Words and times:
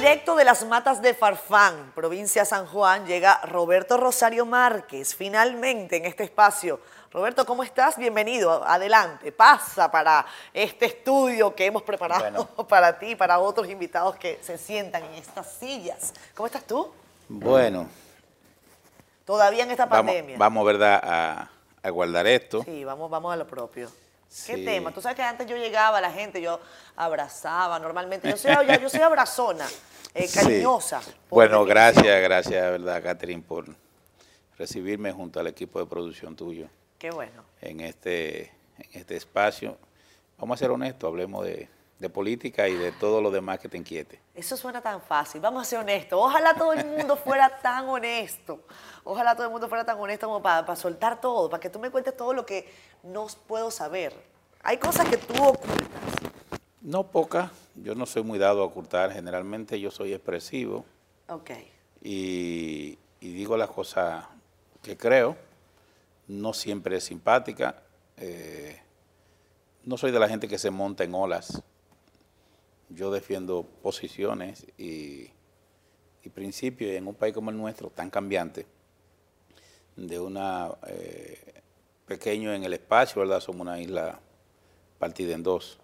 Directo 0.00 0.34
de 0.34 0.46
las 0.46 0.64
matas 0.64 1.02
de 1.02 1.12
Farfán, 1.12 1.92
provincia 1.94 2.46
San 2.46 2.64
Juan, 2.64 3.04
llega 3.04 3.38
Roberto 3.42 3.98
Rosario 3.98 4.46
Márquez, 4.46 5.14
finalmente 5.14 5.98
en 5.98 6.06
este 6.06 6.24
espacio. 6.24 6.80
Roberto, 7.12 7.44
¿cómo 7.44 7.62
estás? 7.62 7.98
Bienvenido, 7.98 8.66
adelante, 8.66 9.30
pasa 9.30 9.90
para 9.90 10.24
este 10.54 10.86
estudio 10.86 11.54
que 11.54 11.66
hemos 11.66 11.82
preparado 11.82 12.46
para 12.68 12.98
ti 12.98 13.08
y 13.08 13.14
para 13.14 13.40
otros 13.40 13.68
invitados 13.68 14.16
que 14.16 14.38
se 14.40 14.56
sientan 14.56 15.04
en 15.04 15.16
estas 15.16 15.52
sillas. 15.52 16.14
¿Cómo 16.34 16.46
estás 16.46 16.64
tú? 16.64 16.90
Bueno. 17.28 17.86
Todavía 19.26 19.64
en 19.64 19.70
esta 19.70 19.86
pandemia. 19.86 20.38
Vamos, 20.38 20.64
¿verdad?, 20.64 21.50
a, 21.82 21.90
guardar 21.90 22.26
esto. 22.26 22.62
Sí, 22.64 22.86
vamos, 22.86 23.10
vamos 23.10 23.34
a 23.34 23.36
lo 23.36 23.46
propio. 23.46 23.90
¿Qué 24.46 24.58
tema? 24.58 24.92
Tú 24.92 25.00
sabes 25.00 25.16
que 25.16 25.22
antes 25.22 25.46
yo 25.46 25.56
llegaba 25.56 25.98
a 25.98 26.00
la 26.00 26.12
gente, 26.12 26.40
yo 26.40 26.60
abrazaba 26.96 27.78
normalmente. 27.78 28.30
Yo 28.30 28.36
soy, 28.36 28.52
yo, 28.80 28.88
soy 28.88 29.00
abrazona, 29.00 29.66
eh, 30.14 30.28
cariñosa. 30.32 31.00
Bueno, 31.28 31.64
gracias, 31.64 32.22
gracias, 32.22 32.70
verdad, 32.70 33.02
Catherine, 33.02 33.42
por 33.42 33.66
recibirme 34.56 35.10
junto 35.10 35.40
al 35.40 35.48
equipo 35.48 35.80
de 35.80 35.86
producción 35.86 36.36
tuyo. 36.36 36.68
Qué 36.98 37.10
bueno. 37.10 37.42
En 37.60 37.80
este, 37.80 38.52
en 38.78 39.00
este 39.00 39.16
espacio. 39.16 39.76
Vamos 40.38 40.56
a 40.56 40.58
ser 40.58 40.70
honestos, 40.70 41.08
hablemos 41.08 41.44
de, 41.44 41.68
política 42.12 42.66
y 42.66 42.74
de 42.74 42.92
todo 42.92 43.20
lo 43.20 43.30
demás 43.30 43.58
que 43.58 43.68
te 43.68 43.76
inquiete. 43.76 44.20
Eso 44.34 44.56
suena 44.56 44.80
tan 44.80 45.02
fácil, 45.02 45.40
vamos 45.40 45.60
a 45.60 45.64
ser 45.64 45.78
honestos. 45.80 46.18
Ojalá 46.18 46.54
todo 46.54 46.72
el 46.72 46.86
mundo 46.86 47.14
fuera 47.16 47.60
tan 47.60 47.88
honesto. 47.88 48.64
Ojalá 49.04 49.34
todo 49.34 49.44
el 49.44 49.52
mundo 49.52 49.68
fuera 49.68 49.84
tan 49.84 49.98
honesto 49.98 50.26
como 50.26 50.40
para, 50.40 50.64
para 50.64 50.76
soltar 50.76 51.20
todo, 51.20 51.50
para 51.50 51.60
que 51.60 51.68
tú 51.68 51.78
me 51.78 51.90
cuentes 51.90 52.16
todo 52.16 52.32
lo 52.32 52.46
que 52.46 52.72
no 53.02 53.26
puedo 53.46 53.70
saber. 53.70 54.14
Hay 54.62 54.78
cosas 54.78 55.08
que 55.08 55.16
tú 55.16 55.34
ocultas. 55.42 55.88
No 56.80 57.10
pocas. 57.10 57.50
Yo 57.76 57.94
no 57.94 58.06
soy 58.06 58.22
muy 58.22 58.38
dado 58.38 58.62
a 58.62 58.66
ocultar. 58.66 59.12
Generalmente 59.12 59.80
yo 59.80 59.90
soy 59.90 60.12
expresivo. 60.12 60.84
Ok. 61.28 61.50
Y, 62.02 62.98
y 63.20 63.32
digo 63.32 63.56
las 63.56 63.70
cosas 63.70 64.26
que 64.82 64.96
creo. 64.96 65.36
No 66.28 66.52
siempre 66.52 66.96
es 66.96 67.04
simpática. 67.04 67.82
Eh, 68.16 68.80
no 69.84 69.96
soy 69.96 70.10
de 70.10 70.18
la 70.18 70.28
gente 70.28 70.48
que 70.48 70.58
se 70.58 70.70
monta 70.70 71.04
en 71.04 71.14
olas. 71.14 71.62
Yo 72.88 73.10
defiendo 73.10 73.64
posiciones 73.82 74.66
y, 74.76 75.30
y 76.22 76.28
principios 76.28 76.92
en 76.92 77.06
un 77.06 77.14
país 77.14 77.34
como 77.34 77.50
el 77.50 77.56
nuestro, 77.56 77.90
tan 77.90 78.10
cambiante, 78.10 78.66
de 79.96 80.20
una 80.20 80.70
eh, 80.86 81.59
pequeño 82.10 82.52
en 82.52 82.64
el 82.64 82.72
espacio, 82.72 83.20
¿verdad? 83.20 83.38
Somos 83.38 83.60
una 83.60 83.80
isla 83.80 84.18
partida 84.98 85.32
en 85.32 85.44
dos 85.44 85.78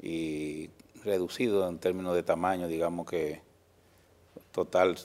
y 0.00 0.70
reducido 1.02 1.68
en 1.68 1.80
términos 1.80 2.14
de 2.14 2.22
tamaño, 2.22 2.68
digamos 2.68 3.10
que 3.10 3.40
total 4.52 4.96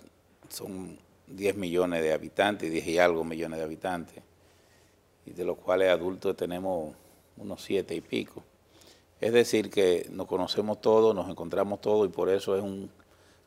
son 0.50 1.00
10 1.26 1.56
millones 1.56 2.04
de 2.04 2.14
habitantes, 2.14 2.72
10 2.72 2.86
y 2.86 3.00
algo 3.00 3.24
millones 3.24 3.58
de 3.58 3.66
habitantes, 3.66 4.24
y 5.26 5.32
de 5.32 5.44
los 5.44 5.58
cuales 5.58 5.90
adultos 5.90 6.38
tenemos 6.38 6.94
unos 7.38 7.64
7 7.64 7.96
y 7.96 8.02
pico. 8.02 8.44
Es 9.20 9.34
decir, 9.34 9.72
que 9.72 10.08
nos 10.12 10.28
conocemos 10.28 10.80
todos, 10.82 11.16
nos 11.16 11.28
encontramos 11.32 11.82
todos 11.82 12.08
y 12.08 12.12
por 12.12 12.30
eso 12.30 12.56
es 12.56 12.62
un 12.62 12.92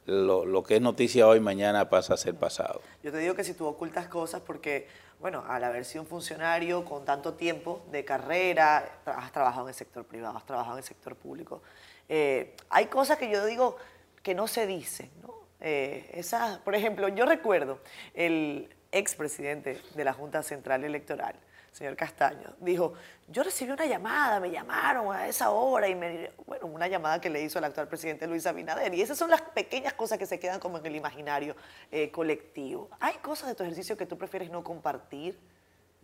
lo, 0.07 0.63
que 0.63 0.77
es 0.77 0.81
noticia 0.81 1.27
hoy, 1.27 1.41
mañana 1.41 1.89
pasa 1.89 2.15
a 2.15 2.17
ser 2.17 2.35
pasado. 2.35 2.81
Yo 3.03 3.11
te 3.11 3.19
digo 3.19 3.35
que 3.35 3.45
si 3.45 3.55
tú 3.55 3.67
ocultas 3.67 4.09
cosas 4.09 4.41
porque, 4.41 4.89
bueno, 5.21 5.45
al 5.49 5.65
haber 5.65 5.85
sido 5.85 6.03
un 6.03 6.09
funcionario 6.09 6.85
con 6.85 7.05
tanto 7.05 7.35
tiempo 7.35 7.85
de 7.91 8.05
carrera, 8.05 9.01
has 9.05 9.33
trabajado 9.33 9.67
en 9.67 9.71
el 9.71 9.75
sector 9.75 10.05
privado, 10.05 10.37
has 10.37 10.47
trabajado 10.47 10.77
en 10.77 10.83
el 10.83 10.85
sector 10.85 11.17
público, 11.17 11.63
eh, 12.09 12.55
hay 12.71 12.87
cosas 12.87 13.19
que 13.19 13.31
yo 13.31 13.45
digo 13.45 13.77
que 14.23 14.35
no 14.35 14.47
se 14.47 14.67
dicen, 14.67 15.11
¿no? 15.23 15.35
Eh, 15.61 16.23
por 16.65 16.75
ejemplo, 16.75 17.09
yo 17.09 17.25
recuerdo 17.25 17.81
el 18.15 18.69
expresidente 18.93 19.81
de 19.95 20.05
la 20.05 20.13
Junta 20.13 20.43
Central 20.43 20.85
Electoral, 20.85 21.35
señor 21.77 21.95
Castaño, 21.95 22.55
dijo, 22.59 22.95
yo 23.29 23.43
recibí 23.43 23.71
una 23.71 23.85
llamada, 23.85 24.41
me 24.41 24.51
llamaron 24.51 25.15
a 25.15 25.29
esa 25.29 25.51
hora 25.51 25.87
y 25.87 25.95
me, 25.95 26.31
bueno, 26.47 26.67
una 26.67 26.89
llamada 26.89 27.21
que 27.21 27.29
le 27.29 27.43
hizo 27.43 27.59
el 27.59 27.67
actual 27.67 27.87
presidente 27.87 28.27
Luis 28.27 28.47
Abinader. 28.47 28.95
Y 28.95 29.03
esas 29.03 29.19
son 29.19 29.29
las 29.29 29.43
pequeñas 29.43 29.93
cosas 29.93 30.19
que 30.19 30.25
se 30.25 30.39
quedan 30.39 30.59
como 30.59 30.79
en 30.79 30.87
el 30.87 30.97
imaginario 30.97 31.55
eh, 31.93 32.11
colectivo. 32.11 32.89
¿Hay 32.99 33.17
cosas 33.17 33.49
de 33.49 33.55
tu 33.55 33.63
ejercicio 33.63 33.95
que 33.95 34.07
tú 34.07 34.17
prefieres 34.17 34.51
no 34.51 34.65
compartir? 34.65 35.39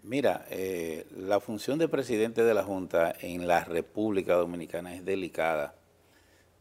Mira, 0.02 0.44
eh, 0.50 1.06
la 1.16 1.40
función 1.40 1.78
de 1.78 1.88
presidente 1.88 2.44
de 2.44 2.52
la 2.52 2.64
Junta 2.64 3.14
en 3.20 3.48
la 3.48 3.64
República 3.64 4.34
Dominicana 4.34 4.94
es 4.94 5.06
delicada. 5.06 5.74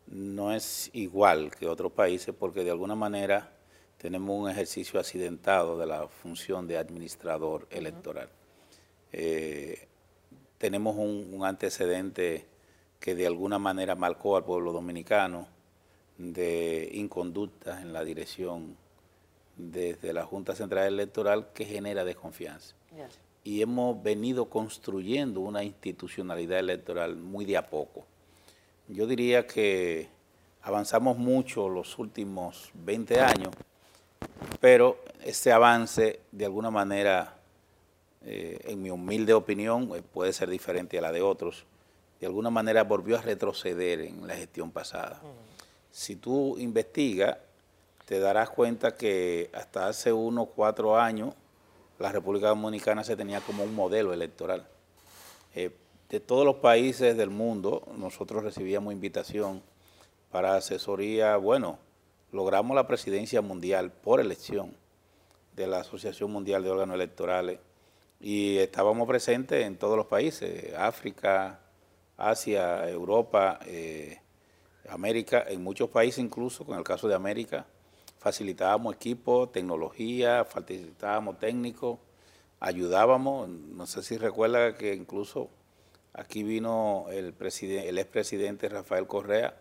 No 0.07 0.53
es 0.53 0.89
igual 0.93 1.51
que 1.51 1.67
otros 1.67 1.91
países 1.91 2.33
porque 2.33 2.63
de 2.63 2.71
alguna 2.71 2.95
manera 2.95 3.51
tenemos 3.97 4.39
un 4.39 4.49
ejercicio 4.49 5.01
accidentado 5.01 5.77
de 5.77 5.85
la 5.85 6.07
función 6.07 6.65
de 6.65 6.77
administrador 6.77 7.67
electoral. 7.71 8.29
Eh, 9.13 9.87
tenemos 10.57 10.95
un, 10.95 11.43
antecedente 11.43 12.45
que 12.99 13.15
de 13.15 13.25
alguna 13.25 13.57
manera 13.57 13.95
marcó 13.95 14.37
al 14.37 14.43
pueblo 14.43 14.71
dominicano 14.71 15.47
de 16.17 16.89
inconductas 16.93 17.81
en 17.81 17.93
la 17.93 18.03
dirección 18.03 18.77
desde 19.57 20.13
la 20.13 20.23
Junta 20.23 20.55
Central 20.55 20.87
Electoral 20.87 21.47
que 21.53 21.65
genera 21.65 22.05
desconfianza. 22.05 22.75
Y 23.43 23.61
hemos 23.63 24.01
venido 24.03 24.49
construyendo 24.49 25.39
una 25.39 25.63
institucionalidad 25.63 26.59
electoral 26.59 27.15
muy 27.15 27.45
de 27.45 27.57
a 27.57 27.67
poco. 27.67 28.05
Yo 28.87 29.07
diría 29.07 29.47
que 29.47 30.09
avanzamos 30.61 31.17
mucho 31.17 31.69
los 31.69 31.97
últimos 31.97 32.69
20 32.75 33.19
años, 33.19 33.55
pero 34.59 34.99
ese 35.23 35.51
avance 35.51 36.19
de 36.31 36.45
alguna 36.45 36.69
manera 36.69 37.40
eh, 38.23 38.59
en 38.65 38.81
mi 38.81 38.91
humilde 38.91 39.33
opinión, 39.33 39.91
eh, 39.95 40.01
puede 40.01 40.31
ser 40.33 40.49
diferente 40.49 40.97
a 40.99 41.01
la 41.01 41.11
de 41.11 41.21
otros, 41.21 41.65
de 42.19 42.27
alguna 42.27 42.51
manera 42.51 42.83
volvió 42.83 43.17
a 43.17 43.21
retroceder 43.21 44.01
en 44.01 44.27
la 44.27 44.35
gestión 44.35 44.71
pasada. 44.71 45.21
Si 45.91 46.15
tú 46.15 46.57
investigas, 46.59 47.37
te 48.05 48.19
darás 48.19 48.51
cuenta 48.51 48.95
que 48.95 49.49
hasta 49.53 49.87
hace 49.87 50.13
unos 50.13 50.49
cuatro 50.55 50.99
años 50.99 51.33
la 51.97 52.11
República 52.11 52.49
Dominicana 52.49 53.03
se 53.03 53.15
tenía 53.15 53.41
como 53.41 53.63
un 53.63 53.73
modelo 53.73 54.13
electoral. 54.13 54.67
Eh, 55.55 55.71
de 56.09 56.19
todos 56.19 56.45
los 56.45 56.57
países 56.57 57.17
del 57.17 57.29
mundo, 57.29 57.87
nosotros 57.97 58.43
recibíamos 58.43 58.93
invitación 58.93 59.63
para 60.29 60.55
asesoría, 60.55 61.37
bueno, 61.37 61.79
logramos 62.31 62.75
la 62.75 62.85
presidencia 62.85 63.41
mundial 63.41 63.91
por 63.91 64.19
elección 64.19 64.75
de 65.55 65.67
la 65.67 65.79
Asociación 65.79 66.31
Mundial 66.31 66.63
de 66.63 66.69
Órganos 66.69 66.95
Electorales 66.95 67.59
y 68.21 68.59
estábamos 68.59 69.07
presentes 69.07 69.65
en 69.65 69.77
todos 69.77 69.97
los 69.97 70.05
países, 70.05 70.73
África, 70.75 71.59
Asia, 72.17 72.87
Europa, 72.87 73.59
eh, 73.65 74.19
América, 74.89 75.43
en 75.47 75.63
muchos 75.63 75.89
países 75.89 76.23
incluso, 76.23 76.63
con 76.63 76.77
el 76.77 76.83
caso 76.83 77.07
de 77.07 77.15
América, 77.15 77.65
facilitábamos 78.19 78.95
equipo, 78.95 79.49
tecnología, 79.49 80.45
facilitábamos 80.45 81.39
técnicos, 81.39 81.97
ayudábamos, 82.59 83.49
no 83.49 83.87
sé 83.87 84.03
si 84.03 84.17
recuerda 84.17 84.77
que 84.77 84.93
incluso 84.93 85.49
aquí 86.13 86.43
vino 86.43 87.07
el, 87.09 87.33
el 87.39 87.97
expresidente 87.97 88.69
Rafael 88.69 89.07
Correa 89.07 89.55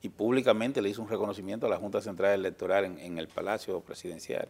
y 0.00 0.10
públicamente 0.10 0.80
le 0.80 0.90
hizo 0.90 1.02
un 1.02 1.08
reconocimiento 1.08 1.66
a 1.66 1.70
la 1.70 1.78
Junta 1.78 2.00
Central 2.00 2.34
Electoral 2.34 2.84
en 2.84 3.18
el 3.18 3.26
Palacio 3.26 3.80
Presidencial 3.80 4.48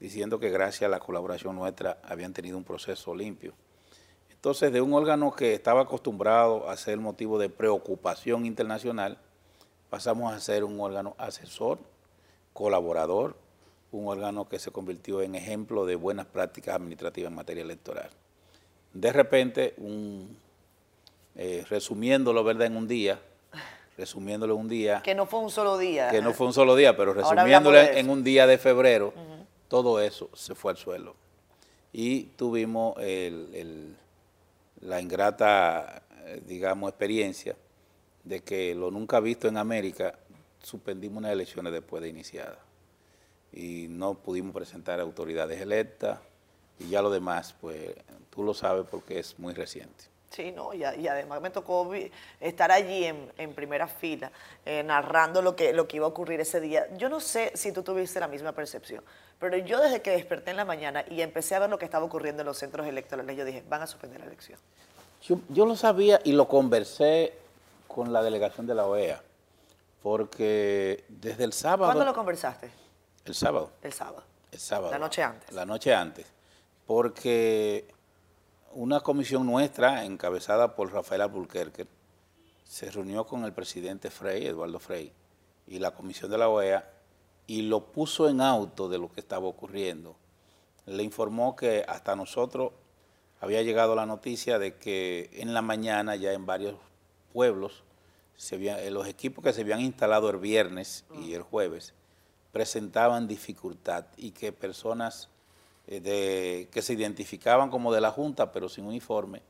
diciendo 0.00 0.38
que 0.38 0.50
gracias 0.50 0.88
a 0.88 0.90
la 0.90 1.00
colaboración 1.00 1.56
nuestra 1.56 1.98
habían 2.02 2.32
tenido 2.32 2.56
un 2.58 2.64
proceso 2.64 3.14
limpio. 3.14 3.54
Entonces, 4.30 4.72
de 4.72 4.80
un 4.80 4.92
órgano 4.92 5.32
que 5.32 5.54
estaba 5.54 5.82
acostumbrado 5.82 6.68
a 6.68 6.76
ser 6.76 6.98
motivo 6.98 7.38
de 7.38 7.48
preocupación 7.48 8.46
internacional, 8.46 9.18
pasamos 9.90 10.32
a 10.32 10.40
ser 10.40 10.62
un 10.62 10.78
órgano 10.80 11.14
asesor, 11.18 11.78
colaborador, 12.52 13.36
un 13.92 14.08
órgano 14.08 14.48
que 14.48 14.58
se 14.58 14.70
convirtió 14.70 15.22
en 15.22 15.34
ejemplo 15.34 15.86
de 15.86 15.96
buenas 15.96 16.26
prácticas 16.26 16.76
administrativas 16.76 17.30
en 17.30 17.36
materia 17.36 17.62
electoral. 17.62 18.10
De 18.92 19.12
repente, 19.12 19.74
un, 19.78 20.36
eh, 21.34 21.64
resumiéndolo 21.68 22.44
¿verdad? 22.44 22.66
en 22.66 22.76
un 22.76 22.86
día, 22.86 23.20
resumiéndolo 23.96 24.54
en 24.54 24.60
un 24.60 24.68
día... 24.68 25.02
Que 25.02 25.14
no 25.14 25.26
fue 25.26 25.40
un 25.40 25.50
solo 25.50 25.78
día. 25.78 26.10
Que 26.10 26.22
no 26.22 26.32
fue 26.32 26.46
un 26.46 26.52
solo 26.52 26.76
día, 26.76 26.96
pero 26.96 27.14
resumiéndolo 27.14 27.78
en 27.78 28.10
un 28.10 28.22
día 28.22 28.46
de 28.46 28.58
febrero, 28.58 29.12
todo 29.68 30.00
eso 30.00 30.30
se 30.34 30.54
fue 30.54 30.72
al 30.72 30.78
suelo. 30.78 31.14
Y 31.92 32.24
tuvimos 32.36 32.94
la 34.80 35.00
ingrata, 35.00 36.02
digamos, 36.46 36.90
experiencia 36.90 37.56
de 38.24 38.42
que 38.42 38.74
lo 38.74 38.90
nunca 38.90 39.20
visto 39.20 39.48
en 39.48 39.56
América, 39.56 40.18
suspendimos 40.62 41.18
unas 41.18 41.32
elecciones 41.32 41.72
después 41.72 42.02
de 42.02 42.08
iniciadas. 42.08 42.58
Y 43.52 43.86
no 43.88 44.14
pudimos 44.14 44.52
presentar 44.52 45.00
autoridades 45.00 45.60
electas 45.60 46.18
y 46.78 46.88
ya 46.88 47.00
lo 47.00 47.10
demás, 47.10 47.54
pues 47.60 47.94
tú 48.30 48.42
lo 48.42 48.52
sabes 48.52 48.84
porque 48.90 49.18
es 49.18 49.38
muy 49.38 49.54
reciente. 49.54 50.04
Sí, 50.36 50.52
no, 50.52 50.74
y, 50.74 50.84
además 50.84 51.40
me 51.40 51.48
tocó 51.48 51.90
estar 52.40 52.70
allí 52.70 53.06
en, 53.06 53.54
primera 53.54 53.88
fila, 53.88 54.30
eh, 54.66 54.82
narrando 54.82 55.40
lo 55.40 55.56
que, 55.56 55.72
lo 55.72 55.88
que 55.88 55.96
iba 55.96 56.04
a 56.04 56.10
ocurrir 56.10 56.38
ese 56.42 56.60
día. 56.60 56.86
Yo 56.98 57.08
no 57.08 57.20
sé 57.20 57.52
si 57.54 57.72
tú 57.72 57.82
tuviste 57.82 58.20
la 58.20 58.28
misma 58.28 58.52
percepción, 58.52 59.02
pero 59.40 59.56
yo 59.56 59.80
desde 59.80 60.02
que 60.02 60.10
desperté 60.10 60.50
en 60.50 60.58
la 60.58 60.66
mañana 60.66 61.06
y 61.08 61.22
empecé 61.22 61.54
a 61.54 61.60
ver 61.60 61.70
lo 61.70 61.78
que 61.78 61.86
estaba 61.86 62.04
ocurriendo 62.04 62.42
en 62.42 62.46
los 62.48 62.58
centros 62.58 62.86
electorales, 62.86 63.34
yo 63.34 63.46
dije, 63.46 63.64
van 63.66 63.80
a 63.80 63.86
suspender 63.86 64.20
la 64.20 64.26
elección. 64.26 64.58
Yo, 65.48 65.64
lo 65.64 65.74
sabía 65.74 66.20
y 66.22 66.32
lo 66.32 66.46
conversé 66.46 67.32
con 67.88 68.12
la 68.12 68.22
delegación 68.22 68.66
de 68.66 68.74
la 68.74 68.84
OEA, 68.84 69.22
porque 70.02 71.02
desde 71.08 71.44
el 71.44 71.54
sábado... 71.54 71.86
¿Cuándo 71.86 72.04
lo 72.04 72.14
conversaste? 72.14 72.70
El 73.24 73.34
sábado. 73.34 73.70
El 73.80 73.94
sábado. 73.94 74.22
El 74.52 74.58
sábado. 74.58 74.92
La 74.92 74.98
noche 74.98 75.22
antes. 75.22 75.50
La 75.52 75.64
noche 75.64 75.94
antes, 75.94 76.26
porque 76.86 77.95
una 78.72 79.00
comisión 79.00 79.46
nuestra, 79.46 80.04
encabezada 80.04 80.74
por 80.74 80.92
Rafael 80.92 81.22
Albuquerque, 81.22 81.86
se 82.64 82.90
reunió 82.90 83.26
con 83.26 83.44
el 83.44 83.52
presidente 83.52 84.10
Frey, 84.10 84.46
Eduardo 84.46 84.78
Frey, 84.78 85.12
y 85.66 85.78
la 85.78 85.92
comisión 85.92 86.30
de 86.30 86.38
la 86.38 86.48
OEA, 86.48 86.90
y 87.46 87.62
lo 87.62 87.92
puso 87.92 88.28
en 88.28 88.40
auto 88.40 88.88
de 88.88 88.98
lo 88.98 89.10
que 89.10 89.20
estaba 89.20 89.46
ocurriendo. 89.46 90.16
Le 90.84 91.02
informó 91.02 91.56
que 91.56 91.84
hasta 91.88 92.16
nosotros 92.16 92.72
había 93.40 93.62
llegado 93.62 93.94
la 93.94 94.06
noticia 94.06 94.58
de 94.58 94.76
que 94.76 95.30
en 95.34 95.54
la 95.54 95.62
mañana 95.62 96.16
ya 96.16 96.32
en 96.32 96.46
varios 96.46 96.76
pueblos, 97.32 97.84
eh, 98.50 98.90
los 98.90 99.06
equipos 99.06 99.42
que 99.42 99.52
se 99.52 99.62
habían 99.62 99.80
instalado 99.80 100.28
el 100.30 100.38
viernes 100.38 101.04
y 101.22 101.34
el 101.34 101.42
jueves 101.42 101.94
presentaban 102.52 103.28
dificultad 103.28 104.06
y 104.16 104.32
que 104.32 104.52
personas 104.52 105.30
de, 105.86 106.68
que 106.70 106.82
se 106.82 106.94
identificaban 106.94 107.70
como 107.70 107.92
de 107.92 108.00
la 108.00 108.10
Junta, 108.10 108.52
pero 108.52 108.68
sin 108.68 108.86
uniforme, 108.86 109.42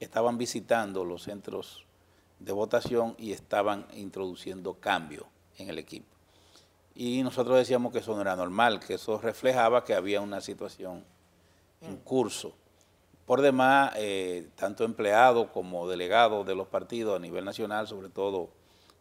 estaban 0.00 0.38
visitando 0.38 1.04
los 1.04 1.22
centros 1.22 1.86
de 2.38 2.52
votación 2.52 3.14
y 3.18 3.32
estaban 3.32 3.86
introduciendo 3.94 4.74
cambio 4.74 5.26
en 5.58 5.68
el 5.68 5.78
equipo. 5.78 6.06
Y 6.94 7.22
nosotros 7.22 7.56
decíamos 7.56 7.92
que 7.92 8.00
eso 8.00 8.14
no 8.14 8.20
era 8.20 8.36
normal, 8.36 8.80
que 8.80 8.94
eso 8.94 9.18
reflejaba 9.18 9.84
que 9.84 9.94
había 9.94 10.20
una 10.20 10.40
situación 10.40 11.04
en 11.80 11.96
curso. 11.96 12.54
Por 13.26 13.40
demás, 13.40 13.92
eh, 13.96 14.50
tanto 14.56 14.84
empleados 14.84 15.48
como 15.50 15.88
delegados 15.88 16.46
de 16.46 16.54
los 16.54 16.66
partidos 16.68 17.16
a 17.16 17.18
nivel 17.18 17.44
nacional, 17.44 17.86
sobre 17.88 18.08
todo 18.08 18.50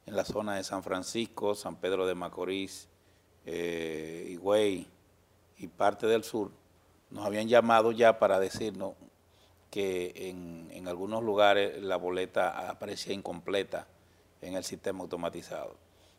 en 0.05 0.15
la 0.15 0.23
zona 0.23 0.55
de 0.55 0.63
San 0.63 0.83
Francisco, 0.83 1.53
San 1.53 1.75
Pedro 1.75 2.05
de 2.05 2.15
Macorís, 2.15 2.87
eh, 3.45 4.27
Higüey 4.29 4.87
y 5.57 5.67
parte 5.67 6.07
del 6.07 6.23
sur, 6.23 6.51
nos 7.11 7.25
habían 7.25 7.47
llamado 7.47 7.91
ya 7.91 8.19
para 8.19 8.39
decirnos 8.39 8.93
que 9.69 10.13
en, 10.29 10.87
algunos 10.87 11.23
lugares 11.23 11.81
la 11.81 11.95
boleta 11.95 12.69
aparecía 12.69 13.13
incompleta 13.13 13.85
en 14.41 14.55
el 14.55 14.63
sistema 14.63 15.01
automatizado. 15.01 15.75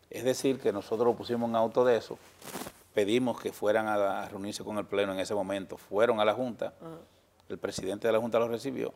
Es 0.09 0.23
decir, 0.25 0.61
que 0.61 0.73
nosotros 0.73 1.17
pusimos 1.17 1.49
un 1.49 1.57
auto 1.57 1.85
de 1.85 1.97
eso, 1.97 2.17
pedimos 2.95 3.41
que 3.41 3.53
fueran 3.53 3.89
a, 3.89 4.29
reunirse 4.29 4.63
con 4.63 4.79
el 4.79 4.87
Pleno 4.87 5.13
en 5.13 5.19
ese 5.19 5.35
momento, 5.35 5.77
fueron 5.77 6.21
a 6.21 6.25
la 6.25 6.33
Junta, 6.33 6.75
el 7.49 7.59
presidente 7.59 8.07
de 8.07 8.13
la 8.13 8.21
Junta 8.21 8.39
lo 8.39 8.47
recibió, 8.47 8.95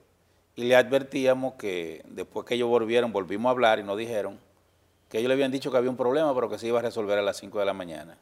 y 0.54 0.64
le 0.64 0.76
advertíamos 0.76 1.54
que 1.54 2.02
después 2.08 2.46
que 2.46 2.54
ellos 2.54 2.68
volvieron, 2.68 3.12
volvimos 3.12 3.50
a 3.50 3.50
hablar 3.50 3.78
y 3.80 3.82
nos 3.82 3.98
dijeron 3.98 4.38
que 5.08 5.18
ellos 5.18 5.28
le 5.28 5.34
habían 5.34 5.50
dicho 5.50 5.70
que 5.70 5.76
había 5.76 5.90
un 5.90 5.96
problema, 5.96 6.32
pero 6.34 6.48
que 6.48 6.58
se 6.58 6.68
iba 6.68 6.78
a 6.78 6.82
resolver 6.82 7.18
a 7.18 7.22
las 7.22 7.36
5 7.38 7.58
de 7.58 7.64
la 7.64 7.74
mañana. 7.74 8.16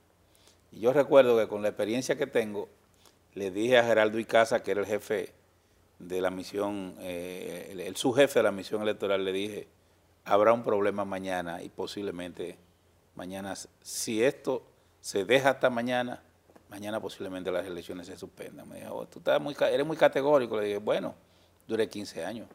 Y 0.72 0.80
yo 0.80 0.92
recuerdo 0.92 1.36
que 1.38 1.46
con 1.46 1.62
la 1.62 1.68
experiencia 1.68 2.16
que 2.16 2.26
tengo, 2.26 2.68
le 3.34 3.50
dije 3.50 3.78
a 3.78 3.84
Geraldo 3.84 4.18
Icaza, 4.18 4.62
que 4.62 4.70
era 4.70 4.80
el 4.80 4.86
jefe 4.86 5.32
de 5.98 6.20
la 6.20 6.30
misión, 6.30 6.94
eh, 7.00 7.74
el, 7.86 7.96
subjefe 7.96 8.38
de 8.38 8.42
la 8.44 8.52
misión 8.52 8.82
electoral, 8.82 9.24
le 9.24 9.32
dije, 9.32 9.68
habrá 10.24 10.52
un 10.52 10.62
problema 10.62 11.04
mañana 11.04 11.62
y 11.62 11.68
posiblemente 11.68 12.56
mañana, 13.14 13.54
si 13.82 14.22
esto 14.22 14.62
se 15.00 15.24
deja 15.24 15.50
hasta 15.50 15.70
mañana, 15.70 16.22
mañana 16.68 17.00
posiblemente 17.00 17.50
las 17.50 17.66
elecciones 17.66 18.06
se 18.06 18.16
suspendan. 18.16 18.68
Me 18.68 18.80
dijo, 18.80 18.94
oh, 18.94 19.06
tú 19.06 19.18
estás 19.18 19.40
muy, 19.40 19.56
eres 19.60 19.86
muy 19.86 19.96
categórico. 19.96 20.58
Le 20.58 20.66
dije, 20.66 20.78
bueno, 20.78 21.14
duré 21.66 21.88
15 21.88 22.24
años. 22.24 22.48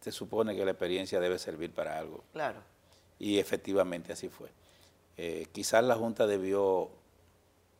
Se 0.00 0.12
supone 0.12 0.54
que 0.56 0.64
la 0.64 0.72
experiencia 0.72 1.20
debe 1.20 1.38
servir 1.38 1.72
para 1.72 1.98
algo. 1.98 2.24
Claro. 2.32 2.60
Y 3.18 3.38
efectivamente 3.38 4.12
así 4.12 4.28
fue. 4.28 4.48
Eh, 5.16 5.46
quizás 5.52 5.84
la 5.84 5.94
Junta 5.94 6.26
debió 6.26 6.90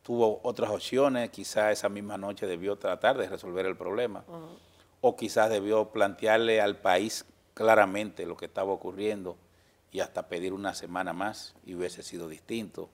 tuvo 0.03 0.41
otras 0.43 0.69
opciones, 0.69 1.29
quizás 1.31 1.71
esa 1.71 1.89
misma 1.89 2.17
noche 2.17 2.45
debió 2.45 2.75
tratar 2.75 3.17
de 3.17 3.27
resolver 3.27 3.65
el 3.65 3.75
problema, 3.75 4.23
o 5.01 5.15
quizás 5.15 5.49
debió 5.49 5.89
plantearle 5.89 6.61
al 6.61 6.77
país 6.77 7.25
claramente 7.53 8.25
lo 8.25 8.37
que 8.37 8.45
estaba 8.45 8.71
ocurriendo 8.71 9.37
y 9.91 10.01
hasta 10.01 10.27
pedir 10.27 10.53
una 10.53 10.73
semana 10.73 11.13
más 11.13 11.55
y 11.65 11.75
hubiese 11.75 12.03
sido 12.03 12.27
distinto. 12.27 12.89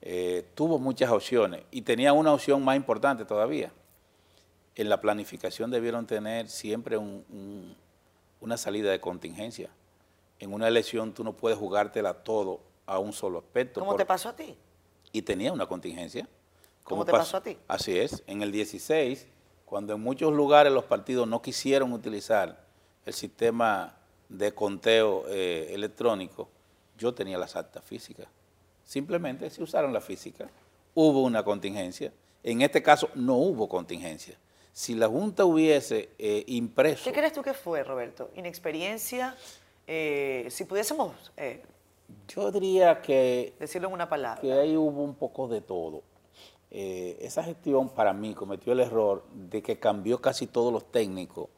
Eh, 0.00 0.44
tuvo 0.54 0.78
muchas 0.78 1.10
opciones 1.10 1.62
y 1.70 1.82
tenía 1.82 2.12
una 2.12 2.32
opción 2.32 2.64
más 2.64 2.76
importante 2.76 3.24
todavía. 3.24 3.72
En 4.74 4.88
la 4.88 5.00
planificación 5.00 5.70
debieron 5.70 6.06
tener 6.06 6.48
siempre 6.48 6.96
una 6.96 8.56
salida 8.56 8.90
de 8.90 9.00
contingencia. 9.00 9.70
En 10.40 10.52
una 10.52 10.66
elección 10.66 11.12
tú 11.12 11.22
no 11.22 11.34
puedes 11.34 11.58
jugártela 11.58 12.14
todo 12.24 12.60
a 12.86 12.98
un 12.98 13.12
solo 13.12 13.38
aspecto. 13.38 13.78
¿Cómo 13.80 13.94
te 13.94 14.06
pasó 14.06 14.30
a 14.30 14.34
ti? 14.34 14.56
Y 15.12 15.22
tenía 15.22 15.52
una 15.52 15.66
contingencia. 15.66 16.28
¿Cómo 16.84 17.04
te 17.04 17.12
pasó 17.12 17.36
a 17.36 17.42
ti? 17.42 17.56
Así 17.68 17.98
es. 17.98 18.22
En 18.26 18.42
el 18.42 18.50
16, 18.50 19.26
cuando 19.64 19.94
en 19.94 20.00
muchos 20.00 20.32
lugares 20.32 20.72
los 20.72 20.84
partidos 20.84 21.28
no 21.28 21.40
quisieron 21.40 21.92
utilizar 21.92 22.64
el 23.04 23.14
sistema 23.14 23.96
de 24.28 24.52
conteo 24.54 25.24
eh, 25.28 25.68
electrónico, 25.70 26.48
yo 26.98 27.14
tenía 27.14 27.38
las 27.38 27.56
actas 27.56 27.84
físicas. 27.84 28.26
Simplemente 28.84 29.48
se 29.50 29.62
usaron 29.62 29.92
la 29.92 30.00
física. 30.00 30.50
Hubo 30.94 31.22
una 31.22 31.44
contingencia. 31.44 32.12
En 32.42 32.62
este 32.62 32.82
caso 32.82 33.08
no 33.14 33.36
hubo 33.36 33.68
contingencia. 33.68 34.36
Si 34.72 34.94
la 34.94 35.06
Junta 35.06 35.44
hubiese 35.44 36.10
eh, 36.18 36.44
impreso... 36.46 37.04
¿Qué 37.04 37.12
crees 37.12 37.32
tú 37.32 37.42
que 37.42 37.54
fue, 37.54 37.84
Roberto? 37.84 38.30
¿Inexperiencia? 38.34 39.36
Eh, 39.86 40.46
si 40.50 40.64
pudiésemos 40.64 41.12
yo 42.28 42.50
diría 42.50 43.00
que... 43.00 43.54
Decirlo 43.58 43.88
en 43.88 43.94
una 43.94 44.08
palabra. 44.08 44.40
Que 44.40 44.52
ahí 44.52 44.76
hubo 44.76 45.02
un 45.02 45.14
poco 45.14 45.48
de 45.48 45.60
todo. 45.60 46.02
Eh, 46.70 47.18
esa 47.20 47.42
gestión 47.42 47.90
para 47.90 48.14
mí 48.14 48.34
cometió 48.34 48.72
el 48.72 48.80
error 48.80 49.24
de 49.34 49.62
que 49.62 49.78
cambió 49.78 50.20
casi 50.22 50.46
todos 50.46 50.72
los 50.72 50.90
técnicos 50.90 51.48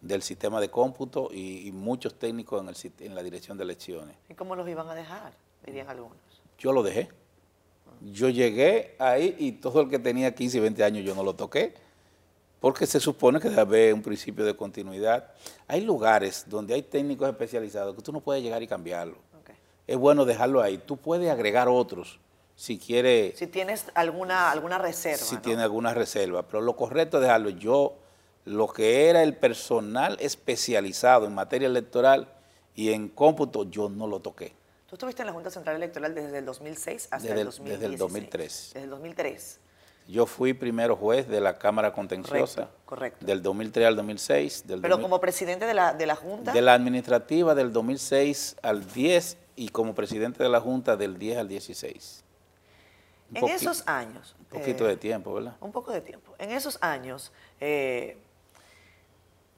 del 0.00 0.22
sistema 0.22 0.60
de 0.60 0.70
cómputo 0.70 1.28
y, 1.32 1.70
muchos 1.72 2.18
técnicos 2.18 2.60
en, 2.60 2.68
el, 2.68 3.06
en 3.06 3.14
la 3.14 3.22
dirección 3.22 3.56
de 3.56 3.64
elecciones. 3.64 4.16
¿Y 4.28 4.34
cómo 4.34 4.56
los 4.56 4.68
iban 4.68 4.88
a 4.88 4.94
dejar? 4.94 5.32
Dirían 5.64 5.88
algunos. 5.88 6.18
Yo 6.58 6.72
lo 6.72 6.82
dejé. 6.82 7.08
Yo 8.12 8.28
llegué 8.28 8.96
ahí 8.98 9.36
y 9.38 9.52
todo 9.52 9.82
el 9.82 9.88
que 9.88 9.98
tenía 9.98 10.34
15 10.34 10.58
y 10.58 10.60
20 10.60 10.84
años 10.84 11.04
yo 11.04 11.14
no 11.14 11.22
lo 11.22 11.34
toqué, 11.34 11.74
porque 12.60 12.86
se 12.86 13.00
supone 13.00 13.40
que 13.40 13.48
debe 13.48 13.60
haber 13.60 13.94
un 13.94 14.02
principio 14.02 14.44
de 14.44 14.54
continuidad. 14.54 15.32
Hay 15.66 15.82
lugares 15.82 16.44
donde 16.48 16.74
hay 16.74 16.82
técnicos 16.82 17.28
especializados 17.28 17.94
que 17.94 18.02
tú 18.02 18.12
no 18.12 18.20
puedes 18.20 18.42
llegar 18.42 18.62
y 18.62 18.66
cambiarlo 18.66 19.25
es 19.86 19.96
bueno 19.96 20.24
dejarlo 20.24 20.62
ahí. 20.62 20.78
Tú 20.78 20.96
puedes 20.96 21.30
agregar 21.30 21.68
otros 21.68 22.18
si 22.56 22.78
quieres... 22.78 23.38
Si 23.38 23.46
tienes 23.46 23.86
alguna, 23.94 24.50
alguna 24.50 24.78
reserva. 24.78 25.18
Si 25.18 25.36
tiene 25.36 25.62
alguna 25.62 25.94
reserva, 25.94 26.42
pero 26.42 26.62
lo 26.62 26.74
correcto 26.74 27.18
es 27.18 27.22
dejarlo. 27.22 27.50
Yo, 27.50 27.96
lo 28.44 28.68
que 28.68 29.08
era 29.08 29.22
el 29.22 29.36
personal 29.36 30.16
especializado 30.20 31.26
en 31.26 31.34
materia 31.34 31.66
electoral 31.68 32.32
y 32.74 32.92
en 32.92 33.08
cómputo, 33.08 33.64
yo 33.64 33.88
no 33.88 34.06
lo 34.06 34.20
toqué. 34.20 34.54
Tú 34.88 34.94
estuviste 34.94 35.22
en 35.22 35.26
la 35.26 35.32
Junta 35.32 35.50
Central 35.50 35.76
Electoral 35.76 36.14
desde 36.14 36.38
el 36.38 36.44
2006 36.44 37.08
hasta 37.10 37.28
el 37.34 37.44
2016. 37.44 37.80
Desde 37.80 37.86
el 37.92 37.98
2003. 37.98 38.70
Desde 38.72 38.84
el 38.84 38.90
2003. 38.90 39.60
Yo 40.08 40.26
fui 40.26 40.54
primero 40.54 40.94
juez 40.94 41.26
de 41.26 41.40
la 41.40 41.58
Cámara 41.58 41.92
Contenciosa. 41.92 42.70
Correcto. 42.84 43.26
Del 43.26 43.42
2003 43.42 43.86
al 43.88 43.96
2006. 43.96 44.64
Pero 44.80 45.02
como 45.02 45.20
presidente 45.20 45.66
de 45.66 45.74
la, 45.74 45.92
de 45.92 46.06
la 46.06 46.14
Junta. 46.14 46.52
De 46.52 46.62
la 46.62 46.74
administrativa 46.74 47.56
del 47.56 47.72
2006 47.72 48.56
al 48.62 48.86
10 48.92 49.36
y 49.56 49.70
como 49.70 49.94
presidente 49.94 50.42
de 50.42 50.48
la 50.48 50.60
Junta 50.60 50.96
del 50.96 51.18
10 51.18 51.38
al 51.38 51.48
16. 51.48 52.24
en 53.34 53.48
esos 53.48 53.82
años... 53.88 54.36
Un 54.38 54.60
poquito 54.60 54.84
de 54.84 54.92
eh, 54.92 54.96
tiempo, 54.96 55.34
¿verdad? 55.34 55.56
Un 55.60 55.72
poco 55.72 55.90
de 55.90 56.00
tiempo. 56.00 56.34
En 56.38 56.50
esos 56.50 56.78
años 56.82 57.32
eh, 57.60 58.16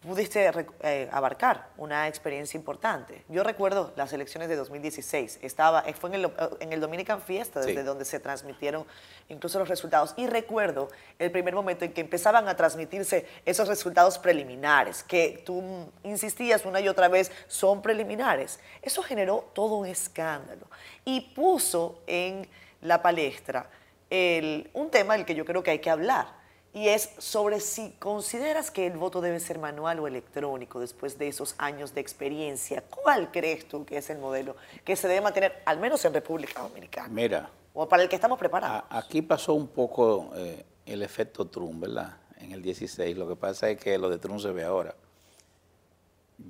pudiste 0.01 0.51
eh, 0.83 1.09
abarcar 1.11 1.71
una 1.77 2.07
experiencia 2.07 2.57
importante. 2.57 3.25
Yo 3.29 3.43
recuerdo 3.43 3.93
las 3.97 4.13
elecciones 4.13 4.49
de 4.49 4.57
2016, 4.57 5.41
estaba, 5.43 5.83
fue 5.95 6.11
en 6.11 6.15
el, 6.17 6.33
en 6.61 6.73
el 6.73 6.81
Dominican 6.81 7.21
Fiesta, 7.21 7.61
desde 7.61 7.83
donde 7.83 8.05
se 8.05 8.21
transmitieron 8.21 8.87
incluso 9.29 9.59
los 9.59 9.69
resultados, 9.69 10.15
y 10.17 10.27
recuerdo 10.27 10.89
el 11.19 11.31
primer 11.33 11.55
momento 11.55 11.85
en 11.85 11.93
que 11.93 12.01
empezaban 12.01 12.49
a 12.49 12.57
transmitirse 12.57 13.27
esos 13.45 13.67
resultados 13.67 14.19
preliminares, 14.19 15.03
que 15.03 15.43
tú 15.45 15.91
insistías 16.05 16.65
una 16.65 16.81
y 16.81 16.89
otra 16.89 17.09
vez, 17.09 17.33
son 17.49 17.83
preliminares. 17.83 18.61
Eso 18.83 19.03
generó 19.03 19.51
todo 19.53 19.77
un 19.77 19.87
escándalo. 19.87 20.67
Y 21.05 21.33
puso 21.35 22.01
en 22.07 22.49
la 22.83 23.03
palestra 23.03 23.69
un 24.11 24.91
tema 24.91 25.17
del 25.17 25.27
que 25.27 25.35
yo 25.35 25.45
creo 25.45 25.63
que 25.63 25.73
hay 25.73 25.81
que 25.81 25.91
hablar, 25.91 26.38
y 26.75 26.89
es 26.89 27.11
sobre 27.19 27.61
si 27.61 27.91
consideras 27.99 28.71
que 28.71 28.87
el 28.87 28.97
voto 28.97 29.21
debe 29.21 29.41
ser 29.41 29.59
manual 29.59 30.01
o 30.01 30.07
electrónico 30.07 30.81
después 30.81 31.19
de 31.19 31.29
esos 31.29 31.55
años 31.59 31.95
de 31.95 32.01
experiencia. 32.01 32.83
¿Cuál 32.83 33.31
crees 33.31 33.67
tú 33.67 33.85
que 33.85 33.99
es 33.99 34.11
el 34.11 34.19
modelo 34.19 34.57
que 34.85 34.95
se 34.95 35.09
debe 35.09 35.21
mantener, 35.21 35.63
al 35.65 35.79
menos 35.79 36.05
en 36.05 36.15
República 36.15 36.63
Dominicana? 36.63 37.09
Mira. 37.09 37.51
O 37.75 37.89
para 37.89 38.03
el 38.03 38.09
que 38.09 38.17
estamos 38.17 38.39
preparados. 38.39 38.85
aquí 38.91 39.23
pasó 39.23 39.55
un 39.55 39.69
poco 39.69 40.31
eh, 40.35 40.65
el 40.85 41.03
efecto 41.03 41.47
Trump, 41.47 41.81
¿verdad? 41.81 42.17
En 42.39 42.53
el 42.53 42.61
16. 42.61 43.17
Lo 43.17 43.29
que 43.29 43.37
pasa 43.37 43.71
es 43.71 43.79
que 43.79 43.97
lo 43.99 44.11
de 44.11 44.19
Trump 44.19 44.41
se 44.41 44.51
ve 44.51 44.65
ahora. 44.65 44.95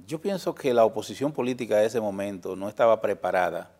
Yo 0.07 0.21
pienso 0.21 0.55
que 0.55 0.75
la 0.75 0.85
oposición 0.85 1.33
política 1.33 1.77
de 1.77 1.87
ese 1.87 2.01
momento 2.01 2.57
no 2.57 2.69
estaba 2.69 3.01
preparada 3.01 3.71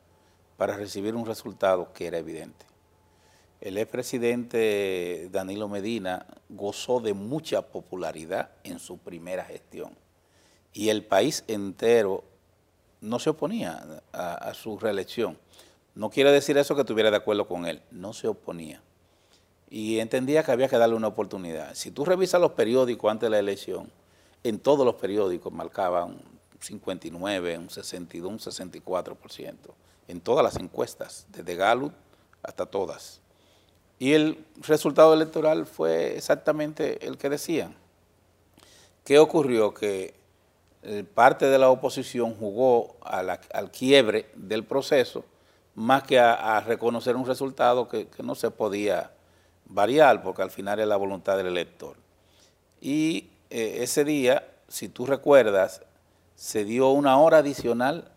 para 0.57 0.77
recibir 0.77 1.15
un 1.15 1.27
resultado 1.27 1.93
que 1.93 2.07
era 2.07 2.19
evidente. 2.19 2.68
El 3.61 3.77
expresidente 3.77 5.29
Danilo 5.33 5.69
Medina 5.69 6.27
gozó 6.49 7.01
de 7.01 7.13
mucha 7.13 7.63
popularidad 7.63 8.51
en 8.63 8.79
su 8.79 8.99
primera 8.99 9.45
gestión 9.45 9.97
y 10.73 10.91
el 10.91 11.05
país 11.05 11.43
entero 11.49 12.23
no 13.01 13.19
se 13.19 13.31
oponía 13.31 14.03
a, 14.13 14.55
su 14.55 14.79
reelección. 14.79 15.37
No 15.97 16.11
quiere 16.11 16.31
decir 16.31 16.57
eso 16.57 16.77
que 16.77 16.83
estuviera 16.83 17.11
de 17.11 17.17
acuerdo 17.17 17.49
con 17.49 17.67
él, 17.67 17.83
no 17.91 18.13
se 18.13 18.29
oponía. 18.29 18.81
Y 19.69 19.99
entendía 19.99 20.45
que 20.45 20.53
había 20.53 20.69
que 20.69 20.79
darle 20.79 20.95
una 20.95 21.09
oportunidad. 21.09 21.75
Si 21.75 21.91
tú 21.91 22.05
revisas 22.05 22.41
los 22.41 22.53
periódicos 22.53 23.11
antes 23.11 23.27
de 23.27 23.31
la 23.31 23.39
elección, 23.41 23.91
en 24.45 24.61
todos 24.61 24.87
los 24.87 24.95
periódicos 24.95 25.53
marcaban 25.53 26.11
un 26.11 26.39
59, 26.61 27.59
un 27.59 27.71
62, 27.71 28.31
un 28.31 28.39
64%, 28.39 29.55
en 30.07 30.21
todas 30.21 30.45
las 30.45 30.57
encuestas, 30.57 31.27
desde 31.29 31.57
Gallup 31.57 31.93
hasta 32.43 32.67
todas. 32.67 33.21
Y 33.99 34.13
el 34.13 34.45
resultado 34.59 35.15
electoral 35.15 35.67
fue 35.67 36.17
exactamente 36.17 37.07
el 37.07 37.19
que 37.19 37.29
decían. 37.29 37.75
¿Qué 39.05 39.19
ocurrió? 39.19 39.75
Que 39.75 40.15
eh, 40.83 41.05
parte 41.15 41.47
de 41.47 41.59
la 41.59 41.71
oposición 41.71 42.35
jugó 42.35 42.97
al 43.01 43.71
quiebre 43.71 44.31
del 44.35 44.65
proceso 44.65 45.25
más 45.79 46.03
que 46.03 46.19
a, 46.19 46.61
reconocer 46.61 47.15
un 47.15 47.25
resultado 47.25 47.89
que, 47.89 48.09
no 48.25 48.35
se 48.35 48.51
podía 48.51 49.13
variar, 49.67 50.23
porque 50.23 50.43
al 50.43 50.51
final 50.51 50.81
es 50.81 50.89
la 50.89 50.97
voluntad 50.97 51.37
del 51.37 51.47
elector. 51.47 51.97
Y 52.81 53.31
eh, 53.49 53.79
ese 53.81 54.05
día, 54.05 54.45
si 54.67 54.89
tú 54.89 55.07
recuerdas, 55.07 55.83
se 56.35 56.65
dio 56.65 56.89
una 56.91 57.19
hora 57.19 57.39
adicional 57.39 58.11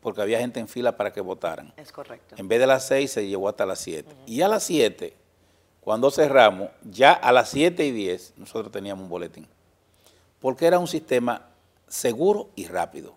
porque 0.00 0.22
había 0.22 0.38
gente 0.38 0.58
en 0.58 0.68
fila 0.68 0.96
para 0.96 1.12
que 1.12 1.20
votaran. 1.20 1.74
Es 1.76 1.92
correcto. 1.92 2.34
En 2.38 2.48
vez 2.48 2.58
de 2.58 2.66
las 2.66 2.86
seis 2.86 3.12
se 3.12 3.26
llegó 3.26 3.46
hasta 3.48 3.66
las 3.66 3.78
siete. 3.78 4.10
Y 4.26 4.40
a 4.40 4.48
las 4.48 4.62
siete 4.62 5.14
cuando 5.82 6.12
cerramos, 6.12 6.70
ya 6.84 7.12
a 7.12 7.32
las 7.32 7.50
7 7.50 7.84
y 7.84 7.90
10 7.90 8.34
nosotros 8.36 8.70
teníamos 8.70 9.02
un 9.02 9.10
boletín, 9.10 9.48
porque 10.40 10.66
era 10.66 10.78
un 10.78 10.86
sistema 10.86 11.48
seguro 11.88 12.50
y 12.54 12.66
rápido. 12.66 13.14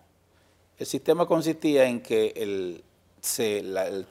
El 0.76 0.86
sistema 0.86 1.26
consistía 1.26 1.86
en 1.86 2.02
que 2.02 2.32
el, 2.36 2.82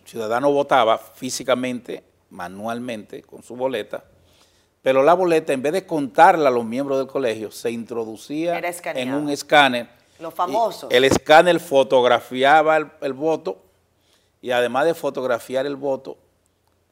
ciudadano 0.06 0.52
votaba 0.52 0.98
físicamente, 0.98 2.04
manualmente, 2.30 3.22
con 3.24 3.44
su 3.44 3.56
boleta, 3.56 4.06
pero 4.82 5.04
la 5.04 5.14
boleta, 5.16 5.52
en 5.52 5.62
vez 5.62 5.74
de 5.74 5.86
contarla 5.86 6.48
a 6.50 6.52
los 6.52 6.64
miembros 6.64 6.98
del 6.98 7.08
colegio, 7.08 7.52
se 7.52 7.72
introducía 7.72 8.58
en 8.94 9.14
un 9.14 9.30
escáner. 9.30 9.90
Los 10.20 10.34
famosos. 10.34 10.90
El 10.94 11.04
escáner 11.04 11.60
fotografiaba 11.60 12.78
el 12.78 13.14
voto 13.14 13.62
y 14.42 14.52
además 14.52 14.86
de 14.86 14.94
fotografiar 14.94 15.66
el 15.66 15.76
voto, 15.76 16.18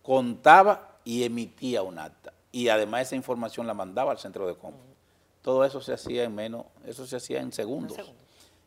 contaba 0.02 0.93
y 1.04 1.24
emitía 1.24 1.84
un 1.84 2.00
acta. 2.00 2.34
Y 2.52 2.70
además 2.70 3.04
esa 3.04 3.16
información 3.16 3.68
la 3.68 3.74
mandaba 3.74 4.12
al 4.12 4.20
centro 4.20 4.48
de 4.48 4.56
compra. 4.56 4.82
Todo 5.42 5.66
eso 5.66 5.82
se 5.82 5.94
hacía 5.94 6.24
en 6.24 6.34
menos, 6.34 6.66
eso 6.86 7.06
se 7.06 7.18
hacía 7.18 7.42
en 7.42 7.52
segundos. 7.52 7.98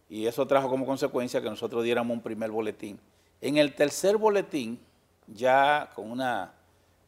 Y 0.08 0.26
eso 0.26 0.46
trajo 0.46 0.68
como 0.68 0.86
consecuencia 0.86 1.40
que 1.40 1.48
nosotros 1.48 1.82
diéramos 1.82 2.14
un 2.16 2.22
primer 2.22 2.50
boletín. 2.50 3.00
En 3.40 3.56
el 3.56 3.74
tercer 3.74 4.16
boletín, 4.16 4.78
ya 5.26 5.90
con 5.94 6.10
una 6.10 6.52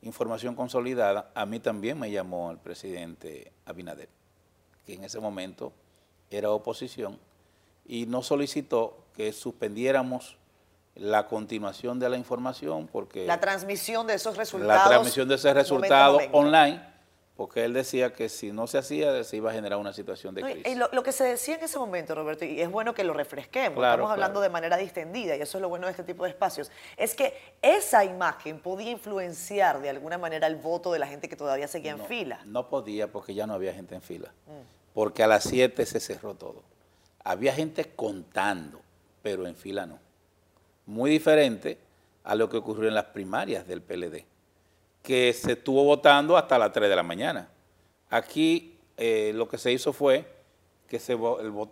información 0.02 0.54
consolidada, 0.54 1.30
a 1.34 1.46
mí 1.46 1.60
también 1.60 1.98
me 1.98 2.10
llamó 2.10 2.50
el 2.50 2.58
presidente 2.58 3.52
Abinader, 3.66 4.08
que 4.86 4.94
en 4.94 5.04
ese 5.04 5.20
momento 5.20 5.72
era 6.30 6.50
oposición, 6.50 7.18
y 7.86 8.06
nos 8.06 8.26
solicitó 8.26 8.98
que 9.14 9.32
suspendiéramos 9.32 10.36
la 10.98 11.26
continuación 11.26 11.98
de 11.98 12.08
la 12.08 12.16
información 12.16 12.88
porque... 12.88 13.26
La 13.26 13.40
transmisión 13.40 14.06
de 14.06 14.14
esos 14.14 14.36
resultados. 14.36 14.76
La 14.76 14.88
transmisión 14.88 15.28
de 15.28 15.36
ese 15.36 15.54
resultado 15.54 16.18
online, 16.32 16.82
porque 17.36 17.64
él 17.64 17.72
decía 17.72 18.12
que 18.12 18.28
si 18.28 18.50
no 18.50 18.66
se 18.66 18.78
hacía, 18.78 19.22
se 19.22 19.36
iba 19.36 19.50
a 19.50 19.54
generar 19.54 19.78
una 19.78 19.92
situación 19.92 20.34
de 20.34 20.42
crisis. 20.42 20.66
Y 20.66 20.74
lo, 20.74 21.02
que 21.02 21.12
se 21.12 21.24
decía 21.24 21.54
en 21.54 21.62
ese 21.62 21.78
momento, 21.78 22.14
Roberto, 22.14 22.44
y 22.44 22.60
es 22.60 22.70
bueno 22.70 22.94
que 22.94 23.04
lo 23.04 23.12
refresquemos, 23.12 23.82
estamos 23.82 24.10
hablando 24.10 24.40
de 24.40 24.48
manera 24.48 24.76
distendida, 24.76 25.36
y 25.36 25.40
eso 25.40 25.58
es 25.58 25.62
lo 25.62 25.68
bueno 25.68 25.86
de 25.86 25.92
este 25.92 26.02
tipo 26.02 26.24
de 26.24 26.30
espacios, 26.30 26.70
es 26.96 27.14
que 27.14 27.32
esa 27.62 28.04
imagen 28.04 28.58
podía 28.58 28.90
influenciar 28.90 29.80
de 29.80 29.90
alguna 29.90 30.18
manera 30.18 30.48
el 30.48 30.56
voto 30.56 30.92
de 30.92 30.98
la 30.98 31.06
gente 31.06 31.28
que 31.28 31.36
todavía 31.36 31.68
seguía 31.68 31.92
en 31.92 32.04
fila. 32.06 32.40
No 32.44 32.68
podía 32.68 33.10
porque 33.12 33.34
ya 33.34 33.46
no 33.46 33.54
había 33.54 33.72
gente 33.72 33.94
en 33.94 34.02
fila, 34.02 34.32
mm. 34.46 34.94
porque 34.94 35.22
a 35.22 35.28
las 35.28 35.44
7 35.44 35.86
se 35.86 36.00
cerró 36.00 36.34
todo. 36.34 36.64
Había 37.22 37.52
gente 37.52 37.84
contando, 37.94 38.80
pero 39.22 39.46
en 39.46 39.54
fila 39.54 39.86
no 39.86 40.07
muy 40.88 41.10
diferente 41.10 41.78
a 42.24 42.34
lo 42.34 42.48
que 42.48 42.56
ocurrió 42.56 42.88
en 42.88 42.94
las 42.94 43.04
primarias 43.04 43.66
del 43.66 43.82
PLD, 43.82 44.24
que 45.02 45.34
se 45.34 45.52
estuvo 45.52 45.84
votando 45.84 46.36
hasta 46.36 46.58
las 46.58 46.72
3 46.72 46.88
de 46.88 46.96
la 46.96 47.02
mañana. 47.02 47.50
Aquí 48.08 48.78
eh, 48.96 49.32
lo 49.34 49.48
que 49.48 49.58
se 49.58 49.70
hizo 49.70 49.92
fue 49.92 50.26
que 50.88 50.98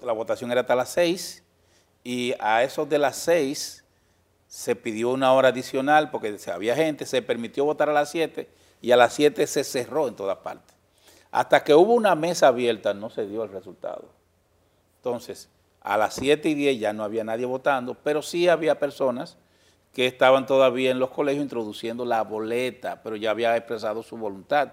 la 0.03 0.13
votación 0.13 0.53
era 0.53 0.61
hasta 0.61 0.77
las 0.77 0.91
6 0.91 1.43
y 2.05 2.35
a 2.39 2.63
eso 2.63 2.85
de 2.85 2.99
las 2.99 3.17
6 3.17 3.85
se 4.47 4.77
pidió 4.77 5.11
una 5.11 5.33
hora 5.33 5.49
adicional 5.49 6.11
porque 6.11 6.37
había 6.53 6.77
gente, 6.77 7.07
se 7.07 7.23
permitió 7.23 7.65
votar 7.65 7.89
a 7.89 7.95
las 7.95 8.11
7 8.11 8.47
y 8.83 8.93
a 8.93 8.97
las 8.97 9.15
7 9.15 9.47
se 9.47 9.65
cerró 9.65 10.09
en 10.09 10.15
todas 10.15 10.39
partes. 10.39 10.77
Hasta 11.31 11.65
que 11.65 11.75
hubo 11.75 11.95
una 11.95 12.15
mesa 12.15 12.49
abierta 12.49 12.93
no 12.93 13.09
se 13.09 13.27
dio 13.27 13.43
el 13.45 13.51
resultado. 13.51 14.11
Entonces, 14.99 15.49
a 15.87 15.97
las 15.97 16.15
7 16.15 16.49
y 16.49 16.55
10 16.55 16.81
ya 16.81 16.93
no 16.93 17.05
había 17.05 17.23
nadie 17.23 17.47
votando, 17.47 17.95
pero 17.95 18.21
sí 18.21 18.49
había 18.49 18.81
personas 18.81 19.39
que 19.93 20.07
estaban 20.07 20.45
todavía 20.45 20.91
en 20.91 20.99
los 20.99 21.11
colegios 21.11 21.45
introduciendo 21.45 22.05
la 22.05 22.23
boleta, 22.23 23.01
pero 23.05 23.15
ya 23.15 23.31
había 23.31 23.57
expresado 23.57 24.03
su 24.03 24.17
voluntad. 24.17 24.73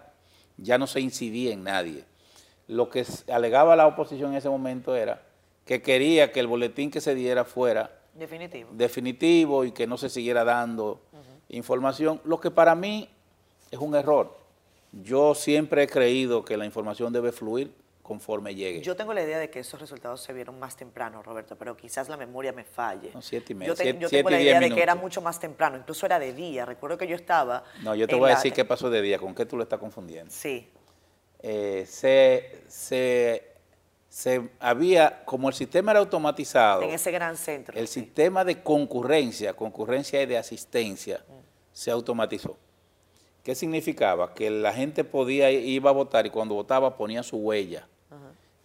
Ya 0.57 0.79
no 0.79 0.87
se 0.87 1.01
incidía 1.01 1.53
en 1.53 1.63
nadie. 1.63 2.03
Lo 2.67 2.89
que 2.89 3.05
alegaba 3.31 3.75
la 3.75 3.85
oposición 3.85 4.31
en 4.31 4.37
ese 4.37 4.49
momento 4.49 4.95
era 4.95 5.21
que 5.65 5.83
quería 5.83 6.31
que 6.31 6.39
el 6.39 6.47
boletín 6.47 6.89
que 6.89 6.99
se 6.99 7.13
diera 7.13 7.45
fuera 7.45 7.91
definitivo, 8.15 8.71
definitivo 8.73 9.65
y 9.65 9.71
que 9.71 9.85
no 9.85 9.99
se 9.99 10.09
siguiera 10.09 10.43
dando 10.43 10.99
información, 11.47 12.21
lo 12.23 12.39
que 12.39 12.49
para 12.49 12.73
mí 12.73 13.07
es 13.69 13.77
un 13.77 13.93
error. 13.93 14.35
Yo 14.91 15.35
siempre 15.35 15.83
he 15.83 15.87
creído 15.87 16.43
que 16.43 16.57
la 16.57 16.65
información 16.65 17.13
debe 17.13 17.31
fluir 17.31 17.82
conforme 18.03 18.53
llegue. 18.53 18.81
Yo 18.81 18.97
tengo 18.97 19.13
la 19.13 19.23
idea 19.23 19.39
de 19.39 19.49
que 19.49 19.61
esos 19.61 19.79
resultados 19.79 20.21
se 20.21 20.33
vieron 20.33 20.59
más 20.59 20.75
temprano, 20.75 21.23
Roberto, 21.23 21.57
pero 21.57 21.75
quizás 21.75 22.09
la 22.09 22.17
memoria 22.17 22.51
me 22.51 22.65
falle. 22.65 23.11
No, 23.13 23.21
siete 23.21 23.53
y 23.53 23.55
media. 23.55 23.73
Yo, 23.73 24.09
tengo 24.09 24.29
la 24.29 24.41
idea 24.41 24.59
de 24.59 24.69
que 24.69 24.83
era 24.83 24.93
mucho 24.93 25.21
más 25.21 25.39
temprano, 25.39 25.77
incluso 25.77 26.05
era 26.05 26.19
de 26.19 26.33
día. 26.33 26.65
Recuerdo 26.65 26.97
que 26.97 27.07
yo 27.07 27.15
estaba... 27.15 27.63
No, 27.81 27.95
yo 27.95 28.05
te 28.05 28.15
voy 28.15 28.29
a 28.29 28.35
decir 28.35 28.51
qué 28.51 28.65
pasó 28.65 28.89
de 28.89 29.01
día, 29.01 29.17
con 29.17 29.33
qué 29.33 29.45
tú 29.45 29.55
lo 29.55 29.63
estás 29.63 29.79
confundiendo. 29.79 30.29
Sí. 30.31 30.69
Eh, 31.39 31.85
se, 31.87 32.65
se, 34.09 34.51
había, 34.59 35.23
como 35.23 35.47
el 35.47 35.55
sistema 35.55 35.91
era 35.91 36.01
automatizado... 36.01 36.81
En 36.81 36.89
ese 36.89 37.09
gran 37.09 37.37
centro. 37.37 37.79
El 37.79 37.87
sistema 37.87 38.43
de 38.43 38.61
concurrencia, 38.61 39.53
concurrencia 39.53 40.21
y 40.21 40.25
de 40.25 40.37
asistencia, 40.37 41.23
mm. 41.25 41.33
se 41.71 41.89
automatizó. 41.89 42.57
¿Qué 43.43 43.55
significaba? 43.55 44.33
Que 44.33 44.49
la 44.49 44.73
gente 44.73 45.05
podía, 45.05 45.49
iba 45.51 45.89
a 45.89 45.93
votar 45.93 46.25
y 46.25 46.29
cuando 46.29 46.55
votaba 46.55 46.97
ponía 46.97 47.23
su 47.23 47.37
huella 47.37 47.87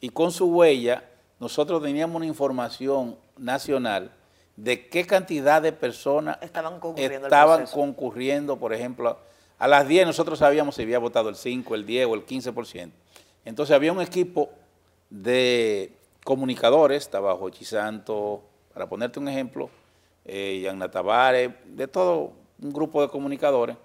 y 0.00 0.10
con 0.10 0.32
su 0.32 0.46
huella 0.46 1.04
nosotros 1.40 1.82
teníamos 1.82 2.16
una 2.16 2.26
información 2.26 3.16
nacional 3.36 4.12
de 4.56 4.88
qué 4.88 5.06
cantidad 5.06 5.62
de 5.62 5.72
personas 5.72 6.38
estaban 6.42 6.80
concurriendo, 6.80 7.26
estaban 7.26 7.66
concurriendo 7.66 8.56
por 8.58 8.72
ejemplo, 8.72 9.18
a 9.58 9.68
las 9.68 9.86
10 9.86 10.06
nosotros 10.06 10.38
sabíamos 10.38 10.74
si 10.74 10.82
había 10.82 10.98
votado 10.98 11.28
el 11.28 11.36
5, 11.36 11.74
el 11.74 11.86
10 11.86 12.06
o 12.06 12.14
el 12.14 12.26
15%. 12.26 12.90
Entonces 13.44 13.74
había 13.74 13.92
un 13.92 14.00
equipo 14.00 14.50
de 15.10 15.92
comunicadores, 16.24 17.02
estaba 17.02 17.34
Jochi 17.34 17.64
Santo, 17.64 18.42
para 18.74 18.88
ponerte 18.88 19.18
un 19.18 19.28
ejemplo, 19.28 19.70
eh, 20.24 20.60
Yanna 20.62 20.90
Tavares, 20.90 21.50
de 21.64 21.88
todo 21.88 22.32
un 22.60 22.72
grupo 22.72 23.00
de 23.02 23.08
comunicadores, 23.08 23.76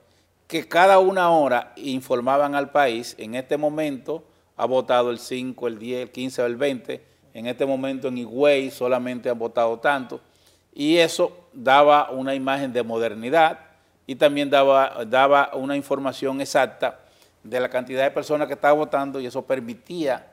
que 0.48 0.67
cada 0.67 1.00
una 1.00 1.32
hora 1.32 1.74
informaban 1.77 2.53
al 2.53 2.72
país 2.72 3.15
en 3.17 3.36
este 3.36 3.58
momento 3.58 4.24
ha 4.55 4.65
votado 4.65 5.12
el 5.12 5.19
5, 5.19 5.67
el 5.67 5.79
10, 5.79 6.01
el 6.03 6.12
15 6.12 6.41
o 6.41 6.45
el 6.45 6.55
20. 6.55 7.03
En 7.33 7.48
este 7.48 7.65
momento 7.65 8.07
en 8.07 8.17
Higüey 8.17 8.72
solamente 8.72 9.29
han 9.29 9.39
votado 9.39 9.79
tanto. 9.79 10.22
Y 10.74 10.98
eso 10.98 11.36
daba 11.53 12.10
una 12.12 12.36
imagen 12.36 12.74
de 12.74 12.83
modernidad 12.83 13.60
y 14.05 14.15
también 14.15 14.50
daba, 14.50 15.05
daba 15.05 15.51
una 15.53 15.75
información 15.75 16.41
exacta 16.41 17.00
de 17.43 17.60
la 17.60 17.69
cantidad 17.69 18.03
de 18.03 18.12
personas 18.12 18.48
que 18.48 18.53
estaban 18.53 18.77
votando 18.77 19.19
y 19.19 19.25
eso 19.25 19.41
permitía 19.43 20.32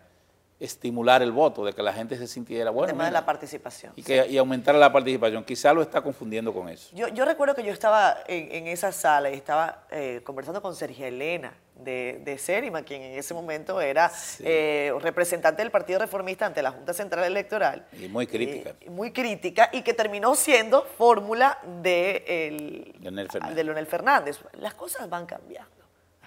estimular 0.61 1.23
el 1.23 1.33
voto, 1.33 1.65
de 1.65 1.73
que 1.73 1.83
la 1.83 1.93
gente 1.93 2.17
se 2.17 2.27
sintiera 2.27 2.71
bueno. 2.71 2.91
El 2.91 2.93
tema 2.93 3.07
de 3.07 3.11
la 3.11 3.25
participación. 3.25 3.95
Y, 3.97 4.03
que, 4.03 4.27
y 4.29 4.37
aumentar 4.37 4.75
la 4.75 4.93
participación. 4.93 5.43
Quizá 5.43 5.73
lo 5.73 5.81
está 5.81 6.03
confundiendo 6.03 6.53
con 6.53 6.69
eso. 6.69 6.95
Yo, 6.95 7.09
yo 7.09 7.25
recuerdo 7.25 7.55
que 7.55 7.65
yo 7.65 7.73
estaba 7.73 8.19
en, 8.29 8.67
esa 8.67 8.93
sala 8.93 9.31
y 9.31 9.35
estaba 9.35 9.87
eh, 9.91 10.21
conversando 10.23 10.61
con 10.61 10.77
Sergio 10.77 11.07
Elena 11.07 11.55
de, 11.75 12.21
de 12.23 12.37
Serima, 12.37 12.83
quien 12.83 13.01
en 13.01 13.19
ese 13.19 13.33
momento 13.33 13.81
era 13.81 14.13
eh, 14.41 14.93
representante 15.01 15.63
del 15.63 15.71
Partido 15.71 15.99
Reformista 15.99 16.45
ante 16.45 16.63
la 16.63 16.73
Junta 16.73 16.93
Central 16.93 17.25
Electoral. 17.25 17.87
Y 17.99 18.09
muy 18.09 18.27
crítica. 18.27 18.75
muy 18.89 19.13
crítica 19.13 19.71
y 19.73 19.81
que 19.81 19.95
terminó 19.95 20.35
siendo 20.35 20.83
fórmula 20.83 21.59
de, 21.83 22.25
el, 22.29 23.55
de 23.55 23.65
Leonel 23.65 23.87
Fernández. 23.87 24.39
Las 24.59 24.75
cosas 24.75 25.09
van 25.09 25.25
cambiando 25.25 25.80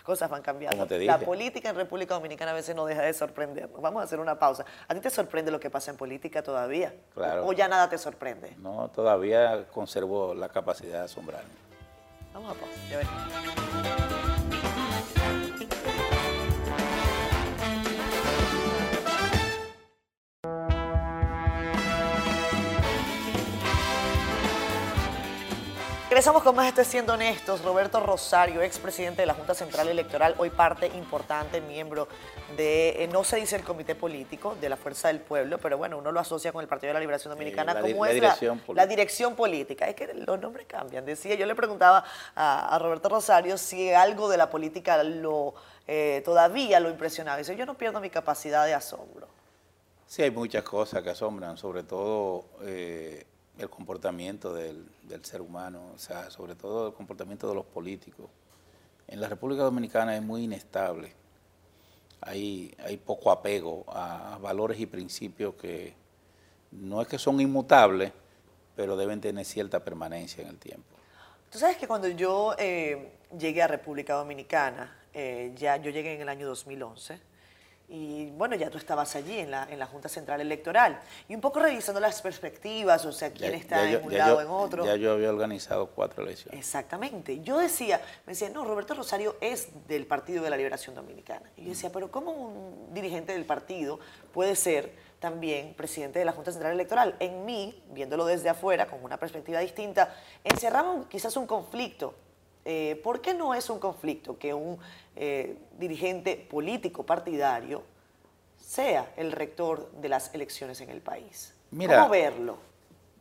cosas 0.04 0.30
van 0.30 0.42
cambiando. 0.42 0.86
La 1.00 1.18
política 1.18 1.70
en 1.70 1.76
República 1.76 2.14
Dominicana 2.14 2.52
a 2.52 2.54
veces 2.54 2.76
no 2.76 2.86
deja 2.86 3.02
de 3.02 3.14
sorprendernos. 3.14 3.82
Vamos 3.82 4.02
a 4.02 4.06
hacer 4.06 4.20
una 4.20 4.38
pausa. 4.38 4.66
¿A 4.88 4.94
ti 4.94 5.00
te 5.00 5.10
sorprende 5.10 5.52
lo 5.52 5.60
que 5.60 5.70
pasa 5.70 5.92
en 5.92 5.98
política 5.98 6.44
todavía? 6.44 6.94
Claro. 7.14 7.48
¿O 7.48 7.54
ya 7.54 7.68
nada 7.68 7.90
te 7.90 7.98
sorprende? 7.98 8.56
No, 8.58 8.90
todavía 8.90 9.66
conservo 9.72 10.34
la 10.34 10.50
capacidad 10.50 11.00
de 11.00 11.06
asombrarme. 11.06 11.50
Vamos 12.34 12.56
a 12.56 12.60
pausa. 12.60 14.23
Regresamos 26.14 26.44
con 26.44 26.56
más 26.56 26.68
Estoy 26.68 26.86
Siendo 26.86 27.14
Honestos. 27.14 27.64
Roberto 27.64 28.00
Rosario, 28.00 28.62
expresidente 28.62 29.24
de 29.24 29.26
la 29.26 29.34
Junta 29.34 29.56
Central 29.56 29.88
Electoral, 29.88 30.36
hoy 30.38 30.52
parte 30.52 30.86
importante, 30.86 31.60
miembro 31.60 32.08
de, 32.56 33.04
eh, 33.04 33.10
no 33.12 33.24
se 33.24 33.38
dice 33.38 33.56
el 33.56 33.64
comité 33.64 33.96
político, 33.96 34.56
de 34.62 34.70
la 34.70 34.78
Fuerza 34.78 35.08
del 35.08 35.22
Pueblo, 35.22 35.58
pero 35.58 35.80
bueno, 35.80 35.98
uno 35.98 36.12
lo 36.12 36.20
asocia 36.20 36.52
con 36.52 36.62
el 36.62 36.68
Partido 36.68 36.90
de 36.90 36.94
la 36.94 37.00
Liberación 37.00 37.34
Dominicana 37.34 37.82
como 37.82 38.06
es 38.06 38.22
la, 38.22 38.86
dirección 38.86 39.36
política. 39.36 39.90
Es 39.90 39.96
que 39.96 40.14
los 40.14 40.40
nombres 40.40 40.68
cambian. 40.68 41.04
Decía, 41.04 41.34
yo 41.34 41.48
le 41.48 41.56
preguntaba 41.56 42.06
a, 42.36 42.78
Roberto 42.78 43.10
Rosario 43.10 43.58
si 43.58 43.92
algo 43.92 44.30
de 44.30 44.38
la 44.38 44.52
política 44.52 45.04
lo 45.04 45.56
eh, 45.88 46.22
todavía 46.24 46.80
lo 46.80 46.92
impresionaba. 46.92 47.40
Dice, 47.40 47.56
yo 47.56 47.66
no 47.66 47.74
pierdo 47.74 48.00
mi 48.00 48.12
capacidad 48.12 48.68
de 48.68 48.76
asombro. 48.76 49.28
Sí, 50.06 50.22
hay 50.22 50.30
muchas 50.30 50.62
cosas 50.62 51.02
que 51.02 51.10
asombran, 51.10 51.58
sobre 51.58 51.82
todo... 51.82 52.46
Eh, 52.62 53.26
el 53.58 53.70
comportamiento 53.70 54.54
del, 54.54 54.86
ser 55.24 55.42
humano, 55.42 55.92
o 55.94 55.98
sea, 55.98 56.30
sobre 56.32 56.56
todo 56.56 56.88
el 56.88 56.94
comportamiento 56.94 57.48
de 57.48 57.56
los 57.56 57.66
políticos. 57.66 58.30
En 59.08 59.22
la 59.22 59.30
República 59.30 59.64
Dominicana 59.64 60.16
es 60.16 60.24
muy 60.24 60.44
inestable. 60.44 61.14
Hay, 62.22 62.74
hay 62.84 62.98
poco 62.98 63.32
apego 63.32 63.84
a, 63.88 64.38
valores 64.42 64.80
y 64.80 64.86
principios 64.86 65.56
que 65.56 65.94
no 66.72 67.02
es 67.02 67.08
que 67.08 67.20
son 67.20 67.40
inmutables, 67.40 68.12
pero 68.76 68.98
deben 68.98 69.22
tener 69.22 69.46
cierta 69.46 69.84
permanencia 69.84 70.42
en 70.42 70.50
el 70.50 70.58
tiempo. 70.58 70.96
Tú 71.52 71.60
sabes 71.60 71.78
que 71.78 71.88
cuando 71.88 72.08
yo 72.08 72.56
eh, 72.58 73.12
llegué 73.38 73.62
a 73.62 73.68
República 73.68 74.16
Dominicana, 74.16 74.98
eh, 75.14 75.54
ya 75.56 75.78
yo 75.78 75.92
llegué 75.92 76.16
en 76.16 76.22
el 76.22 76.30
año 76.30 76.48
2011, 76.48 77.20
y 77.90 78.32
bueno, 78.32 78.56
ya 78.56 78.70
tú 78.70 78.78
estabas 78.78 79.16
allí 79.16 79.40
en 79.40 79.52
la, 79.52 79.68
en 79.70 79.78
la 79.78 79.86
Junta 79.86 80.10
Central 80.10 80.42
Electoral. 80.42 81.00
Y 81.28 81.36
un 81.36 81.42
poco 81.42 81.60
revisando 81.60 82.00
las 82.00 82.22
perspectivas, 82.22 83.06
o 83.06 83.12
sea, 83.12 83.32
quién 83.32 83.54
está 83.54 83.90
en 83.90 84.04
un 84.04 84.18
lado 84.18 84.38
o 84.38 84.42
en 84.42 84.48
otro. 84.48 84.86
Ya 84.86 84.96
yo 84.96 85.12
había 85.12 85.30
organizado 85.30 85.88
cuatro 85.88 86.24
elecciones. 86.24 86.60
Exactamente. 86.60 87.42
Yo 87.42 87.60
decía, 87.60 88.02
me 88.26 88.34
decía, 88.34 88.50
no, 88.50 88.66
Roberto 88.66 88.94
Rosario 88.96 89.36
es 89.42 89.68
del 89.88 90.06
Partido 90.06 90.44
de 90.44 90.50
la 90.50 90.58
Liberación 90.58 90.96
Dominicana. 90.96 91.52
Y 91.58 91.66
yo 91.66 91.70
decía, 91.70 91.92
pero 91.92 92.10
¿cómo 92.10 92.32
un 92.32 92.94
dirigente 92.94 93.34
del 93.34 93.46
partido 93.46 94.00
puede 94.34 94.56
ser 94.56 94.94
también 95.20 95.74
presidente 95.76 96.20
de 96.20 96.26
la 96.26 96.32
Junta 96.32 96.52
Central 96.52 96.74
Electoral? 96.74 97.16
En 97.20 97.46
mí, 97.46 97.84
viéndolo 97.92 98.26
desde 98.26 98.50
afuera, 98.50 98.88
con 98.88 99.04
una 99.04 99.18
perspectiva 99.18 99.60
distinta, 99.60 100.16
encerraba 100.44 101.06
quizás 101.10 101.36
un 101.38 101.46
conflicto 101.46 102.16
eh, 102.66 103.00
¿por 103.04 103.22
qué 103.22 103.34
no 103.34 103.54
es 103.54 103.70
un 103.70 103.80
conflicto 103.80 104.38
que 104.38 104.54
un 104.54 104.78
eh, 105.16 105.58
dirigente 105.78 106.38
político 106.50 107.06
partidario 107.06 107.84
sea 108.58 109.12
el 109.18 109.32
rector 109.32 109.92
de 109.94 110.10
las 110.10 110.34
elecciones 110.34 110.80
en 110.82 110.90
el 110.90 111.02
país? 111.02 111.54
¿Cómo 111.72 112.10
verlo? 112.10 112.58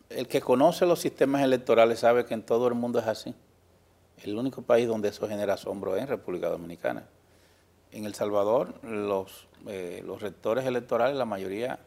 El 0.08 0.28
que 0.28 0.40
conoce 0.40 0.86
los 0.86 1.00
sistemas 1.00 1.42
electorales 1.42 2.00
sabe 2.00 2.24
que 2.26 2.34
en 2.34 2.42
todo 2.42 2.68
el 2.68 2.74
mundo 2.74 2.98
es 2.98 3.06
así. 3.06 3.34
El 4.22 4.36
único 4.36 4.62
país 4.62 4.86
donde 4.86 5.08
eso 5.08 5.26
genera 5.26 5.54
asombro 5.54 5.96
es 5.96 6.02
en 6.02 6.08
República 6.08 6.48
Dominicana. 6.48 7.04
En 7.90 8.04
El 8.04 8.14
Salvador, 8.14 8.74
los, 8.84 9.48
eh, 9.66 10.02
los 10.04 10.22
rectores 10.22 10.64
electorales, 10.64 11.16
la 11.16 11.24
mayoría 11.24 11.80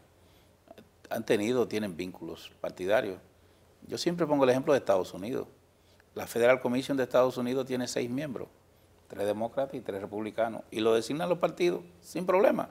han 1.09 1.25
tenido, 1.25 1.67
tienen 1.67 1.95
vínculos 1.95 2.51
partidarios. 2.59 3.19
Yo 3.87 3.97
siempre 3.97 4.25
pongo 4.25 4.43
el 4.43 4.49
ejemplo 4.49 4.73
de 4.73 4.79
Estados 4.79 5.13
Unidos. 5.13 5.47
La 6.15 6.27
Federal 6.27 6.61
Commission 6.61 6.95
de 6.95 7.03
Estados 7.03 7.35
Unidos 7.35 7.65
tiene 7.65 7.89
seis 7.89 8.09
miembros, 8.09 8.47
tres 9.09 9.27
demócratas 9.27 9.75
y 9.75 9.81
tres 9.81 9.99
republicanos, 9.99 10.61
y 10.71 10.79
lo 10.79 10.93
designan 10.93 11.27
los 11.27 11.39
partidos 11.39 11.81
sin 11.99 12.25
problema. 12.25 12.69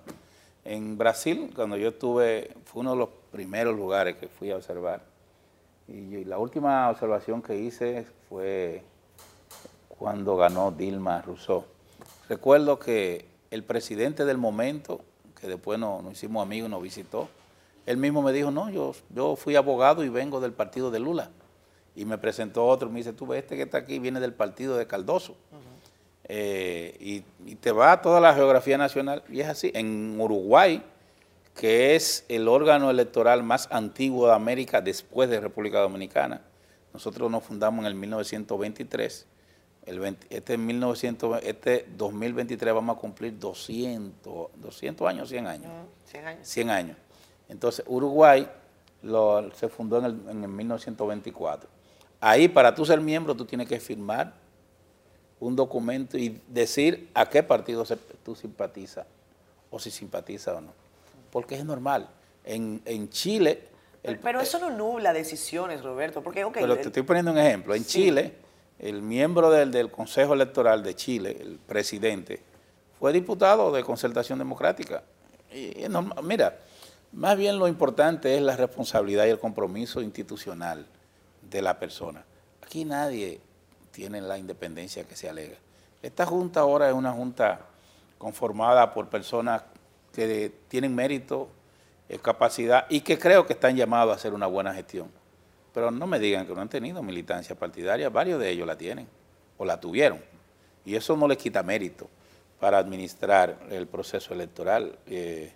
En 0.64 0.96
Brasil, 0.96 1.52
cuando 1.54 1.76
yo 1.76 1.90
estuve, 1.90 2.54
fue 2.64 2.80
uno 2.80 2.92
de 2.92 2.96
los 2.96 3.08
primeros 3.30 3.76
lugares 3.76 4.16
que 4.16 4.28
fui 4.28 4.50
a 4.50 4.56
observar. 4.56 5.02
Y, 5.86 6.24
la 6.24 6.38
última 6.38 6.88
observación 6.88 7.42
que 7.42 7.54
hice 7.56 8.06
fue 8.30 8.82
cuando 9.90 10.36
ganó 10.36 10.70
Dilma 10.70 11.20
Rousseff. 11.20 11.64
Recuerdo 12.30 12.78
que 12.78 13.26
el 13.50 13.62
presidente 13.62 14.24
del 14.24 14.38
momento, 14.38 15.02
que 15.38 15.48
después 15.48 15.78
nos, 15.78 16.10
hicimos 16.10 16.42
amigos, 16.42 16.70
nos 16.70 16.82
visitó, 16.82 17.28
él 17.84 17.98
mismo 17.98 18.22
me 18.22 18.32
dijo, 18.32 18.50
no, 18.50 18.70
yo, 18.70 18.94
yo 19.10 19.36
fui 19.36 19.54
abogado 19.54 20.02
y 20.02 20.08
vengo 20.08 20.40
del 20.40 20.54
partido 20.54 20.90
de 20.90 21.00
Lula 21.00 21.30
y 21.96 22.04
me 22.04 22.18
presentó 22.18 22.66
otro, 22.66 22.90
me 22.90 22.98
dice, 22.98 23.12
tú 23.12 23.26
ves, 23.26 23.42
este 23.42 23.56
que 23.56 23.62
está 23.62 23.78
aquí 23.78 23.98
viene 23.98 24.20
del 24.20 24.32
partido 24.32 24.76
de 24.76 24.86
Caldoso. 24.86 25.36
Eh, 26.26 26.96
y, 27.46 27.54
te 27.56 27.70
va 27.70 27.92
a 27.92 28.02
toda 28.02 28.20
la 28.20 28.34
geografía 28.34 28.78
nacional, 28.78 29.22
y 29.28 29.40
es 29.40 29.48
así. 29.48 29.70
En 29.74 30.18
Uruguay, 30.18 30.82
que 31.54 31.94
es 31.94 32.24
el 32.28 32.48
órgano 32.48 32.90
electoral 32.90 33.42
más 33.42 33.68
antiguo 33.70 34.26
de 34.26 34.34
América 34.34 34.80
después 34.80 35.28
de 35.30 35.40
República 35.40 35.80
Dominicana, 35.80 36.42
nosotros 36.92 37.30
nos 37.30 37.44
fundamos 37.44 37.80
en 37.80 37.86
el 37.86 37.94
1923. 37.94 39.26
El 39.86 40.16
este, 40.30 40.56
1900, 40.56 41.42
este 41.42 41.86
2023 41.96 42.74
vamos 42.74 42.96
a 42.96 43.00
cumplir 43.00 43.38
200, 43.38 44.48
200 44.56 45.08
años, 45.08 45.28
100 45.28 45.46
años. 45.46 45.70
100 46.06 46.26
años. 46.26 46.48
100 46.48 46.70
años. 46.70 46.96
Entonces, 47.48 47.84
Uruguay 47.86 48.48
se 49.54 49.68
fundó 49.68 49.98
en 49.98 50.04
el, 50.04 50.20
en 50.30 50.42
el 50.44 50.48
1924. 50.48 51.68
Ahí 52.20 52.48
para 52.48 52.74
tú 52.74 52.86
ser 52.86 53.00
miembro 53.00 53.34
tú 53.34 53.44
tienes 53.44 53.68
que 53.68 53.78
firmar 53.78 54.32
un 55.40 55.56
documento 55.56 56.16
y 56.16 56.40
decir 56.48 57.10
a 57.14 57.28
qué 57.28 57.42
partido 57.42 57.84
tú 58.24 58.34
simpatizas 58.34 59.06
o 59.70 59.78
si 59.78 59.90
simpatiza 59.90 60.54
o 60.54 60.60
no. 60.60 60.72
Porque 61.30 61.56
es 61.56 61.64
normal. 61.64 62.08
En, 62.44 63.08
Chile... 63.10 63.68
pero 64.22 64.40
eso 64.40 64.58
no 64.58 64.70
nubla 64.70 65.12
decisiones, 65.12 65.82
Roberto, 65.82 66.22
porque... 66.22 66.46
pero 66.52 66.76
te 66.76 66.82
estoy 66.82 67.02
poniendo 67.02 67.32
un 67.32 67.38
ejemplo. 67.38 67.74
En 67.74 67.84
Chile, 67.84 68.34
el 68.78 69.02
miembro 69.02 69.50
del, 69.50 69.90
Consejo 69.90 70.34
Electoral 70.34 70.82
de 70.82 70.94
Chile, 70.94 71.36
el 71.40 71.58
presidente, 71.58 72.40
fue 72.98 73.12
diputado 73.12 73.72
de 73.72 73.82
Concertación 73.82 74.38
Democrática. 74.38 75.02
Y 75.52 75.82
es 75.82 75.90
normal. 75.90 76.22
Mira, 76.22 76.58
más 77.14 77.36
bien 77.36 77.58
lo 77.58 77.68
importante 77.68 78.36
es 78.36 78.42
la 78.42 78.56
responsabilidad 78.56 79.26
y 79.26 79.30
el 79.30 79.38
compromiso 79.38 80.02
institucional 80.02 80.86
de 81.42 81.62
la 81.62 81.78
persona. 81.78 82.24
Aquí 82.62 82.84
nadie 82.84 83.40
tiene 83.92 84.20
la 84.20 84.36
independencia 84.36 85.04
que 85.04 85.14
se 85.14 85.28
alega. 85.28 85.56
Esta 86.02 86.26
junta 86.26 86.60
ahora 86.60 86.88
es 86.88 86.94
una 86.94 87.12
junta 87.12 87.60
conformada 88.18 88.92
por 88.92 89.08
personas 89.08 89.62
que 90.12 90.52
tienen 90.68 90.94
mérito, 90.94 91.48
eh, 92.08 92.18
capacidad 92.18 92.86
y 92.88 93.00
que 93.00 93.18
creo 93.18 93.46
que 93.46 93.52
están 93.52 93.76
llamados 93.76 94.12
a 94.12 94.16
hacer 94.16 94.34
una 94.34 94.46
buena 94.46 94.74
gestión. 94.74 95.10
Pero 95.72 95.90
no 95.90 96.06
me 96.06 96.18
digan 96.18 96.46
que 96.46 96.54
no 96.54 96.60
han 96.60 96.68
tenido 96.68 97.02
militancia 97.02 97.56
partidaria, 97.56 98.08
varios 98.08 98.40
de 98.40 98.50
ellos 98.50 98.66
la 98.66 98.76
tienen 98.76 99.08
o 99.56 99.64
la 99.64 99.80
tuvieron. 99.80 100.20
Y 100.84 100.96
eso 100.96 101.16
no 101.16 101.28
les 101.28 101.38
quita 101.38 101.62
mérito 101.62 102.08
para 102.60 102.78
administrar 102.78 103.58
el 103.70 103.86
proceso 103.86 104.34
electoral. 104.34 104.98
Eh, 105.06 105.52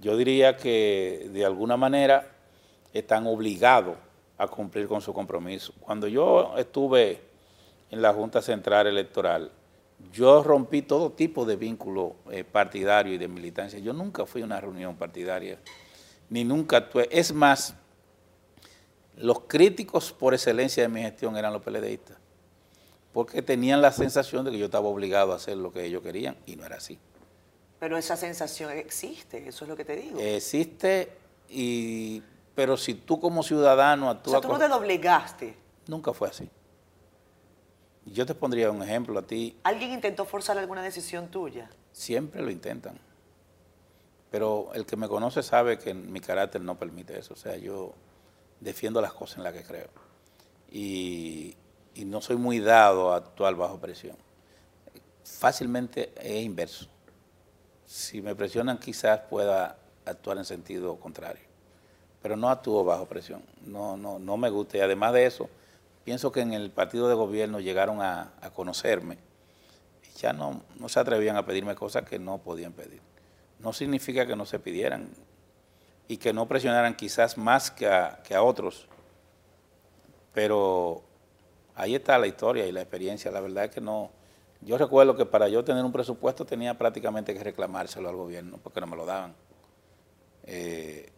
yo 0.00 0.16
diría 0.16 0.56
que 0.56 1.28
de 1.32 1.44
alguna 1.44 1.76
manera 1.76 2.32
están 2.92 3.26
obligados 3.26 3.96
a 4.38 4.48
cumplir 4.48 4.88
con 4.88 5.00
su 5.02 5.12
compromiso. 5.12 5.74
Cuando 5.80 6.08
yo 6.08 6.54
estuve 6.56 7.20
en 7.90 8.00
la 8.00 8.12
Junta 8.14 8.40
Central 8.40 8.86
Electoral, 8.86 9.50
yo 10.12 10.42
rompí 10.42 10.80
todo 10.80 11.12
tipo 11.12 11.44
de 11.44 11.56
vínculo 11.56 12.16
eh, 12.30 12.44
partidario 12.44 13.12
y 13.12 13.18
de 13.18 13.28
militancia. 13.28 13.78
Yo 13.78 13.92
nunca 13.92 14.24
fui 14.24 14.40
a 14.40 14.46
una 14.46 14.58
reunión 14.58 14.96
partidaria, 14.96 15.58
ni 16.30 16.44
nunca 16.44 16.78
actué. 16.78 17.06
Es 17.10 17.34
más, 17.34 17.74
los 19.16 19.40
críticos 19.40 20.12
por 20.12 20.32
excelencia 20.32 20.82
de 20.82 20.88
mi 20.88 21.02
gestión 21.02 21.36
eran 21.36 21.52
los 21.52 21.62
PLDistas. 21.62 22.16
porque 23.12 23.42
tenían 23.42 23.82
la 23.82 23.92
sensación 23.92 24.44
de 24.44 24.52
que 24.52 24.58
yo 24.58 24.66
estaba 24.66 24.88
obligado 24.88 25.32
a 25.32 25.36
hacer 25.36 25.56
lo 25.56 25.72
que 25.72 25.84
ellos 25.84 26.00
querían 26.00 26.36
y 26.46 26.56
no 26.56 26.64
era 26.64 26.76
así. 26.76 26.98
Pero 27.80 27.96
esa 27.96 28.14
sensación 28.14 28.70
existe, 28.72 29.48
eso 29.48 29.64
es 29.64 29.68
lo 29.68 29.74
que 29.74 29.86
te 29.86 29.96
digo. 29.96 30.20
Existe, 30.20 31.10
y, 31.48 32.22
pero 32.54 32.76
si 32.76 32.92
tú 32.94 33.18
como 33.18 33.42
ciudadano 33.42 34.10
actúas... 34.10 34.36
O 34.36 34.40
sea, 34.42 34.48
tú 34.48 34.52
no 34.52 34.58
te 34.58 34.68
lo 34.68 34.76
obligaste. 34.76 35.56
Nunca 35.86 36.12
fue 36.12 36.28
así. 36.28 36.48
Yo 38.04 38.26
te 38.26 38.34
pondría 38.34 38.70
un 38.70 38.82
ejemplo 38.82 39.18
a 39.18 39.22
ti. 39.22 39.58
¿Alguien 39.62 39.92
intentó 39.92 40.26
forzar 40.26 40.58
alguna 40.58 40.82
decisión 40.82 41.28
tuya? 41.28 41.70
Siempre 41.92 42.42
lo 42.42 42.50
intentan. 42.50 42.98
Pero 44.30 44.70
el 44.74 44.84
que 44.84 44.96
me 44.96 45.08
conoce 45.08 45.42
sabe 45.42 45.78
que 45.78 45.94
mi 45.94 46.20
carácter 46.20 46.60
no 46.60 46.78
permite 46.78 47.18
eso. 47.18 47.32
O 47.32 47.36
sea, 47.36 47.56
yo 47.56 47.94
defiendo 48.60 49.00
las 49.00 49.14
cosas 49.14 49.38
en 49.38 49.44
las 49.44 49.54
que 49.54 49.62
creo. 49.62 49.88
Y, 50.70 51.56
y 51.94 52.04
no 52.04 52.20
soy 52.20 52.36
muy 52.36 52.60
dado 52.60 53.12
a 53.12 53.16
actuar 53.16 53.54
bajo 53.54 53.80
presión. 53.80 54.16
Fácilmente 55.24 56.12
es 56.16 56.44
inverso. 56.44 56.88
Si 57.90 58.22
me 58.22 58.36
presionan 58.36 58.78
quizás 58.78 59.18
pueda 59.28 59.76
actuar 60.04 60.38
en 60.38 60.44
sentido 60.44 60.94
contrario. 61.00 61.42
Pero 62.22 62.36
no 62.36 62.48
actúo 62.48 62.84
bajo 62.84 63.06
presión. 63.06 63.42
No, 63.66 63.96
no, 63.96 64.20
no 64.20 64.36
me 64.36 64.48
gusta. 64.48 64.78
Y 64.78 64.80
además 64.80 65.12
de 65.12 65.26
eso, 65.26 65.50
pienso 66.04 66.30
que 66.30 66.38
en 66.38 66.52
el 66.52 66.70
partido 66.70 67.08
de 67.08 67.16
gobierno 67.16 67.58
llegaron 67.58 68.00
a, 68.00 68.30
conocerme 68.54 69.18
y 70.04 70.18
ya 70.20 70.32
no, 70.32 70.62
no 70.78 70.88
se 70.88 71.00
atrevían 71.00 71.36
a 71.36 71.44
pedirme 71.44 71.74
cosas 71.74 72.04
que 72.04 72.20
no 72.20 72.38
podían 72.38 72.74
pedir. 72.74 73.00
No 73.58 73.72
significa 73.72 74.24
que 74.24 74.36
no 74.36 74.46
se 74.46 74.60
pidieran 74.60 75.08
y 76.06 76.18
que 76.18 76.32
no 76.32 76.46
presionaran 76.46 76.94
quizás 76.94 77.36
más 77.36 77.72
que 77.72 77.88
a, 77.88 78.20
que 78.22 78.36
a 78.36 78.44
otros, 78.44 78.86
pero 80.32 81.02
ahí 81.74 81.96
está 81.96 82.16
la 82.18 82.28
historia 82.28 82.68
y 82.68 82.72
la 82.72 82.82
experiencia. 82.82 83.32
La 83.32 83.40
verdad 83.40 83.64
es 83.64 83.70
que 83.72 83.80
no. 83.80 84.12
Yo 84.62 84.76
recuerdo 84.76 85.16
que 85.16 85.24
para 85.24 85.48
yo 85.48 85.64
tener 85.64 85.84
un 85.84 85.92
presupuesto 85.92 86.44
tenía 86.44 86.76
prácticamente 86.76 87.32
que 87.32 87.42
reclamárselo 87.42 88.08
al 88.08 88.16
gobierno 88.16 88.58
porque 88.62 88.80
no 88.80 88.86
me 88.86 88.96
lo 88.96 89.06
daban. 89.06 89.34
Eh, 90.44 91.10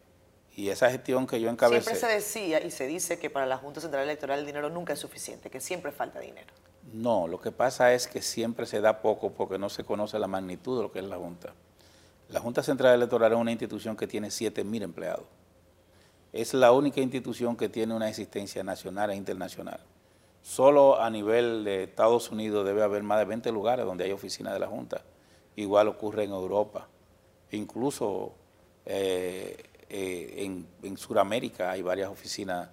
y 0.55 0.68
esa 0.68 0.90
gestión 0.90 1.26
que 1.26 1.40
yo 1.40 1.48
encabecé... 1.48 1.83
Siempre 1.83 2.00
se 2.00 2.14
decía 2.14 2.64
y 2.64 2.70
se 2.70 2.87
dice 2.87 3.18
que 3.18 3.31
para 3.31 3.46
la 3.46 3.57
Junta 3.57 3.81
Central 3.81 4.05
Electoral 4.05 4.40
el 4.40 4.46
dinero 4.46 4.68
nunca 4.68 4.92
es 4.92 4.98
suficiente, 4.98 5.50
que 5.50 5.61
siempre 5.61 5.90
falta 5.92 6.20
dinero. 6.20 6.52
No, 6.92 7.26
lo 7.26 7.40
que 7.40 7.52
pasa 7.52 7.94
es 7.94 8.07
que 8.07 8.22
siempre 8.22 8.66
se 8.66 8.81
da 8.81 9.00
poco 9.00 9.33
porque 9.33 9.59
no 9.59 9.70
se 9.70 9.85
conoce 9.85 10.18
la 10.18 10.26
magnitud 10.26 10.76
de 10.76 10.83
lo 10.83 10.92
que 10.92 10.98
es 10.98 11.05
la 11.07 11.16
Junta. 11.16 11.55
La 12.28 12.40
Junta 12.40 12.62
Central 12.62 12.94
Electoral 12.94 13.33
es 13.33 13.38
una 13.38 13.50
institución 13.50 13.96
que 13.96 14.07
tiene 14.07 14.28
7.000 14.28 14.83
empleados. 14.83 15.24
Es 16.33 16.55
la 16.55 16.72
única 16.72 17.00
institución 17.00 17.57
que 17.57 17.68
tiene 17.68 17.94
una 17.94 18.09
existencia 18.09 18.62
nacional 18.62 19.11
e 19.11 19.16
internacional. 19.16 19.81
Solo 20.42 21.00
a 21.00 21.09
nivel 21.09 21.64
de 21.64 21.85
Estados 21.85 22.31
Unidos 22.31 22.66
debe 22.66 22.83
haber 22.83 23.02
más 23.02 23.18
de 23.18 23.24
20 23.24 23.52
lugares 23.52 23.87
donde 23.87 24.05
hay 24.05 24.12
oficinas 24.12 24.52
de 24.52 24.59
la 24.59 24.66
Junta. 24.66 25.02
Igual 25.57 25.88
ocurre 25.88 26.24
en 26.24 26.33
Europa. 26.33 26.88
Incluso 27.52 28.35
eh, 28.85 29.57
eh, 29.88 30.64
en, 30.83 30.96
Sudamérica 30.96 31.70
hay 31.70 31.83
varias 31.83 32.11
oficinas 32.11 32.68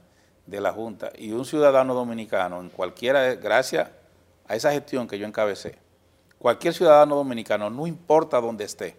de 0.46 0.62
la 0.62 0.72
Junta 0.72 1.12
y 1.18 1.32
un 1.32 1.46
ciudadano 1.46 1.94
dominicano, 1.94 2.60
en 2.60 2.70
cualquiera, 2.70 3.36
gracias 3.36 3.90
a 4.48 4.56
esa 4.56 4.72
gestión 4.72 5.08
que 5.08 5.20
yo 5.20 5.28
encabecé, 5.28 5.78
cualquier 6.40 6.74
ciudadano 6.74 7.16
dominicano, 7.16 7.70
no 7.70 7.86
importa 7.86 8.42
dónde 8.42 8.64
esté, 8.64 8.96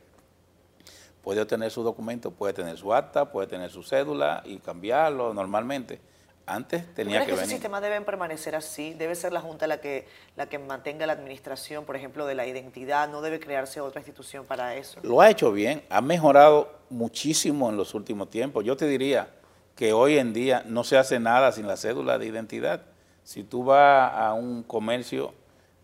puede 1.23 1.41
obtener 1.41 1.71
su 1.71 1.83
documento, 1.83 2.31
puede 2.31 2.53
tener 2.53 2.77
su 2.77 2.95
acta, 2.95 3.33
puede 3.33 3.49
tener 3.49 3.71
su 3.71 3.83
cédula 3.83 4.43
y 4.45 4.59
cambiarlo 4.59 5.35
normalmente. 5.35 6.01
Antes 6.47 6.95
tenía 6.95 7.21
que, 7.21 7.27
que 7.27 7.33
venir. 7.33 7.45
¿Esos 7.45 7.51
sistemas 7.51 7.83
deben 7.83 8.05
permanecer 8.05 8.57
así? 8.57 8.95
¿Debe 8.95 9.15
ser 9.15 9.33
la 9.33 9.41
Junta 9.41 9.67
la 9.67 9.81
que, 9.81 10.07
la 10.37 10.49
que 10.49 10.59
mantenga 10.59 11.07
la 11.07 11.13
administración, 11.13 11.85
por 11.85 11.97
ejemplo, 11.97 12.27
de 12.27 12.35
la 12.35 12.47
identidad? 12.47 13.09
¿No 13.09 13.23
debe 13.23 13.39
crearse 13.39 13.81
otra 13.81 14.01
institución 14.01 14.45
para 14.47 14.75
eso? 14.75 15.01
Lo 15.03 15.21
ha 15.21 15.31
hecho 15.31 15.53
bien, 15.53 15.85
ha 15.91 16.01
mejorado 16.01 16.81
muchísimo 16.91 17.71
en 17.71 17.77
los 17.77 17.95
últimos 17.95 18.31
tiempos. 18.31 18.65
Yo 18.65 18.77
te 18.77 18.87
diría 18.87 19.29
que 19.77 19.93
hoy 19.93 20.19
en 20.19 20.33
día 20.33 20.63
no 20.67 20.85
se 20.85 20.99
hace 20.99 21.19
nada 21.21 21.53
sin 21.53 21.67
la 21.67 21.77
cédula 21.77 22.19
de 22.19 22.27
identidad. 22.27 22.83
Si 23.25 23.45
tú 23.45 23.65
vas 23.65 24.13
a 24.13 24.35
un 24.35 24.63
comercio, 24.63 25.33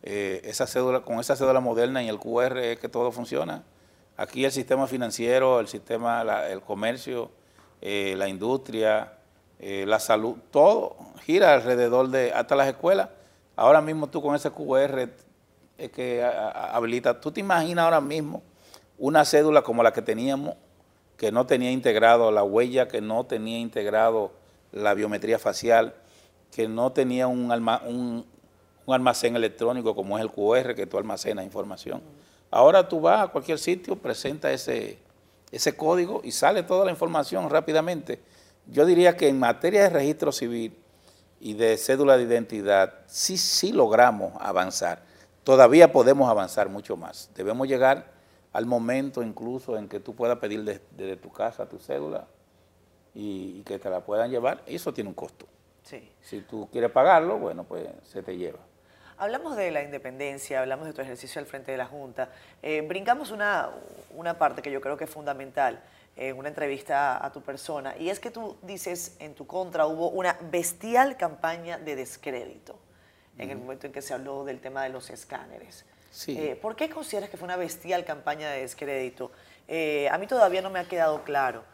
eh, 0.03 0.41
esa 0.45 0.67
cédula, 0.67 1.01
con 1.01 1.19
esa 1.19 1.35
cédula 1.35 1.61
moderna 1.61 2.03
y 2.03 2.09
el 2.09 2.19
QR 2.19 2.59
es 2.59 2.79
que 2.79 2.89
todo 2.89 3.11
funciona. 3.13 3.63
Aquí 4.17 4.45
el 4.45 4.53
sistema 4.53 4.87
financiero, 4.87 5.61
el 5.61 5.69
sistema, 5.69 6.23
el 6.49 6.61
comercio, 6.61 7.31
eh, 7.81 8.15
la 8.17 8.29
industria, 8.29 9.13
eh, 9.59 9.85
la 9.87 9.99
salud, 10.01 10.37
todo 10.51 10.97
gira 11.25 11.55
alrededor 11.55 12.09
de, 12.09 12.33
hasta 12.33 12.57
las 12.57 12.69
escuelas. 12.69 13.09
Ahora 13.57 13.81
mismo 13.81 14.09
tú 14.09 14.21
con 14.21 14.35
ese 14.35 14.51
QR 14.51 15.09
que 15.77 16.23
habilita, 16.25 17.21
tú 17.21 17.31
te 17.31 17.41
imaginas 17.41 17.85
ahora 17.85 18.01
mismo 18.01 18.43
una 18.99 19.25
cédula 19.25 19.63
como 19.63 19.83
la 19.83 19.93
que 19.93 20.03
teníamos, 20.03 20.55
que 21.17 21.33
no 21.33 21.47
tenía 21.47 21.71
integrado 21.71 22.31
la 22.31 22.43
huella, 22.43 22.89
que 22.89 23.01
no 23.01 23.25
tenía 23.25 23.59
integrado 23.59 24.33
la 24.73 24.95
biometría 24.95 25.39
facial, 25.39 25.95
que 26.51 26.69
no 26.69 26.93
tenía 26.93 27.27
un, 27.27 27.51
un, 27.51 28.25
almacén 28.95 29.37
electrónico 29.37 29.95
como 29.95 30.17
es 30.17 30.23
el 30.23 30.31
QR, 30.31 30.75
que 30.75 30.87
tú 30.87 30.99
almacenas 30.99 31.45
información. 31.45 32.01
Ahora 32.51 32.89
tú 32.89 33.01
vas 33.01 33.23
a 33.23 33.29
cualquier 33.29 33.59
sitio, 33.59 33.97
presenta 33.97 34.53
ese, 34.53 34.99
ese 35.51 35.77
código 35.77 36.21
y 36.25 36.33
sale 36.33 36.63
toda 36.63 36.85
la 36.85 36.91
información 36.91 37.51
rápidamente 37.51 38.21
yo 38.69 38.87
diría 38.87 39.17
que 39.17 39.29
en 39.29 39.39
materia 39.39 39.83
de 39.83 39.91
registro 39.91 40.33
civil 40.33 40.77
y 41.41 41.55
de 41.55 41.77
cédula 41.77 42.17
de 42.17 42.25
identidad, 42.25 42.95
sí, 43.07 43.37
sí 43.37 43.73
logramos 43.73 44.33
avanzar. 44.41 45.03
Todavía 45.45 45.93
podemos 45.93 46.29
avanzar 46.29 46.69
mucho 46.69 46.97
más. 46.97 47.31
Debemos 47.35 47.69
llegar 47.69 48.07
al 48.53 48.67
momento 48.67 49.23
incluso 49.23 49.77
en 49.77 49.89
que 49.89 50.01
tú 50.01 50.15
puedas 50.15 50.39
pedir 50.39 50.65
desde 50.65 51.17
tu 51.17 51.31
casa 51.31 51.69
tu 51.69 51.79
cédula 51.79 52.27
y, 53.15 53.63
que 53.63 53.79
te 53.79 53.89
la 53.89 54.01
puedan 54.01 54.31
llevar. 54.31 54.63
Eso 54.67 54.93
tiene 54.93 55.09
un 55.09 55.15
costo. 55.15 55.47
Sí. 55.83 56.11
Si 56.21 56.41
tú 56.41 56.69
quieres 56.73 56.91
pagarlo, 56.91 57.39
bueno, 57.39 57.65
pues 57.65 57.87
se 58.03 58.23
te 58.23 58.37
lleva. 58.37 58.59
Hablamos 59.19 59.57
de 59.57 59.71
la 59.71 59.83
independencia, 59.83 60.61
hablamos 60.61 60.87
de 60.87 60.93
tu 60.93 61.01
ejercicio 61.01 61.41
al 61.41 61.47
frente 61.47 61.73
de 61.73 61.79
la 61.79 61.87
Junta. 61.87 62.29
Eh, 62.63 62.83
brincamos 62.83 63.31
una, 63.31 63.71
una 64.15 64.37
parte 64.37 64.61
que 64.61 64.71
yo 64.71 64.81
creo 64.81 64.97
que 64.97 65.05
es 65.05 65.11
fundamental 65.11 65.83
en 66.17 66.39
una 66.39 66.49
entrevista 66.49 67.25
a 67.25 67.31
tu 67.31 67.43
persona, 67.43 67.95
y 67.99 68.09
es 68.09 68.19
que 68.19 68.31
tú 68.31 68.57
dices 68.63 69.17
en 69.19 69.35
tu 69.35 69.47
contra 69.47 69.87
hubo 69.87 70.09
una 70.09 70.39
bestial 70.51 71.17
campaña 71.17 71.79
de 71.79 71.95
descrédito 71.95 72.79
en 73.39 73.51
el 73.51 73.59
momento 73.59 73.87
en 73.87 73.93
que 73.93 74.03
se 74.03 74.15
habló 74.15 74.45
del 74.45 74.61
tema 74.61 74.83
de 74.83 74.89
los 74.89 75.11
escáneres. 75.11 75.85
Sí. 76.11 76.39
Eh, 76.39 76.57
¿Por 76.57 76.77
qué 76.77 76.89
consideras 76.89 77.29
que 77.29 77.37
fue 77.37 77.45
una 77.45 77.57
bestial 77.57 78.05
campaña 78.05 78.51
de 78.51 78.61
descrédito? 78.61 79.31
Eh, 79.69 80.09
a 80.11 80.19
mí 80.19 80.27
todavía 80.27 80.63
no 80.63 80.71
me 80.71 80.79
ha 80.79 80.89
quedado 80.89 81.23
claro 81.25 81.65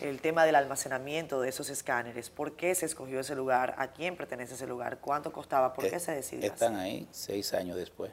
el 0.00 0.20
tema 0.20 0.44
del 0.44 0.54
almacenamiento 0.54 1.40
de 1.40 1.48
esos 1.48 1.70
escáneres. 1.70 2.28
¿Por 2.30 2.56
qué 2.56 2.74
se 2.74 2.86
escogió 2.86 3.20
ese 3.20 3.34
lugar? 3.34 3.74
¿A 3.78 3.88
quién 3.92 4.16
pertenece 4.16 4.54
ese 4.54 4.66
lugar? 4.66 4.98
¿Cuánto 5.00 5.32
costaba? 5.32 5.72
¿Por 5.72 5.88
qué 5.88 5.96
eh, 5.96 6.00
se 6.00 6.12
decidió 6.12 6.46
Están 6.46 6.76
ahí 6.76 7.08
seis 7.10 7.54
años 7.54 7.76
después. 7.76 8.12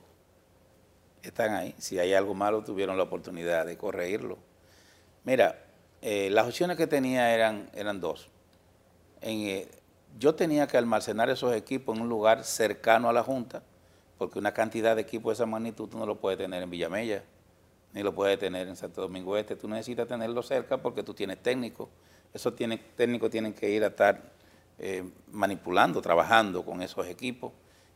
Están 1.22 1.54
ahí. 1.54 1.76
Si 1.78 2.00
hay 2.00 2.14
algo 2.14 2.34
malo, 2.34 2.64
tuvieron 2.64 2.98
la 2.98 3.04
oportunidad 3.04 3.66
de 3.66 3.78
corregirlo. 3.78 4.38
Mira, 5.24 5.65
eh, 6.02 6.30
las 6.32 6.48
opciones 6.48 6.78
que 6.78 6.88
tenía 6.88 7.34
eran, 7.34 7.70
eran 7.74 8.00
dos. 8.00 8.28
Eh, 9.22 9.68
yo 10.20 10.36
tenía 10.36 10.68
que 10.68 10.78
almacenar 10.78 11.30
esos 11.30 11.54
equipos 11.56 11.96
en 11.96 12.04
un 12.04 12.10
lugar 12.10 12.44
cercano 12.44 13.10
a 13.10 13.14
la 13.14 13.24
Junta, 13.24 13.64
porque 14.18 14.40
una 14.40 14.54
cantidad 14.54 14.96
de 14.96 15.02
equipos 15.02 15.32
de 15.32 15.34
esa 15.34 15.46
magnitud 15.46 15.90
tú 15.90 15.98
no 15.98 16.06
lo 16.06 16.18
puedes 16.18 16.38
tener 16.38 16.64
en 16.64 16.70
Villamella, 16.70 17.24
ni 17.94 18.04
lo 18.04 18.14
puedes 18.14 18.38
tener 18.40 18.68
en 18.68 18.76
Santo 18.76 19.02
Domingo 19.02 19.36
Este. 19.36 19.56
Tú 19.56 19.68
necesitas 19.68 20.08
tenerlo 20.08 20.44
cerca 20.44 20.78
porque 20.78 21.04
tú 21.04 21.14
tienes 21.14 21.42
técnicos. 21.42 21.90
Esos 22.34 22.54
técnicos 22.56 23.30
tienen 23.30 23.54
que 23.54 23.70
ir 23.70 23.84
a 23.84 23.88
estar 23.88 24.22
eh, 24.80 25.04
manipulando, 25.32 26.02
trabajando 26.02 26.64
con 26.64 26.82
esos 26.82 27.08
equipos, 27.08 27.52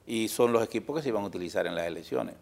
y 0.08 0.28
son 0.30 0.52
los 0.52 0.64
equipos 0.64 0.96
que 0.96 1.04
se 1.04 1.10
iban 1.10 1.24
a 1.24 1.28
utilizar 1.28 1.68
en 1.68 1.76
las 1.76 1.86
elecciones. 1.86 2.36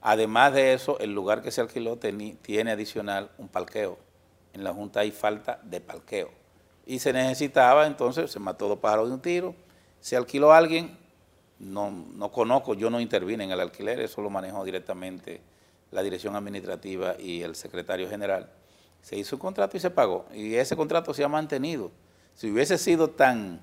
Además 0.00 0.54
de 0.54 0.72
eso, 0.72 0.98
el 1.00 1.12
lugar 1.12 1.42
que 1.42 1.50
se 1.50 1.60
alquiló 1.60 1.98
tiene 1.98 2.70
adicional 2.70 3.30
un 3.36 3.48
parqueo 3.48 3.98
en 4.52 4.64
la 4.64 4.72
Junta 4.72 5.00
hay 5.00 5.10
falta 5.10 5.60
de 5.62 5.80
parqueo. 5.80 6.30
Y 6.86 6.98
se 6.98 7.12
necesitaba, 7.12 7.86
entonces 7.86 8.30
se 8.30 8.38
mató 8.38 8.68
dos 8.68 8.78
pájaros 8.78 9.08
de 9.08 9.14
un 9.14 9.20
tiro, 9.20 9.54
se 10.00 10.16
alquiló 10.16 10.52
a 10.52 10.58
alguien, 10.58 10.96
no, 11.58 11.90
no 11.90 12.30
conozco, 12.30 12.74
yo 12.74 12.88
no 12.88 13.00
intervine 13.00 13.44
en 13.44 13.50
el 13.50 13.60
alquiler, 13.60 14.00
eso 14.00 14.22
lo 14.22 14.30
manejó 14.30 14.64
directamente 14.64 15.40
la 15.90 16.02
dirección 16.02 16.36
administrativa 16.36 17.16
y 17.18 17.42
el 17.42 17.56
secretario 17.56 18.08
general. 18.08 18.50
Se 19.02 19.16
hizo 19.16 19.36
un 19.36 19.40
contrato 19.40 19.76
y 19.76 19.80
se 19.80 19.90
pagó, 19.90 20.26
y 20.32 20.54
ese 20.54 20.76
contrato 20.76 21.12
se 21.14 21.24
ha 21.24 21.28
mantenido. 21.28 21.90
Si 22.34 22.50
hubiese 22.50 22.78
sido 22.78 23.10
tan, 23.10 23.60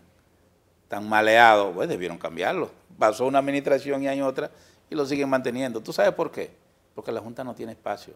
tan 0.87 1.07
maleado, 1.07 1.71
pues 1.71 1.87
debieron 1.87 2.17
cambiarlo. 2.17 2.71
Pasó 2.97 3.25
una 3.25 3.39
administración 3.39 4.03
y 4.03 4.07
hay 4.07 4.21
otra 4.21 4.51
y 4.89 4.95
lo 4.95 5.05
siguen 5.05 5.29
manteniendo. 5.29 5.81
¿Tú 5.81 5.93
sabes 5.93 6.13
por 6.13 6.31
qué? 6.31 6.51
Porque 6.93 7.11
la 7.11 7.21
Junta 7.21 7.43
no 7.43 7.55
tiene 7.55 7.73
espacio 7.73 8.13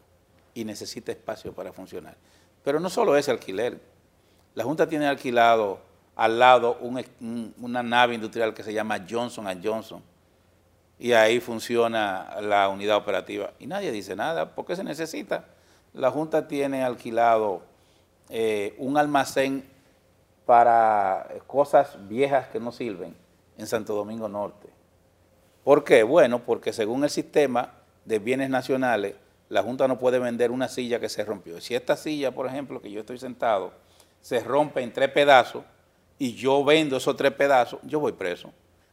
y 0.53 0.65
necesita 0.65 1.11
espacio 1.11 1.53
para 1.53 1.71
funcionar. 1.71 2.15
Pero 2.63 2.79
no 2.79 2.89
solo 2.89 3.15
ese 3.15 3.31
alquiler. 3.31 3.79
La 4.55 4.63
Junta 4.63 4.87
tiene 4.87 5.07
alquilado 5.07 5.79
al 6.15 6.37
lado 6.37 6.77
una 6.81 7.81
nave 7.81 8.15
industrial 8.15 8.53
que 8.53 8.63
se 8.63 8.73
llama 8.73 9.05
Johnson 9.09 9.47
Johnson, 9.63 10.03
y 10.99 11.13
ahí 11.13 11.39
funciona 11.39 12.41
la 12.41 12.67
unidad 12.67 12.97
operativa. 12.97 13.51
Y 13.57 13.67
nadie 13.67 13.91
dice 13.91 14.17
nada, 14.17 14.53
porque 14.53 14.75
se 14.75 14.83
necesita. 14.83 15.45
La 15.93 16.11
Junta 16.11 16.47
tiene 16.47 16.83
alquilado 16.83 17.61
eh, 18.27 18.75
un 18.79 18.97
almacén 18.97 19.63
para 20.45 21.27
cosas 21.47 21.95
viejas 22.09 22.49
que 22.49 22.59
no 22.59 22.73
sirven 22.73 23.15
en 23.57 23.67
Santo 23.67 23.95
Domingo 23.95 24.27
Norte. 24.27 24.67
¿Por 25.63 25.85
qué? 25.85 26.03
Bueno, 26.03 26.39
porque 26.39 26.73
según 26.73 27.03
el 27.05 27.09
sistema 27.09 27.73
de 28.03 28.19
bienes 28.19 28.49
nacionales, 28.49 29.15
la 29.49 29.63
Junta 29.63 29.87
no 29.87 29.97
puede 29.97 30.19
vender 30.19 30.51
una 30.51 30.67
silla 30.67 30.99
que 30.99 31.09
se 31.09 31.25
rompió. 31.25 31.59
Si 31.59 31.73
esta 31.73 31.97
silla, 31.97 32.31
por 32.31 32.45
ejemplo, 32.45 32.81
que 32.81 32.91
yo 32.91 32.99
estoy 32.99 33.17
sentado, 33.17 33.73
se 34.21 34.39
rompe 34.41 34.81
en 34.81 34.93
tres 34.93 35.09
pedazos 35.09 35.63
y 36.19 36.35
yo 36.35 36.63
vendo 36.63 36.97
esos 36.97 37.17
tres 37.17 37.33
pedazos, 37.33 37.79
yo 37.83 37.99
voy 37.99 38.11
preso. 38.11 38.51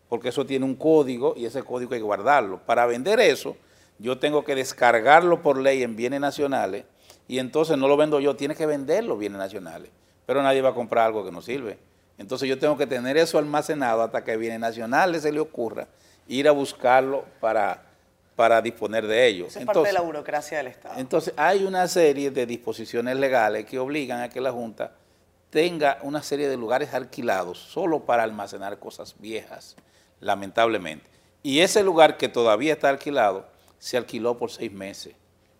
Porque 0.08 0.30
eso 0.30 0.46
tiene 0.46 0.64
un 0.64 0.74
código 0.74 1.34
y 1.36 1.44
ese 1.44 1.62
código 1.62 1.92
hay 1.92 2.00
que 2.00 2.04
guardarlo. 2.04 2.60
Para 2.64 2.86
vender 2.86 3.20
eso, 3.20 3.56
yo 3.98 4.18
tengo 4.18 4.44
que 4.44 4.54
descargarlo 4.54 5.42
por 5.42 5.58
ley 5.58 5.82
en 5.82 5.94
bienes 5.94 6.20
nacionales 6.20 6.84
y 7.28 7.38
entonces 7.38 7.76
no 7.76 7.86
lo 7.86 7.96
vendo 7.96 8.20
yo, 8.20 8.36
tiene 8.36 8.54
que 8.54 8.66
venderlo 8.66 9.18
bienes 9.18 9.38
nacionales. 9.38 9.90
Pero 10.24 10.42
nadie 10.42 10.62
va 10.62 10.70
a 10.70 10.74
comprar 10.74 11.06
algo 11.06 11.24
que 11.24 11.32
no 11.32 11.42
sirve. 11.42 11.78
Entonces 12.16 12.48
yo 12.48 12.58
tengo 12.58 12.78
que 12.78 12.86
tener 12.86 13.18
eso 13.18 13.38
almacenado 13.38 14.02
hasta 14.02 14.24
que 14.24 14.36
bienes 14.38 14.60
nacionales 14.60 15.22
se 15.22 15.32
le 15.32 15.40
ocurra 15.40 15.86
ir 16.28 16.48
a 16.48 16.52
buscarlo 16.52 17.24
para, 17.40 17.85
para 18.36 18.60
disponer 18.60 19.06
de 19.06 19.26
ello. 19.26 19.46
Eso 19.46 19.58
es 19.58 19.64
parte 19.64 19.80
de 19.80 19.92
la 19.92 20.02
burocracia 20.02 20.58
del 20.58 20.68
Estado. 20.68 20.94
Entonces 20.98 21.32
hay 21.36 21.64
una 21.64 21.88
serie 21.88 22.30
de 22.30 22.44
disposiciones 22.44 23.16
legales 23.16 23.64
que 23.64 23.78
obligan 23.78 24.20
a 24.20 24.28
que 24.28 24.42
la 24.42 24.52
Junta 24.52 24.92
tenga 25.48 25.98
una 26.02 26.22
serie 26.22 26.48
de 26.48 26.56
lugares 26.58 26.92
alquilados 26.92 27.58
solo 27.58 28.04
para 28.04 28.22
almacenar 28.22 28.78
cosas 28.78 29.14
viejas, 29.18 29.74
lamentablemente. 30.20 31.08
Y 31.42 31.60
ese 31.60 31.82
lugar 31.82 32.18
que 32.18 32.28
todavía 32.28 32.74
está 32.74 32.90
alquilado 32.90 33.46
se 33.78 33.96
alquiló 33.96 34.36
por 34.36 34.50
seis 34.50 34.70
meses. 34.70 35.14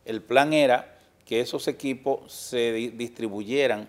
El 0.04 0.20
plan 0.20 0.52
era 0.52 0.98
que 1.24 1.40
esos 1.40 1.68
equipos 1.68 2.30
se 2.30 2.72
distribuyeran 2.72 3.88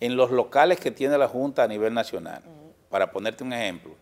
en 0.00 0.16
los 0.16 0.32
locales 0.32 0.80
que 0.80 0.90
tiene 0.90 1.16
la 1.18 1.28
Junta 1.28 1.62
a 1.62 1.68
nivel 1.68 1.94
nacional. 1.94 2.42
Para 2.90 3.10
ponerte 3.10 3.44
un 3.44 3.52
ejemplo, 3.52 3.94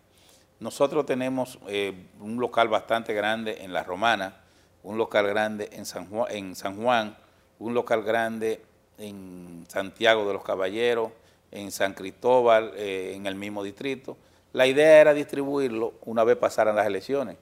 nosotros 0.62 1.04
tenemos 1.04 1.58
eh, 1.66 1.92
un 2.20 2.38
local 2.38 2.68
bastante 2.68 3.12
grande 3.12 3.64
en 3.64 3.72
La 3.72 3.82
Romana, 3.82 4.36
un 4.84 4.96
local 4.96 5.26
grande 5.26 5.68
en 5.72 5.84
San, 5.84 6.06
Juan, 6.08 7.16
un 7.58 7.74
local 7.74 8.04
grande 8.04 8.62
en 8.96 9.64
Santiago 9.66 10.24
de 10.24 10.32
los 10.32 10.44
Caballeros, 10.44 11.10
en 11.50 11.72
San 11.72 11.94
Cristóbal, 11.94 12.72
eh, 12.76 13.12
en 13.16 13.26
el 13.26 13.34
mismo 13.34 13.64
distrito. 13.64 14.16
La 14.52 14.68
idea 14.68 15.00
era 15.00 15.14
distribuirlo 15.14 15.94
una 16.04 16.22
vez 16.22 16.36
pasaran 16.36 16.76
las 16.76 16.86
elecciones, 16.86 17.38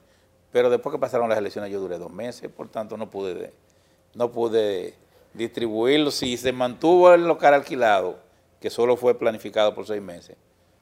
pero 0.51 0.71
después 0.71 0.91
que 0.91 0.99
pasaron 0.99 1.29
las 1.29 1.37
elecciones 1.37 1.71
yo 1.71 1.79
duré 1.79 1.99
dos 1.99 2.11
meses, 2.11 2.49
por 2.49 2.69
tanto 2.69 2.97
no 2.97 3.07
pude, 3.11 3.53
no 4.15 4.31
pude 4.31 4.95
distribuirlo. 5.35 6.09
Si 6.09 6.37
se 6.37 6.51
mantuvo 6.51 7.13
el 7.13 7.27
local 7.27 7.53
alquilado, 7.53 8.17
que 8.59 8.71
solo 8.71 8.97
fue 8.97 9.13
planificado 9.13 9.75
por 9.75 9.85
seis 9.85 10.01
meses, 10.01 10.37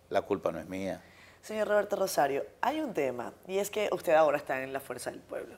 la 0.10 0.21
culpa 0.21 0.54
no 0.54 0.60
es 0.60 0.69
mía. 0.69 1.04
Señor 1.49 1.67
Roberto 1.67 1.95
Rosario, 1.95 2.45
hay 2.62 2.79
un 2.79 2.93
tema, 2.93 3.33
y 3.47 3.57
es 3.57 3.71
que 3.71 3.89
usted 3.91 4.13
ahora 4.13 4.38
está 4.38 4.62
en 4.62 4.71
la 4.71 4.79
fuerza 4.79 5.09
del 5.09 5.19
pueblo. 5.19 5.55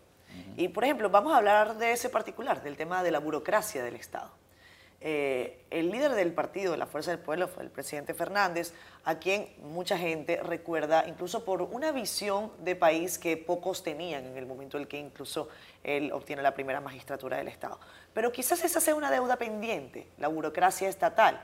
Y, 0.55 0.69
por 0.69 0.85
ejemplo, 0.85 1.09
vamos 1.09 1.33
a 1.33 1.35
hablar 1.35 1.77
de 1.77 1.91
ese 1.91 2.07
particular, 2.07 2.63
del 2.63 2.77
tema 2.77 3.03
de 3.03 3.11
la 3.11 3.19
burocracia 3.19 3.83
del 3.83 3.95
Estado. 3.95 4.31
Eh, 5.01 5.65
el 5.69 5.91
líder 5.91 6.13
del 6.13 6.31
partido 6.31 6.71
de 6.71 6.77
la 6.77 6.85
Fuerza 6.85 7.11
del 7.11 7.19
Pueblo 7.19 7.49
fue 7.49 7.63
el 7.63 7.69
presidente 7.69 8.13
Fernández, 8.13 8.73
a 9.03 9.15
quien 9.15 9.53
mucha 9.63 9.97
gente 9.97 10.41
recuerda 10.41 11.03
incluso 11.09 11.43
por 11.43 11.61
una 11.61 11.91
visión 11.91 12.53
de 12.59 12.77
país 12.77 13.19
que 13.19 13.35
pocos 13.35 13.83
tenían 13.83 14.25
en 14.27 14.37
el 14.37 14.45
momento 14.45 14.77
en 14.77 14.83
el 14.83 14.87
que 14.87 14.97
incluso 14.97 15.49
él 15.83 16.13
obtiene 16.13 16.41
la 16.41 16.53
primera 16.53 16.79
magistratura 16.79 17.35
del 17.35 17.49
Estado. 17.49 17.81
Pero 18.13 18.31
quizás 18.31 18.63
esa 18.63 18.79
sea 18.79 18.95
una 18.95 19.11
deuda 19.11 19.35
pendiente, 19.35 20.07
la 20.19 20.29
burocracia 20.29 20.87
estatal. 20.87 21.41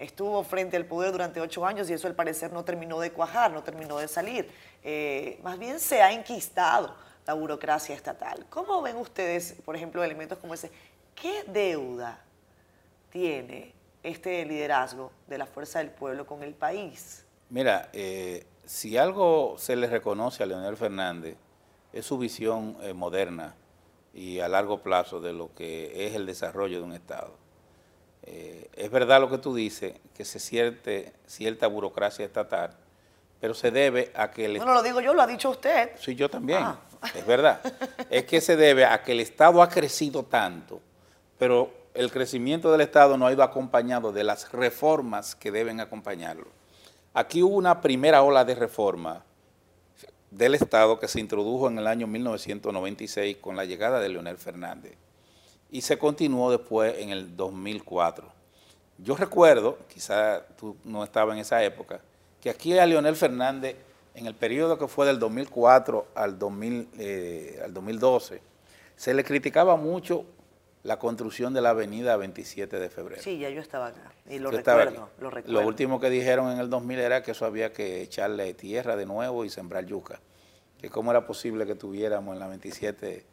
Estuvo 0.00 0.42
frente 0.44 0.78
al 0.78 0.86
poder 0.86 1.12
durante 1.12 1.42
ocho 1.42 1.66
años 1.66 1.90
y 1.90 1.92
eso 1.92 2.06
al 2.06 2.14
parecer 2.14 2.50
no 2.54 2.64
terminó 2.64 2.98
de 3.00 3.12
cuajar, 3.12 3.52
no 3.52 3.62
terminó 3.62 3.98
de 3.98 4.08
salir. 4.08 4.50
Eh, 4.82 5.38
más 5.42 5.58
bien 5.58 5.78
se 5.78 6.00
ha 6.00 6.10
enquistado 6.10 6.96
la 7.26 7.34
burocracia 7.34 7.94
estatal. 7.94 8.46
¿Cómo 8.48 8.80
ven 8.80 8.96
ustedes, 8.96 9.56
por 9.62 9.76
ejemplo, 9.76 10.02
elementos 10.02 10.38
como 10.38 10.54
ese? 10.54 10.70
¿Qué 11.14 11.44
deuda 11.46 12.18
tiene 13.10 13.74
este 14.02 14.42
liderazgo 14.46 15.12
de 15.26 15.36
la 15.36 15.44
Fuerza 15.44 15.80
del 15.80 15.90
Pueblo 15.90 16.26
con 16.26 16.42
el 16.42 16.54
país? 16.54 17.26
Mira, 17.50 17.90
eh, 17.92 18.46
si 18.64 18.96
algo 18.96 19.56
se 19.58 19.76
le 19.76 19.86
reconoce 19.86 20.42
a 20.42 20.46
Leonel 20.46 20.78
Fernández 20.78 21.36
es 21.92 22.06
su 22.06 22.16
visión 22.16 22.78
eh, 22.80 22.94
moderna 22.94 23.54
y 24.14 24.40
a 24.40 24.48
largo 24.48 24.82
plazo 24.82 25.20
de 25.20 25.34
lo 25.34 25.54
que 25.54 26.06
es 26.06 26.14
el 26.14 26.24
desarrollo 26.24 26.78
de 26.78 26.84
un 26.84 26.94
Estado. 26.94 27.34
Eh, 28.32 28.70
es 28.76 28.90
verdad 28.92 29.20
lo 29.20 29.28
que 29.28 29.38
tú 29.38 29.52
dices, 29.52 29.94
que 30.14 30.24
se 30.24 30.38
siente 30.38 31.12
cierta 31.26 31.66
burocracia 31.66 32.24
estatal, 32.24 32.70
pero 33.40 33.54
se 33.54 33.72
debe 33.72 34.12
a 34.14 34.30
que 34.30 34.44
el... 34.44 34.58
No, 34.58 34.66
no 34.66 34.74
lo 34.74 34.84
digo 34.84 35.00
yo, 35.00 35.12
lo 35.12 35.22
ha 35.22 35.26
dicho 35.26 35.50
usted. 35.50 35.90
Sí, 35.98 36.14
yo 36.14 36.30
también, 36.30 36.60
ah. 36.62 36.78
es 37.12 37.26
verdad. 37.26 37.60
es 38.08 38.24
que 38.26 38.40
se 38.40 38.56
debe 38.56 38.84
a 38.84 39.02
que 39.02 39.12
el 39.12 39.20
Estado 39.20 39.60
ha 39.60 39.68
crecido 39.68 40.22
tanto, 40.22 40.80
pero 41.38 41.72
el 41.92 42.12
crecimiento 42.12 42.70
del 42.70 42.82
Estado 42.82 43.16
no 43.16 43.26
ha 43.26 43.32
ido 43.32 43.42
acompañado 43.42 44.12
de 44.12 44.22
las 44.22 44.52
reformas 44.52 45.34
que 45.34 45.50
deben 45.50 45.80
acompañarlo. 45.80 46.46
Aquí 47.12 47.42
hubo 47.42 47.56
una 47.56 47.80
primera 47.80 48.22
ola 48.22 48.44
de 48.44 48.54
reforma 48.54 49.24
del 50.30 50.54
Estado 50.54 51.00
que 51.00 51.08
se 51.08 51.18
introdujo 51.18 51.66
en 51.66 51.78
el 51.78 51.88
año 51.88 52.06
1996 52.06 53.38
con 53.38 53.56
la 53.56 53.64
llegada 53.64 53.98
de 53.98 54.08
Leonel 54.08 54.38
Fernández 54.38 54.96
y 55.70 55.80
se 55.82 55.98
continuó 55.98 56.50
después 56.50 56.98
en 56.98 57.10
el 57.10 57.36
2004. 57.36 58.30
Yo 58.98 59.16
recuerdo, 59.16 59.78
quizá 59.88 60.44
tú 60.56 60.76
no 60.84 61.04
estabas 61.04 61.34
en 61.34 61.40
esa 61.40 61.62
época, 61.64 62.00
que 62.40 62.50
aquí 62.50 62.76
a 62.78 62.86
Leonel 62.86 63.16
Fernández, 63.16 63.76
en 64.14 64.26
el 64.26 64.34
periodo 64.34 64.78
que 64.78 64.88
fue 64.88 65.06
del 65.06 65.18
2004 65.18 66.08
al, 66.14 66.38
2000, 66.38 66.88
eh, 66.98 67.60
al 67.64 67.72
2012, 67.72 68.42
se 68.96 69.14
le 69.14 69.24
criticaba 69.24 69.76
mucho 69.76 70.26
la 70.82 70.98
construcción 70.98 71.52
de 71.52 71.60
la 71.60 71.70
avenida 71.70 72.16
27 72.16 72.78
de 72.78 72.90
febrero. 72.90 73.22
Sí, 73.22 73.38
ya 73.38 73.50
yo 73.50 73.60
estaba 73.60 73.88
acá 73.88 74.12
y 74.28 74.38
lo 74.38 74.50
recuerdo, 74.50 75.10
lo 75.20 75.30
recuerdo. 75.30 75.60
Lo 75.60 75.66
último 75.66 76.00
que 76.00 76.08
dijeron 76.10 76.50
en 76.50 76.58
el 76.58 76.70
2000 76.70 76.98
era 76.98 77.22
que 77.22 77.32
eso 77.32 77.44
había 77.44 77.72
que 77.72 78.02
echarle 78.02 78.54
tierra 78.54 78.96
de 78.96 79.06
nuevo 79.06 79.44
y 79.44 79.50
sembrar 79.50 79.84
yuca. 79.86 80.20
Que 80.80 80.88
cómo 80.88 81.10
era 81.10 81.26
posible 81.26 81.66
que 81.66 81.74
tuviéramos 81.74 82.32
en 82.32 82.40
la 82.40 82.48
27, 82.48 83.26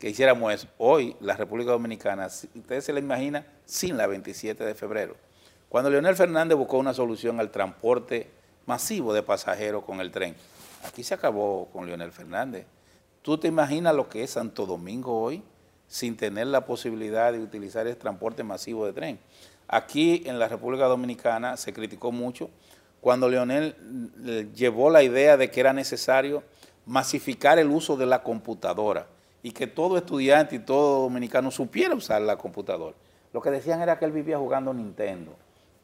que 0.00 0.08
hiciéramos. 0.08 0.66
Hoy 0.78 1.14
la 1.20 1.36
República 1.36 1.70
Dominicana, 1.70 2.26
ustedes 2.26 2.84
se 2.84 2.92
la 2.92 2.98
imagina, 2.98 3.46
sin 3.64 3.96
la 3.96 4.08
27 4.08 4.64
de 4.64 4.74
febrero. 4.74 5.14
Cuando 5.68 5.90
Leonel 5.90 6.16
Fernández 6.16 6.58
buscó 6.58 6.78
una 6.78 6.92
solución 6.94 7.38
al 7.38 7.52
transporte 7.52 8.28
masivo 8.66 9.12
de 9.12 9.22
pasajeros 9.22 9.84
con 9.84 10.00
el 10.00 10.10
tren, 10.10 10.34
aquí 10.84 11.04
se 11.04 11.14
acabó 11.14 11.68
con 11.72 11.86
Leonel 11.86 12.10
Fernández. 12.10 12.66
¿Tú 13.22 13.38
te 13.38 13.46
imaginas 13.46 13.94
lo 13.94 14.08
que 14.08 14.24
es 14.24 14.30
Santo 14.30 14.66
Domingo 14.66 15.20
hoy? 15.20 15.44
sin 15.90 16.16
tener 16.16 16.46
la 16.46 16.66
posibilidad 16.66 17.32
de 17.32 17.40
utilizar 17.40 17.84
el 17.88 17.96
transporte 17.96 18.44
masivo 18.44 18.86
de 18.86 18.92
tren. 18.92 19.18
Aquí 19.66 20.22
en 20.24 20.38
la 20.38 20.46
República 20.46 20.84
Dominicana 20.84 21.56
se 21.56 21.72
criticó 21.72 22.12
mucho 22.12 22.48
cuando 23.00 23.28
Leonel 23.28 23.74
eh, 24.24 24.48
llevó 24.54 24.88
la 24.88 25.02
idea 25.02 25.36
de 25.36 25.50
que 25.50 25.58
era 25.58 25.72
necesario 25.72 26.44
masificar 26.86 27.58
el 27.58 27.70
uso 27.70 27.96
de 27.96 28.06
la 28.06 28.22
computadora 28.22 29.08
y 29.42 29.52
que 29.52 29.66
todo 29.66 29.96
estudiante 29.96 30.56
y 30.56 30.58
todo 30.58 31.02
dominicano 31.02 31.50
supiera 31.50 31.94
usar 31.94 32.22
la 32.22 32.36
computadora. 32.36 32.96
Lo 33.32 33.40
que 33.40 33.50
decían 33.50 33.80
era 33.80 33.98
que 33.98 34.04
él 34.04 34.12
vivía 34.12 34.38
jugando 34.38 34.74
Nintendo, 34.74 35.32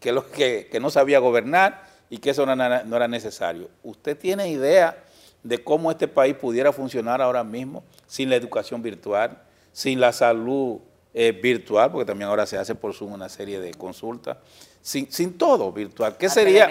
que, 0.00 0.12
lo, 0.12 0.30
que, 0.30 0.68
no 0.80 0.90
sabía 0.90 1.18
gobernar 1.18 1.84
y 2.10 2.18
que 2.18 2.30
eso 2.30 2.44
no 2.44 2.56
no 2.56 2.96
era 2.96 3.08
necesario. 3.08 3.68
¿Usted 3.82 4.18
tiene 4.18 4.48
idea 4.48 5.04
de 5.42 5.62
cómo 5.62 5.90
este 5.90 6.08
país 6.08 6.34
pudiera 6.34 6.72
funcionar 6.72 7.22
ahora 7.22 7.44
mismo 7.44 7.84
sin 8.06 8.28
la 8.28 8.36
educación 8.36 8.82
virtual, 8.82 9.40
sin 9.72 10.00
la 10.00 10.12
salud 10.12 10.78
eh, 11.14 11.32
virtual, 11.32 11.90
porque 11.92 12.04
también 12.04 12.28
ahora 12.28 12.46
se 12.46 12.58
hace 12.58 12.74
por 12.74 12.92
Zoom 12.92 13.12
una 13.12 13.28
serie 13.28 13.60
de 13.60 13.72
consultas, 13.74 14.38
sin, 14.82 15.10
sin 15.10 15.38
todo 15.38 15.72
virtual. 15.72 16.16
¿Qué 16.16 16.28
sería, 16.28 16.68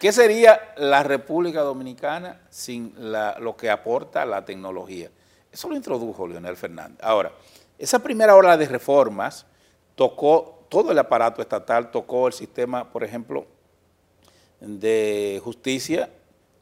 ¿Qué 0.00 0.12
sería 0.12 0.74
la 0.76 1.02
República 1.02 1.60
Dominicana 1.60 2.40
sin 2.50 2.94
lo 2.96 3.56
que 3.56 3.70
aporta 3.70 4.24
la 4.24 4.44
tecnología? 4.44 5.10
Eso 5.56 5.70
lo 5.70 5.74
introdujo 5.74 6.28
Leonel 6.28 6.54
Fernández. 6.54 6.98
Ahora, 7.00 7.32
esa 7.78 8.00
primera 8.00 8.36
ola 8.36 8.58
de 8.58 8.66
reformas 8.66 9.46
tocó 9.94 10.66
todo 10.68 10.92
el 10.92 10.98
aparato 10.98 11.40
estatal, 11.40 11.90
tocó 11.90 12.26
el 12.26 12.34
sistema, 12.34 12.92
por 12.92 13.02
ejemplo, 13.02 13.46
de 14.60 15.40
justicia, 15.42 16.10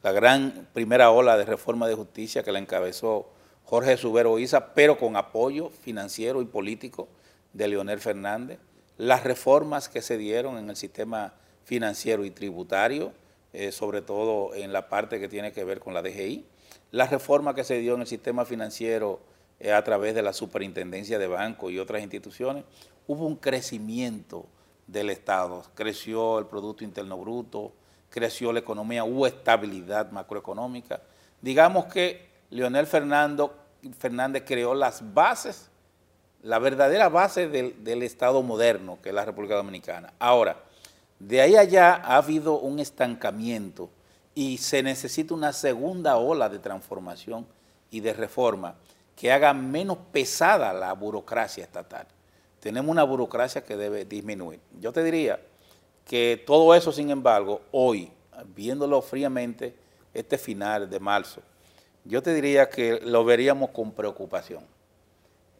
la 0.01 0.13
gran 0.13 0.69
primera 0.71 1.11
ola 1.11 1.35
de 1.35 1.43
reforma 1.43 1.89
de 1.89 1.95
justicia 1.95 2.41
que 2.41 2.53
la 2.53 2.59
encabezó 2.59 3.27
Jorge 3.65 3.97
Subero 3.97 4.39
Isa, 4.39 4.73
pero 4.73 4.97
con 4.97 5.17
apoyo 5.17 5.71
financiero 5.71 6.41
y 6.41 6.45
político 6.45 7.09
de 7.51 7.67
Leonel 7.67 7.99
Fernández, 7.99 8.59
las 8.97 9.25
reformas 9.25 9.89
que 9.89 10.01
se 10.01 10.17
dieron 10.17 10.57
en 10.57 10.69
el 10.69 10.77
sistema 10.77 11.33
financiero 11.65 12.23
y 12.23 12.31
tributario, 12.31 13.11
eh, 13.51 13.73
sobre 13.73 14.01
todo 14.01 14.55
en 14.55 14.71
la 14.71 14.87
parte 14.87 15.19
que 15.19 15.27
tiene 15.27 15.51
que 15.51 15.65
ver 15.65 15.81
con 15.81 15.93
la 15.93 16.01
DGI, 16.01 16.45
la 16.95 17.07
reforma 17.07 17.53
que 17.53 17.65
se 17.65 17.79
dio 17.79 17.95
en 17.95 18.01
el 18.01 18.07
sistema 18.07 18.45
financiero 18.45 19.19
eh, 19.59 19.73
a 19.73 19.83
través 19.83 20.15
de 20.15 20.21
la 20.21 20.31
superintendencia 20.31 21.19
de 21.19 21.27
bancos 21.27 21.69
y 21.69 21.77
otras 21.77 22.01
instituciones, 22.01 22.63
hubo 23.05 23.25
un 23.25 23.35
crecimiento 23.35 24.45
del 24.87 25.09
Estado. 25.09 25.61
Creció 25.75 26.39
el 26.39 26.45
Producto 26.45 26.85
Interno 26.85 27.17
Bruto, 27.17 27.73
creció 28.09 28.53
la 28.53 28.59
economía, 28.59 29.03
hubo 29.03 29.27
estabilidad 29.27 30.09
macroeconómica. 30.11 31.01
Digamos 31.41 31.87
que 31.87 32.29
Leonel 32.49 32.87
Fernando, 32.87 33.53
Fernández 33.99 34.43
creó 34.47 34.73
las 34.73 35.13
bases, 35.13 35.69
la 36.43 36.59
verdadera 36.59 37.09
base 37.09 37.49
del, 37.49 37.83
del 37.83 38.03
Estado 38.03 38.41
moderno, 38.41 38.99
que 39.01 39.09
es 39.09 39.15
la 39.15 39.25
República 39.25 39.55
Dominicana. 39.55 40.13
Ahora, 40.17 40.63
de 41.19 41.41
ahí 41.41 41.57
allá 41.57 41.95
ha 41.95 42.15
habido 42.15 42.57
un 42.57 42.79
estancamiento 42.79 43.89
y 44.35 44.57
se 44.57 44.83
necesita 44.83 45.33
una 45.33 45.53
segunda 45.53 46.17
ola 46.17 46.49
de 46.49 46.59
transformación 46.59 47.47
y 47.89 48.01
de 48.01 48.13
reforma 48.13 48.75
que 49.15 49.31
haga 49.31 49.53
menos 49.53 49.97
pesada 50.11 50.73
la 50.73 50.91
burocracia 50.93 51.63
estatal. 51.63 52.05
Tenemos 52.59 52.91
una 52.91 53.03
burocracia 53.03 53.63
que 53.63 53.77
debe 53.77 54.03
disminuir. 54.03 54.59
Yo 54.81 54.91
te 54.91 55.03
diría 55.03 55.39
que 56.05 56.43
todo 56.45 56.75
eso, 56.75 56.91
sin 56.91 57.09
embargo, 57.09 57.61
hoy, 57.71 58.11
viéndolo 58.53 59.01
fríamente, 59.01 59.73
este 60.13 60.37
final 60.37 60.89
de 60.89 60.99
marzo, 60.99 61.41
yo 62.03 62.21
te 62.21 62.33
diría 62.33 62.69
que 62.69 62.99
lo 63.01 63.23
veríamos 63.23 63.69
con 63.69 63.91
preocupación. 63.91 64.63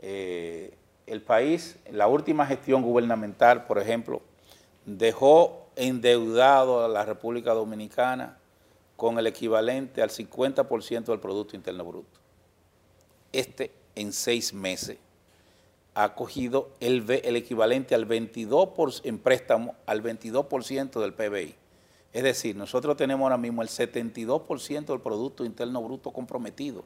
Eh, 0.02 0.74
el 1.08 1.22
país, 1.22 1.78
la 1.92 2.08
última 2.08 2.46
gestión 2.46 2.82
gubernamental, 2.82 3.66
por 3.66 3.80
ejemplo, 3.80 4.22
dejó 4.86 5.68
endeudado 5.76 6.84
a 6.84 6.88
la 6.88 7.06
República 7.06 7.54
Dominicana 7.54 8.38
con 8.96 9.20
el 9.20 9.28
equivalente 9.28 10.02
al 10.02 10.10
50% 10.10 11.06
del 11.06 11.20
Producto 11.20 11.56
Interno 11.56 11.86
Bruto. 11.86 12.20
Este 13.32 13.72
en 13.96 14.14
seis 14.14 14.54
meses 14.54 14.98
ha 15.94 16.14
cogido 16.14 16.72
el, 16.80 17.10
el 17.10 17.36
equivalente 17.36 17.96
al 17.96 18.08
22% 18.08 19.02
en 19.04 19.20
préstamo 19.20 19.76
al 19.86 20.04
22% 20.04 21.00
del 21.00 21.14
PBI. 21.14 21.56
Es 22.12 22.24
decir, 22.24 22.56
nosotros 22.56 22.96
tenemos 22.96 23.24
ahora 23.24 23.38
mismo 23.38 23.62
el 23.62 23.68
72% 23.68 24.86
del 24.86 25.02
Producto 25.02 25.44
Interno 25.44 25.82
Bruto 25.82 26.12
comprometido. 26.12 26.84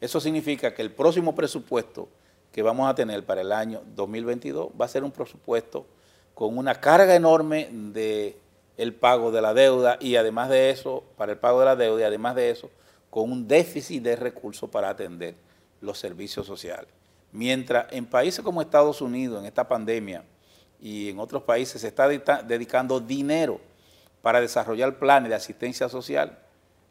Eso 0.00 0.20
significa 0.20 0.74
que 0.74 0.82
el 0.82 0.92
próximo 0.92 1.34
presupuesto 1.34 2.08
que 2.52 2.62
vamos 2.62 2.88
a 2.88 2.94
tener 2.94 3.24
para 3.24 3.42
el 3.42 3.52
año 3.52 3.82
2022 3.94 4.68
va 4.78 4.86
a 4.86 4.88
ser 4.88 5.04
un 5.04 5.10
presupuesto 5.10 5.86
con 6.34 6.58
una 6.58 6.74
carga 6.74 7.14
enorme 7.14 7.68
de 7.70 8.38
el 8.76 8.94
pago 8.94 9.30
de 9.30 9.40
la 9.40 9.54
deuda 9.54 9.96
y 10.00 10.16
además 10.16 10.48
de 10.48 10.70
eso, 10.70 11.04
para 11.16 11.32
el 11.32 11.38
pago 11.38 11.60
de 11.60 11.66
la 11.66 11.76
deuda 11.76 12.02
y 12.02 12.04
además 12.04 12.34
de 12.34 12.50
eso, 12.50 12.70
con 13.10 13.30
un 13.32 13.48
déficit 13.48 14.02
de 14.02 14.16
recursos 14.16 14.68
para 14.68 14.90
atender 14.90 15.34
los 15.80 15.98
servicios 15.98 16.46
sociales. 16.46 16.88
Mientras 17.32 17.92
en 17.92 18.06
países 18.06 18.44
como 18.44 18.60
Estados 18.60 19.00
Unidos, 19.00 19.40
en 19.40 19.46
esta 19.46 19.66
pandemia, 19.66 20.24
y 20.80 21.10
en 21.10 21.18
otros 21.18 21.42
países 21.42 21.80
se 21.80 21.88
está 21.88 22.08
dedicando 22.08 23.00
dinero 23.00 23.60
para 24.22 24.40
desarrollar 24.40 24.98
planes 24.98 25.30
de 25.30 25.34
asistencia 25.34 25.88
social, 25.88 26.38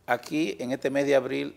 aquí 0.05 0.55
en 0.59 0.71
este 0.71 0.89
mes 0.89 1.05
de 1.05 1.15
abril, 1.15 1.55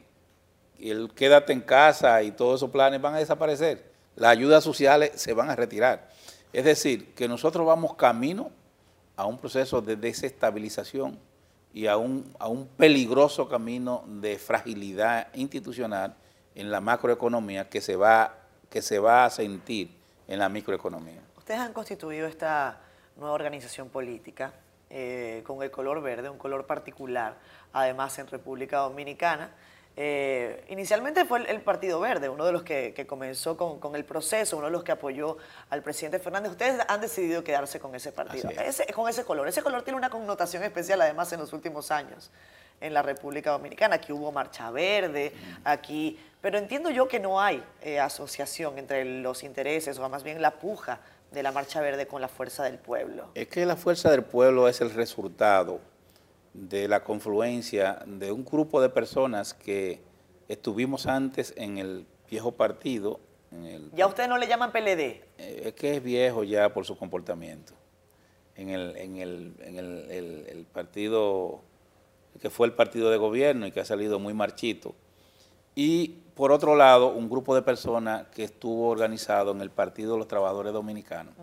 el 0.78 1.10
quédate 1.14 1.52
en 1.52 1.60
casa 1.60 2.22
y 2.22 2.30
todos 2.30 2.60
esos 2.60 2.70
planes 2.70 3.00
van 3.00 3.14
a 3.14 3.18
desaparecer. 3.18 3.90
Las 4.16 4.30
ayudas 4.30 4.62
sociales 4.62 5.12
se 5.14 5.32
van 5.32 5.50
a 5.50 5.56
retirar. 5.56 6.08
Es 6.52 6.64
decir, 6.64 7.14
que 7.14 7.28
nosotros 7.28 7.66
vamos 7.66 7.94
camino 7.94 8.50
a 9.18 9.26
un 9.26 9.36
proceso 9.36 9.82
de 9.82 9.96
desestabilización 9.96 11.18
y 11.74 11.88
a 11.88 11.96
un, 11.96 12.32
a 12.38 12.46
un 12.46 12.68
peligroso 12.68 13.48
camino 13.48 14.04
de 14.06 14.38
fragilidad 14.38 15.26
institucional 15.34 16.14
en 16.54 16.70
la 16.70 16.80
macroeconomía 16.80 17.68
que 17.68 17.80
se 17.80 17.96
va, 17.96 18.36
que 18.70 18.80
se 18.80 19.00
va 19.00 19.24
a 19.24 19.30
sentir 19.30 19.90
en 20.28 20.38
la 20.38 20.48
microeconomía. 20.48 21.20
Ustedes 21.36 21.58
han 21.58 21.72
constituido 21.72 22.28
esta 22.28 22.78
nueva 23.16 23.34
organización 23.34 23.88
política 23.88 24.52
eh, 24.88 25.42
con 25.44 25.64
el 25.64 25.72
color 25.72 26.00
verde, 26.00 26.30
un 26.30 26.38
color 26.38 26.64
particular, 26.64 27.34
además 27.72 28.16
en 28.20 28.28
República 28.28 28.78
Dominicana. 28.78 29.50
Eh, 30.00 30.64
inicialmente 30.68 31.24
fue 31.24 31.50
el, 31.50 31.60
Partido 31.60 31.98
Verde, 31.98 32.28
uno 32.28 32.46
de 32.46 32.52
los 32.52 32.62
que, 32.62 33.04
comenzó 33.08 33.56
con, 33.56 33.96
el 33.96 34.04
proceso, 34.04 34.56
uno 34.56 34.66
de 34.66 34.72
los 34.72 34.84
que 34.84 34.92
apoyó 34.92 35.38
al 35.70 35.82
presidente 35.82 36.20
Fernández. 36.20 36.52
Ustedes 36.52 36.80
han 36.86 37.00
decidido 37.00 37.42
quedarse 37.42 37.80
con 37.80 37.96
ese 37.96 38.12
partido, 38.12 38.48
con 38.94 39.08
ese 39.08 39.24
color. 39.24 39.48
Ese 39.48 39.60
color 39.60 39.82
tiene 39.82 39.96
una 39.96 40.08
connotación 40.08 40.62
especial 40.62 41.02
además 41.02 41.32
en 41.32 41.40
los 41.40 41.52
últimos 41.52 41.90
años 41.90 42.30
en 42.80 42.94
la 42.94 43.02
República 43.02 43.50
Dominicana. 43.50 43.96
Aquí 43.96 44.12
hubo 44.12 44.30
Marcha 44.30 44.70
Verde, 44.70 45.32
aquí... 45.64 46.16
Pero 46.40 46.58
entiendo 46.58 46.90
yo 46.90 47.08
que 47.08 47.18
no 47.18 47.40
hay 47.40 47.60
eh, 47.82 47.98
asociación 47.98 48.78
entre 48.78 49.04
los 49.04 49.42
intereses, 49.42 49.98
o 49.98 50.08
más 50.08 50.22
bien 50.22 50.40
la 50.40 50.52
puja 50.52 51.00
de 51.32 51.42
la 51.42 51.50
Marcha 51.50 51.80
Verde 51.80 52.06
con 52.06 52.20
la 52.20 52.28
fuerza 52.28 52.62
del 52.62 52.78
pueblo. 52.78 53.32
Es 53.34 53.48
que 53.48 53.66
la 53.66 53.74
fuerza 53.74 54.12
del 54.12 54.22
pueblo 54.22 54.68
es 54.68 54.80
el 54.80 54.94
resultado 54.94 55.80
de 56.54 56.88
la 56.88 57.04
confluencia 57.04 58.02
de 58.06 58.32
un 58.32 58.44
grupo 58.44 58.80
de 58.80 58.88
personas 58.88 59.54
que 59.54 60.00
estuvimos 60.48 61.06
antes 61.06 61.54
en 61.56 61.78
el 61.78 62.06
viejo 62.30 62.52
partido. 62.52 63.20
¿Ya 63.94 64.06
ustedes 64.06 64.28
no 64.28 64.38
le 64.38 64.46
llaman 64.46 64.72
PLD? 64.72 65.00
Eh, 65.00 65.22
es 65.38 65.74
que 65.74 65.96
es 65.96 66.02
viejo 66.02 66.44
ya 66.44 66.72
por 66.72 66.84
su 66.84 66.96
comportamiento. 66.96 67.72
En 68.56 68.70
el, 68.70 68.96
en 68.96 69.16
el, 69.18 69.54
en 69.60 69.78
el, 69.78 70.46
el, 70.48 70.64
partido 70.64 71.60
que 72.40 72.50
fue 72.50 72.66
el 72.66 72.72
partido 72.72 73.10
de 73.10 73.16
gobierno 73.16 73.66
y 73.66 73.72
que 73.72 73.80
ha 73.80 73.84
salido 73.84 74.18
muy 74.18 74.34
marchito. 74.34 74.94
Y 75.76 76.08
por 76.34 76.50
otro 76.50 76.74
lado, 76.74 77.08
un 77.08 77.30
grupo 77.30 77.54
de 77.54 77.62
personas 77.62 78.26
que 78.28 78.44
estuvo 78.44 78.88
organizado 78.88 79.52
en 79.52 79.60
el 79.60 79.70
Partido 79.70 80.12
de 80.12 80.18
los 80.18 80.28
Trabajadores 80.28 80.72
Dominicanos. 80.72 81.34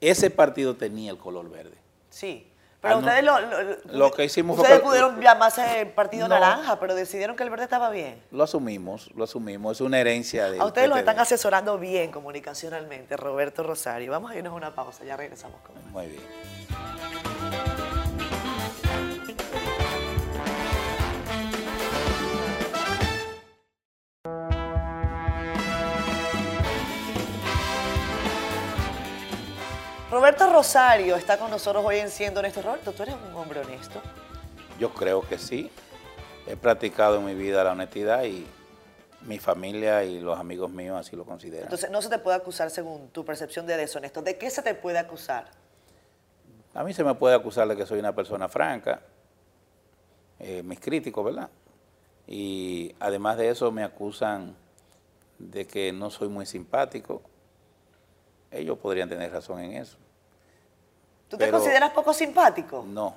Ese 0.00 0.30
partido 0.30 0.76
tenía 0.76 1.10
el 1.10 1.18
color 1.18 1.50
verde. 1.50 1.76
Sí. 2.10 2.46
Pero 2.82 2.96
ah, 2.96 2.98
ustedes 2.98 3.22
lo, 3.22 3.38
lo, 3.96 4.10
que 4.10 4.24
hicimos 4.24 4.58
ustedes 4.58 4.80
pudieron 4.80 5.20
llamarse 5.20 5.86
Partido 5.94 6.26
Naranja, 6.26 6.80
pero 6.80 6.96
decidieron 6.96 7.36
que 7.36 7.44
el 7.44 7.50
verde 7.50 7.62
estaba 7.62 7.90
bien. 7.90 8.20
Lo 8.32 8.42
asumimos, 8.42 9.08
lo 9.14 9.22
asumimos, 9.22 9.76
es 9.76 9.80
una 9.82 10.00
herencia 10.00 10.50
de... 10.50 10.58
A 10.58 10.64
ustedes 10.64 10.88
los 10.88 10.98
están 10.98 11.20
asesorando 11.20 11.78
bien 11.78 12.10
comunicacionalmente, 12.10 13.16
Roberto 13.16 13.62
Rosario. 13.62 14.10
Vamos 14.10 14.32
a 14.32 14.36
irnos 14.36 14.52
a 14.52 14.56
una 14.56 14.74
pausa, 14.74 15.04
ya 15.04 15.16
regresamos 15.16 15.60
con 15.60 15.76
Muy 15.92 16.08
bien. 16.08 17.21
Roberto 30.12 30.52
Rosario 30.52 31.16
está 31.16 31.38
con 31.38 31.50
nosotros 31.50 31.82
hoy 31.86 31.96
en 31.96 32.10
Siendo 32.10 32.40
Honesto. 32.40 32.60
Roberto, 32.60 32.92
¿tú 32.92 33.02
eres 33.02 33.14
un 33.14 33.34
hombre 33.34 33.60
honesto? 33.60 33.98
Yo 34.78 34.92
creo 34.92 35.26
que 35.26 35.38
sí. 35.38 35.70
He 36.46 36.54
practicado 36.54 37.16
en 37.16 37.24
mi 37.24 37.34
vida 37.34 37.64
la 37.64 37.72
honestidad 37.72 38.24
y 38.24 38.46
mi 39.22 39.38
familia 39.38 40.04
y 40.04 40.20
los 40.20 40.38
amigos 40.38 40.70
míos 40.70 40.98
así 41.00 41.16
lo 41.16 41.24
consideran. 41.24 41.64
Entonces, 41.64 41.90
no 41.90 42.02
se 42.02 42.10
te 42.10 42.18
puede 42.18 42.36
acusar 42.36 42.70
según 42.70 43.08
tu 43.08 43.24
percepción 43.24 43.66
de 43.66 43.74
deshonesto. 43.78 44.20
¿De 44.20 44.36
qué 44.36 44.50
se 44.50 44.60
te 44.60 44.74
puede 44.74 44.98
acusar? 44.98 45.46
A 46.74 46.84
mí 46.84 46.92
se 46.92 47.04
me 47.04 47.14
puede 47.14 47.34
acusar 47.34 47.66
de 47.66 47.74
que 47.74 47.86
soy 47.86 47.98
una 47.98 48.14
persona 48.14 48.50
franca, 48.50 49.00
eh, 50.40 50.62
mis 50.62 50.78
críticos, 50.78 51.24
¿verdad? 51.24 51.48
Y 52.26 52.94
además 53.00 53.38
de 53.38 53.48
eso 53.48 53.72
me 53.72 53.82
acusan 53.82 54.56
de 55.38 55.66
que 55.66 55.90
no 55.90 56.10
soy 56.10 56.28
muy 56.28 56.44
simpático. 56.44 57.22
Ellos 58.52 58.78
podrían 58.78 59.08
tener 59.08 59.32
razón 59.32 59.60
en 59.60 59.72
eso. 59.72 59.96
¿Tú 61.28 61.38
te 61.38 61.50
consideras 61.50 61.90
poco 61.92 62.12
simpático? 62.12 62.84
No, 62.86 63.14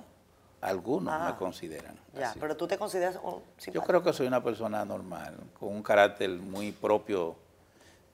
algunos 0.62 1.14
me 1.14 1.28
ah, 1.28 1.36
consideran. 1.38 2.00
Ya, 2.18 2.34
pero 2.40 2.56
tú 2.56 2.66
te 2.66 2.78
consideras 2.78 3.16
simpático. 3.16 3.74
Yo 3.74 3.82
creo 3.82 4.02
que 4.02 4.14
soy 4.14 4.28
una 4.28 4.42
persona 4.42 4.86
normal, 4.86 5.36
con 5.60 5.70
un 5.70 5.84
carácter 5.84 6.30
muy 6.30 6.72
propio 6.72 7.36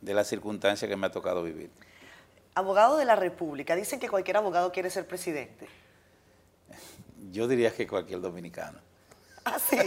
de 0.02 0.14
las 0.16 0.28
circunstancias 0.28 0.90
que 0.90 0.98
me 0.98 1.06
ha 1.06 1.12
tocado 1.12 1.44
vivir. 1.44 1.70
Abogado 2.56 2.98
de 2.98 3.06
la 3.06 3.16
República, 3.16 3.76
dicen 3.76 4.00
que 4.00 4.10
cualquier 4.10 4.38
abogado 4.38 4.72
quiere 4.72 4.90
ser 4.90 5.08
presidente. 5.08 5.68
Yo 7.32 7.48
diría 7.48 7.72
que 7.72 7.88
cualquier 7.88 8.22
dominicano. 8.22 8.80
Ah, 9.46 9.60
sí. 9.60 9.78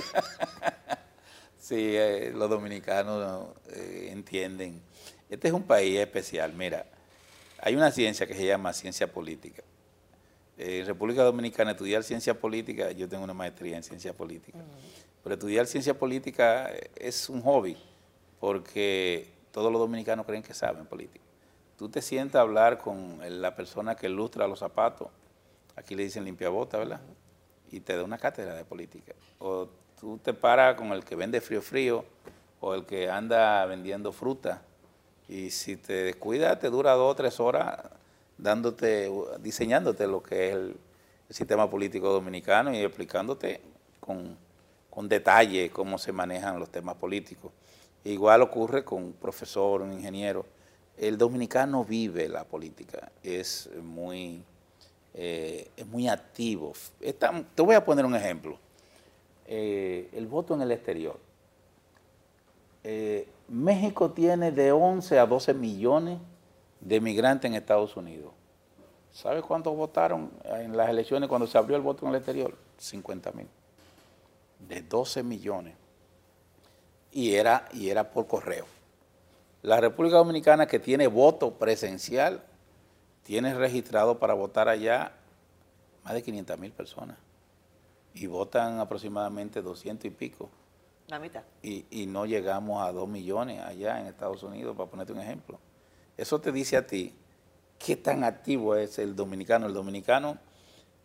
sí, 1.58 1.96
eh, 1.96 2.32
los 2.32 2.48
dominicanos 2.48 3.48
eh, 3.70 4.10
entienden. 4.12 4.80
Este 5.28 5.48
es 5.48 5.54
un 5.54 5.64
país 5.64 5.98
especial. 5.98 6.52
Mira, 6.52 6.86
hay 7.58 7.76
una 7.76 7.90
ciencia 7.90 8.26
que 8.26 8.34
se 8.34 8.46
llama 8.46 8.72
ciencia 8.72 9.10
política 9.12 9.62
en 10.56 10.86
República 10.86 11.24
Dominicana 11.24 11.72
estudiar 11.72 12.04
ciencia 12.04 12.38
política, 12.38 12.92
yo 12.92 13.08
tengo 13.08 13.24
una 13.24 13.34
maestría 13.34 13.76
en 13.76 13.82
ciencia 13.82 14.12
política, 14.12 14.58
pero 15.22 15.34
estudiar 15.34 15.66
ciencia 15.66 15.98
política 15.98 16.70
es 16.94 17.28
un 17.28 17.42
hobby, 17.42 17.76
porque 18.38 19.32
todos 19.50 19.72
los 19.72 19.80
dominicanos 19.80 20.26
creen 20.26 20.42
que 20.42 20.54
saben 20.54 20.86
política. 20.86 21.24
Tú 21.76 21.88
te 21.88 22.00
sientas 22.00 22.38
a 22.38 22.42
hablar 22.42 22.78
con 22.78 23.18
la 23.40 23.56
persona 23.56 23.96
que 23.96 24.06
ilustra 24.06 24.46
los 24.46 24.60
zapatos, 24.60 25.08
aquí 25.74 25.96
le 25.96 26.04
dicen 26.04 26.24
limpiabota, 26.24 26.78
¿verdad? 26.78 27.00
Y 27.72 27.80
te 27.80 27.96
da 27.96 28.04
una 28.04 28.18
cátedra 28.18 28.54
de 28.54 28.64
política. 28.64 29.12
O 29.40 29.68
Tú 30.04 30.18
te 30.18 30.34
paras 30.34 30.74
con 30.74 30.92
el 30.92 31.04
que 31.04 31.16
vende 31.16 31.40
frío 31.40 31.62
frío 31.62 32.04
o 32.60 32.74
el 32.74 32.84
que 32.84 33.08
anda 33.08 33.64
vendiendo 33.64 34.12
fruta 34.12 34.60
y 35.28 35.50
si 35.50 35.76
te 35.76 36.04
descuidas 36.04 36.58
te 36.60 36.70
dura 36.70 36.92
dos 36.92 37.12
o 37.12 37.14
tres 37.14 37.40
horas 37.40 37.78
dándote, 38.38 39.10
diseñándote 39.40 40.06
lo 40.06 40.22
que 40.22 40.48
es 40.48 40.54
el, 40.54 40.76
sistema 41.30 41.68
político 41.68 42.12
dominicano 42.12 42.72
y 42.72 42.78
explicándote 42.78 43.60
con, 43.98 44.36
con, 44.88 45.08
detalle 45.08 45.70
cómo 45.70 45.98
se 45.98 46.12
manejan 46.12 46.60
los 46.60 46.68
temas 46.68 46.94
políticos. 46.94 47.50
Igual 48.04 48.42
ocurre 48.42 48.84
con 48.84 49.02
un 49.02 49.12
profesor, 49.14 49.80
un 49.80 49.92
ingeniero. 49.92 50.46
El 50.96 51.18
dominicano 51.18 51.84
vive 51.84 52.28
la 52.28 52.44
política, 52.44 53.10
es 53.22 53.68
muy, 53.82 54.44
eh, 55.14 55.70
es 55.76 55.86
muy 55.86 56.06
activo. 56.06 56.74
te 57.00 57.62
voy 57.62 57.74
a 57.74 57.84
poner 57.84 58.04
un 58.04 58.14
ejemplo. 58.14 58.58
Eh, 59.46 60.08
el 60.12 60.26
voto 60.26 60.54
en 60.54 60.62
el 60.62 60.70
exterior. 60.70 61.18
Eh, 62.84 63.26
México 63.48 64.10
tiene 64.10 64.52
de 64.52 64.72
11 64.72 65.18
a 65.18 65.26
12 65.26 65.54
millones 65.54 66.18
de 66.80 67.00
migrantes 67.00 67.50
en 67.50 67.56
Estados 67.56 67.96
Unidos. 67.96 68.32
¿Sabe 69.10 69.42
cuántos 69.42 69.74
votaron 69.76 70.30
en 70.44 70.76
las 70.76 70.90
elecciones 70.90 71.28
cuando 71.28 71.46
se 71.46 71.56
abrió 71.56 71.76
el 71.76 71.82
voto 71.82 72.04
en 72.04 72.10
el 72.10 72.16
exterior? 72.16 72.54
50 72.78 73.32
mil. 73.32 73.48
De 74.68 74.82
12 74.82 75.22
millones. 75.22 75.74
Y 77.10 77.34
era, 77.34 77.68
y 77.72 77.88
era 77.88 78.10
por 78.10 78.26
correo. 78.26 78.66
La 79.62 79.80
República 79.80 80.16
Dominicana 80.16 80.66
que 80.66 80.78
tiene 80.78 81.06
voto 81.06 81.52
presencial, 81.54 82.42
tiene 83.22 83.54
registrado 83.54 84.18
para 84.18 84.34
votar 84.34 84.68
allá 84.68 85.12
más 86.04 86.12
de 86.12 86.22
500 86.22 86.58
mil 86.58 86.72
personas. 86.72 87.16
Y 88.14 88.26
votan 88.26 88.78
aproximadamente 88.78 89.62
200 89.62 90.04
y 90.04 90.10
pico. 90.10 90.50
La 91.08 91.18
mitad. 91.18 91.42
Y, 91.62 91.84
y 91.90 92.06
no 92.06 92.26
llegamos 92.26 92.82
a 92.82 92.92
2 92.92 93.08
millones 93.08 93.60
allá 93.60 94.00
en 94.00 94.06
Estados 94.06 94.42
Unidos, 94.42 94.76
para 94.76 94.90
ponerte 94.90 95.12
un 95.12 95.20
ejemplo. 95.20 95.58
Eso 96.16 96.40
te 96.40 96.52
dice 96.52 96.76
a 96.76 96.86
ti 96.86 97.14
qué 97.78 97.96
tan 97.96 98.24
activo 98.24 98.76
es 98.76 98.98
el 98.98 99.14
dominicano. 99.14 99.66
El 99.66 99.74
dominicano 99.74 100.38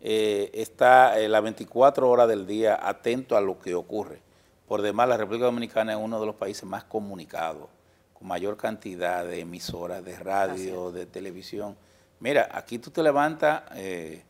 eh, 0.01 0.49
está 0.53 1.19
eh, 1.19 1.27
las 1.27 1.43
24 1.43 2.09
horas 2.09 2.27
del 2.27 2.47
día 2.47 2.79
atento 2.81 3.35
a 3.35 3.41
lo 3.41 3.59
que 3.59 3.75
ocurre. 3.75 4.21
Por 4.67 4.81
demás, 4.81 5.09
la 5.09 5.17
República 5.17 5.45
Dominicana 5.45 5.93
es 5.93 5.99
uno 5.99 6.19
de 6.19 6.27
los 6.27 6.35
países 6.35 6.63
más 6.63 6.83
comunicados, 6.83 7.67
con 8.13 8.27
mayor 8.27 8.55
cantidad 8.55 9.25
de 9.25 9.39
emisoras, 9.39 10.05
de 10.05 10.17
radio, 10.17 10.91
de 10.91 11.05
televisión. 11.05 11.75
Mira, 12.19 12.49
aquí 12.51 12.77
tú 12.77 12.91
te 12.91 13.01
levantas 13.01 13.63
eh, 13.75 14.23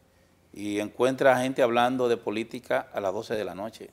y 0.53 0.79
encuentras 0.79 1.41
gente 1.41 1.61
hablando 1.61 2.07
de 2.07 2.17
política 2.17 2.87
a 2.93 2.99
las 2.99 3.13
12 3.13 3.35
de 3.35 3.45
la 3.45 3.53
noche, 3.53 3.89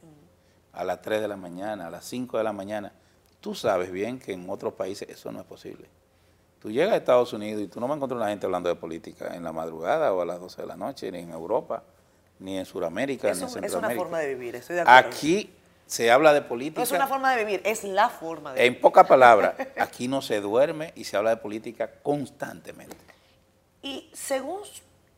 a 0.76 0.84
las 0.84 1.02
3 1.02 1.20
de 1.20 1.28
la 1.28 1.36
mañana, 1.36 1.86
a 1.86 1.90
las 1.90 2.04
5 2.04 2.38
de 2.38 2.44
la 2.44 2.52
mañana. 2.52 2.92
Tú 3.40 3.54
sabes 3.54 3.90
bien 3.90 4.18
que 4.18 4.32
en 4.32 4.48
otros 4.48 4.74
países 4.74 5.08
eso 5.08 5.32
no 5.32 5.40
es 5.40 5.46
posible. 5.46 5.88
Tú 6.60 6.70
llegas 6.70 6.94
a 6.94 6.96
Estados 6.96 7.32
Unidos 7.32 7.62
y 7.62 7.68
tú 7.68 7.80
no 7.80 7.86
vas 7.86 7.94
a 7.94 7.96
encontrar 7.96 8.20
una 8.20 8.28
gente 8.28 8.46
hablando 8.46 8.68
de 8.68 8.76
política 8.76 9.34
en 9.34 9.44
la 9.44 9.52
madrugada 9.52 10.12
o 10.12 10.20
a 10.20 10.26
las 10.26 10.40
12 10.40 10.62
de 10.62 10.68
la 10.68 10.76
noche, 10.76 11.10
ni 11.12 11.18
en 11.18 11.30
Europa, 11.30 11.82
ni 12.38 12.58
en 12.58 12.66
Sudamérica, 12.66 13.28
ni 13.28 13.30
en 13.30 13.48
Centroamérica. 13.48 13.66
Es 13.66 13.74
una 13.74 13.90
forma 13.90 14.18
de 14.20 14.34
vivir, 14.34 14.56
estoy 14.56 14.76
de 14.76 14.82
acuerdo. 14.82 15.08
Aquí 15.08 15.50
se 15.86 16.10
habla 16.10 16.32
de 16.32 16.42
política. 16.42 16.80
No 16.80 16.84
es 16.84 16.92
una 16.92 17.06
forma 17.06 17.34
de 17.34 17.44
vivir, 17.44 17.62
es 17.64 17.84
la 17.84 18.08
forma 18.08 18.52
de 18.52 18.60
vivir. 18.60 18.74
En 18.74 18.80
pocas 18.80 19.06
palabras, 19.06 19.54
aquí 19.78 20.08
no 20.08 20.22
se 20.22 20.40
duerme 20.40 20.92
y 20.96 21.04
se 21.04 21.16
habla 21.16 21.30
de 21.30 21.36
política 21.36 21.90
constantemente. 22.02 22.96
Y 23.82 24.10
según 24.12 24.60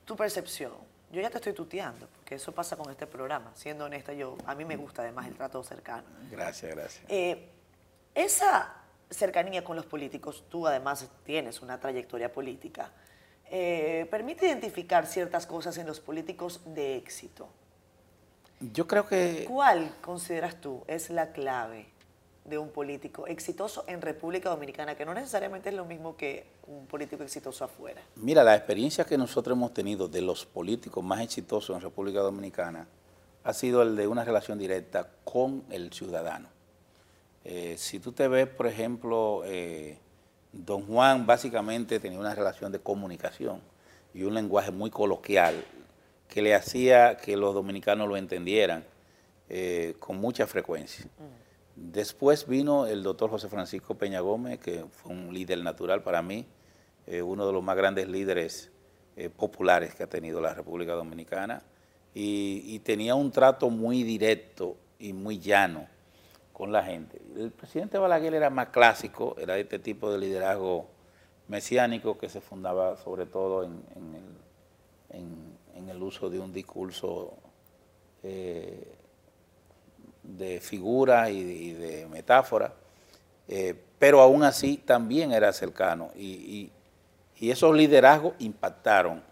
tu 0.05 0.17
percepción, 0.17 0.73
yo 1.11 1.21
ya 1.21 1.31
te 1.31 1.39
estoy 1.39 1.53
tuteando, 1.53 2.07
porque 2.07 2.35
eso 2.35 2.53
pasa 2.53 2.77
con 2.77 2.91
este 2.91 3.07
programa. 3.07 3.51
Siendo 3.55 3.85
honesta, 3.85 4.13
yo 4.13 4.37
a 4.47 4.55
mí 4.55 4.65
me 4.65 4.77
gusta 4.77 5.03
además 5.03 5.27
el 5.27 5.35
trato 5.35 5.63
cercano. 5.63 6.05
Gracias, 6.31 6.75
gracias. 6.75 7.05
Eh, 7.09 7.49
esa 8.15 8.75
cercanía 9.11 9.65
con 9.65 9.77
los 9.77 9.87
políticos, 9.87 10.45
tú 10.49 10.67
además 10.67 11.09
tienes 11.25 11.63
una 11.63 11.81
trayectoria 11.81 12.33
política, 12.33 12.91
eh, 13.51 14.07
permite 14.11 14.47
identificar 14.47 15.07
ciertas 15.07 15.47
cosas 15.47 15.79
en 15.79 15.87
los 15.87 16.01
políticos 16.01 16.61
de 16.67 16.97
éxito. 16.97 17.49
Yo 18.61 18.87
creo 18.87 19.07
que... 19.07 19.47
¿Cuál 19.49 19.95
consideras 20.03 20.61
tú 20.61 20.85
es 20.89 21.11
la 21.11 21.33
clave 21.33 21.87
de 22.49 22.59
un 22.59 22.71
político 22.71 23.27
exitoso 23.27 23.85
en 23.87 24.01
República 24.01 24.49
Dominicana, 24.49 24.95
que 24.95 25.05
no 25.05 25.15
necesariamente 25.15 25.69
es 25.69 25.75
lo 25.75 25.85
mismo 25.85 26.17
que 26.17 26.47
un 26.67 26.87
político 26.87 27.23
exitoso 27.23 27.65
afuera? 27.65 28.03
Mira, 28.17 28.43
la 28.45 28.57
experiencia 28.57 29.05
que 29.05 29.19
nosotros 29.19 29.57
hemos 29.57 29.75
tenido 29.75 30.09
de 30.09 30.23
los 30.23 30.47
políticos 30.47 31.05
más 31.05 31.21
exitosos 31.21 31.77
en 31.77 31.83
República 31.83 32.21
Dominicana 32.21 32.87
ha 33.45 33.53
sido 33.53 33.83
el 33.83 33.97
de 33.97 34.07
una 34.07 34.25
relación 34.25 34.59
directa 34.59 35.09
con 35.25 35.65
el 35.71 35.93
ciudadano. 35.93 36.49
Eh, 37.45 37.77
si 37.79 38.01
tú 38.01 38.13
te 38.13 38.29
ves, 38.29 38.47
por 38.49 38.67
ejemplo, 38.67 39.43
eh, 39.47 39.99
don 40.53 40.87
Juan 40.87 41.27
básicamente 41.27 42.01
tenía 42.01 42.19
una 42.19 42.35
relación 42.35 42.73
de 42.73 42.79
comunicación 42.79 43.61
y 44.13 44.23
un 44.23 44.35
lenguaje 44.35 44.71
muy 44.71 44.91
coloquial 44.91 45.65
que 46.29 46.43
le 46.43 46.55
hacía 46.55 47.17
que 47.17 47.37
los 47.37 47.55
dominicanos 47.55 48.09
lo 48.09 48.17
entendieran 48.17 48.85
eh, 49.49 49.95
con 49.99 50.19
mucha 50.19 50.47
frecuencia. 50.47 51.07
Mm. 51.07 51.48
Después 51.81 52.47
vino 52.47 52.87
el 52.87 53.03
doctor 53.03 53.31
José 53.31 53.49
Francisco 53.49 53.95
Peña 53.97 54.21
Gómez, 54.21 54.59
que 54.59 54.85
fue 54.91 55.13
un 55.13 55.33
líder 55.33 55.63
natural 55.63 56.03
para 56.03 56.23
mí, 56.23 56.47
uno 57.23 57.47
de 57.47 57.53
los 57.53 57.63
más 57.63 57.77
grandes 57.77 58.09
líderes 58.09 58.71
populares 59.37 59.95
que 59.95 60.03
ha 60.03 60.09
tenido 60.09 60.41
la 60.41 60.53
República 60.53 60.93
Dominicana, 60.93 61.63
y 62.15 62.79
tenía 62.81 63.15
un 63.15 63.31
trato 63.31 63.71
muy 63.71 64.03
directo 64.03 64.77
y 64.99 65.13
muy 65.13 65.39
llano 65.39 65.87
con 66.59 66.73
la 66.73 66.83
gente. 66.83 67.23
El 67.37 67.53
presidente 67.53 67.99
Balaguer 67.99 68.35
era 68.35 68.51
más 68.51 68.71
clásico, 68.71 69.37
era 69.39 69.57
este 69.57 69.79
tipo 69.79 70.11
de 70.11 70.19
liderazgo 70.19 70.89
mesiánico 71.47 72.19
que 72.19 72.29
se 72.29 72.41
fundaba 72.41 72.97
sobre 72.97 73.27
todo 73.27 73.63
en, 73.63 73.81
el, 75.89 76.03
uso 76.03 76.29
de 76.29 76.41
un 76.41 76.53
discurso 76.53 77.33
eh, 78.25 78.98
de 80.37 80.61
figura 80.61 81.31
y 81.31 81.73
de, 81.73 82.07
metáfora, 82.07 82.75
eh, 83.49 83.75
pero 83.99 84.21
aún 84.21 84.43
así 84.45 84.77
también 84.77 85.33
era 85.33 85.53
cercano 85.53 86.11
y, 86.17 86.73
esos 87.41 87.73
liderazgos 87.73 88.35
impactaron 88.41 89.23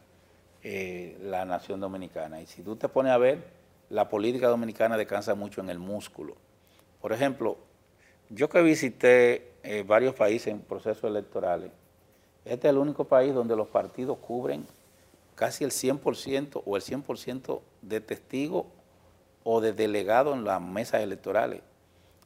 eh, 0.63 1.19
la 1.23 1.45
nación 1.45 1.81
dominicana. 1.81 2.41
Y 2.41 2.47
si 2.47 2.63
tú 2.63 2.77
te 2.77 2.89
pones 2.89 3.11
a 3.11 3.19
ver, 3.19 3.43
la 3.91 4.09
política 4.09 4.47
dominicana 4.47 4.97
descansa 4.97 5.35
mucho 5.35 5.61
en 5.61 5.71
el 5.71 5.81
músculo 5.81 6.37
por 7.07 7.13
ejemplo, 7.13 7.57
yo 8.31 8.49
que 8.49 8.61
visité 8.63 9.53
eh, 9.63 9.85
varios 9.87 10.13
países 10.15 10.49
en 10.49 10.59
procesos 10.59 11.05
electorales, 11.05 11.71
este 12.45 12.67
es 12.67 12.73
el 12.73 12.79
único 12.79 13.05
país 13.05 13.33
donde 13.33 13.55
los 13.55 13.69
partidos 13.69 14.19
cubren 14.19 14.67
casi 15.37 15.63
el 15.63 15.71
100% 15.71 16.63
o 16.65 16.77
el 16.77 16.83
100% 16.83 17.61
de 17.83 18.01
testigos 18.01 18.67
o 19.49 19.61
de 19.61 19.73
delegados 19.73 20.37
en 20.37 20.43
las 20.45 20.61
mesas 20.61 21.03
electorales. 21.03 21.61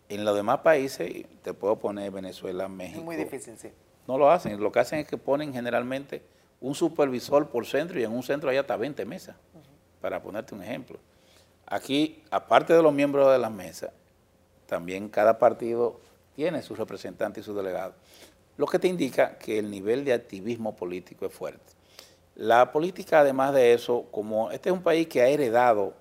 En 0.09 0.25
los 0.25 0.35
demás 0.35 0.61
países, 0.61 1.27
te 1.43 1.53
puedo 1.53 1.79
poner 1.79 2.11
Venezuela, 2.11 2.67
México. 2.67 3.01
Es 3.01 3.05
muy 3.05 3.17
difícil, 3.17 3.59
sí. 3.59 3.69
No 4.09 4.17
lo 4.17 4.31
hacen. 4.31 4.59
Lo 4.59 4.73
que 4.73 4.79
hacen 4.79 5.01
es 5.01 5.07
que 5.07 5.19
ponen 5.19 5.53
generalmente 5.53 6.23
un 6.63 6.75
supervisor 6.75 7.51
por 7.51 7.67
centro 7.67 8.01
y 8.01 8.05
en 8.05 8.13
un 8.13 8.23
centro 8.23 8.49
hay 8.49 8.57
hasta 8.57 8.75
20 8.75 9.05
mesas, 9.05 9.37
para 10.01 10.23
ponerte 10.23 10.55
un 10.55 10.63
ejemplo. 10.63 10.99
Aquí, 11.67 12.23
aparte 12.31 12.73
de 12.73 12.83
los 12.83 12.93
miembros 12.93 13.31
de 13.31 13.39
las 13.39 13.53
mesas, 13.53 13.91
también 14.65 15.11
cada 15.11 15.39
partido 15.39 16.01
tiene 16.35 16.63
sus 16.63 16.79
representantes 16.79 17.43
y 17.43 17.45
sus 17.45 17.55
delegados, 17.55 17.97
lo 18.57 18.67
que 18.67 18.79
te 18.79 18.89
indica 18.89 19.37
que 19.37 19.59
el 19.59 19.71
nivel 19.71 20.07
de 20.07 20.15
activismo 20.15 20.75
político 20.75 21.27
es 21.27 21.35
fuerte. 21.35 21.75
La 22.35 22.73
política, 22.73 23.21
además 23.21 23.53
de 23.53 23.75
eso, 23.75 24.07
como 24.11 24.51
este 24.51 24.71
es 24.71 24.73
un 24.73 24.83
país 24.83 25.07
que 25.07 25.21
ha 25.21 25.29
heredado, 25.29 26.00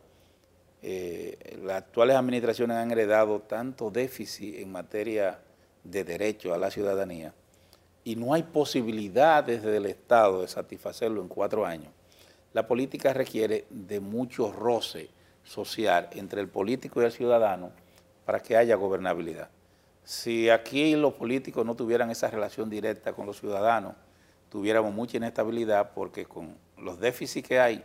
eh, 0.81 1.59
las 1.63 1.77
actuales 1.77 2.15
administraciones 2.15 2.77
han 2.77 2.91
heredado 2.91 3.41
tanto 3.41 3.91
déficit 3.91 4.59
en 4.59 4.71
materia 4.71 5.39
de 5.83 6.03
derecho 6.03 6.53
a 6.53 6.57
la 6.57 6.71
ciudadanía, 6.71 7.33
y 8.03 8.15
no 8.15 8.33
hay 8.33 8.43
posibilidad 8.43 9.43
desde 9.43 9.77
el 9.77 9.85
Estado 9.85 10.41
de 10.41 10.47
satisfacerlo 10.47 11.21
en 11.21 11.27
cuatro 11.27 11.65
años, 11.65 11.91
la 12.53 12.65
política 12.67 13.13
requiere 13.13 13.65
de 13.69 13.99
mucho 13.99 14.51
roce 14.51 15.09
social 15.43 16.09
entre 16.13 16.41
el 16.41 16.47
político 16.47 17.01
y 17.01 17.05
el 17.05 17.11
ciudadano, 17.11 17.71
para 18.25 18.39
que 18.39 18.55
haya 18.55 18.75
gobernabilidad. 18.75 19.49
Si 20.03 20.49
aquí 20.49 20.95
los 20.95 21.13
políticos 21.13 21.65
no 21.65 21.75
tuvieran 21.75 22.09
esa 22.09 22.29
relación 22.29 22.69
directa 22.69 23.13
con 23.13 23.25
los 23.25 23.39
ciudadanos, 23.39 23.95
tuviéramos 24.49 24.93
mucha 24.93 25.17
inestabilidad 25.17 25.91
porque 25.93 26.25
con 26.25 26.55
los 26.77 26.99
déficits 26.99 27.47
que 27.47 27.59
hay 27.59 27.83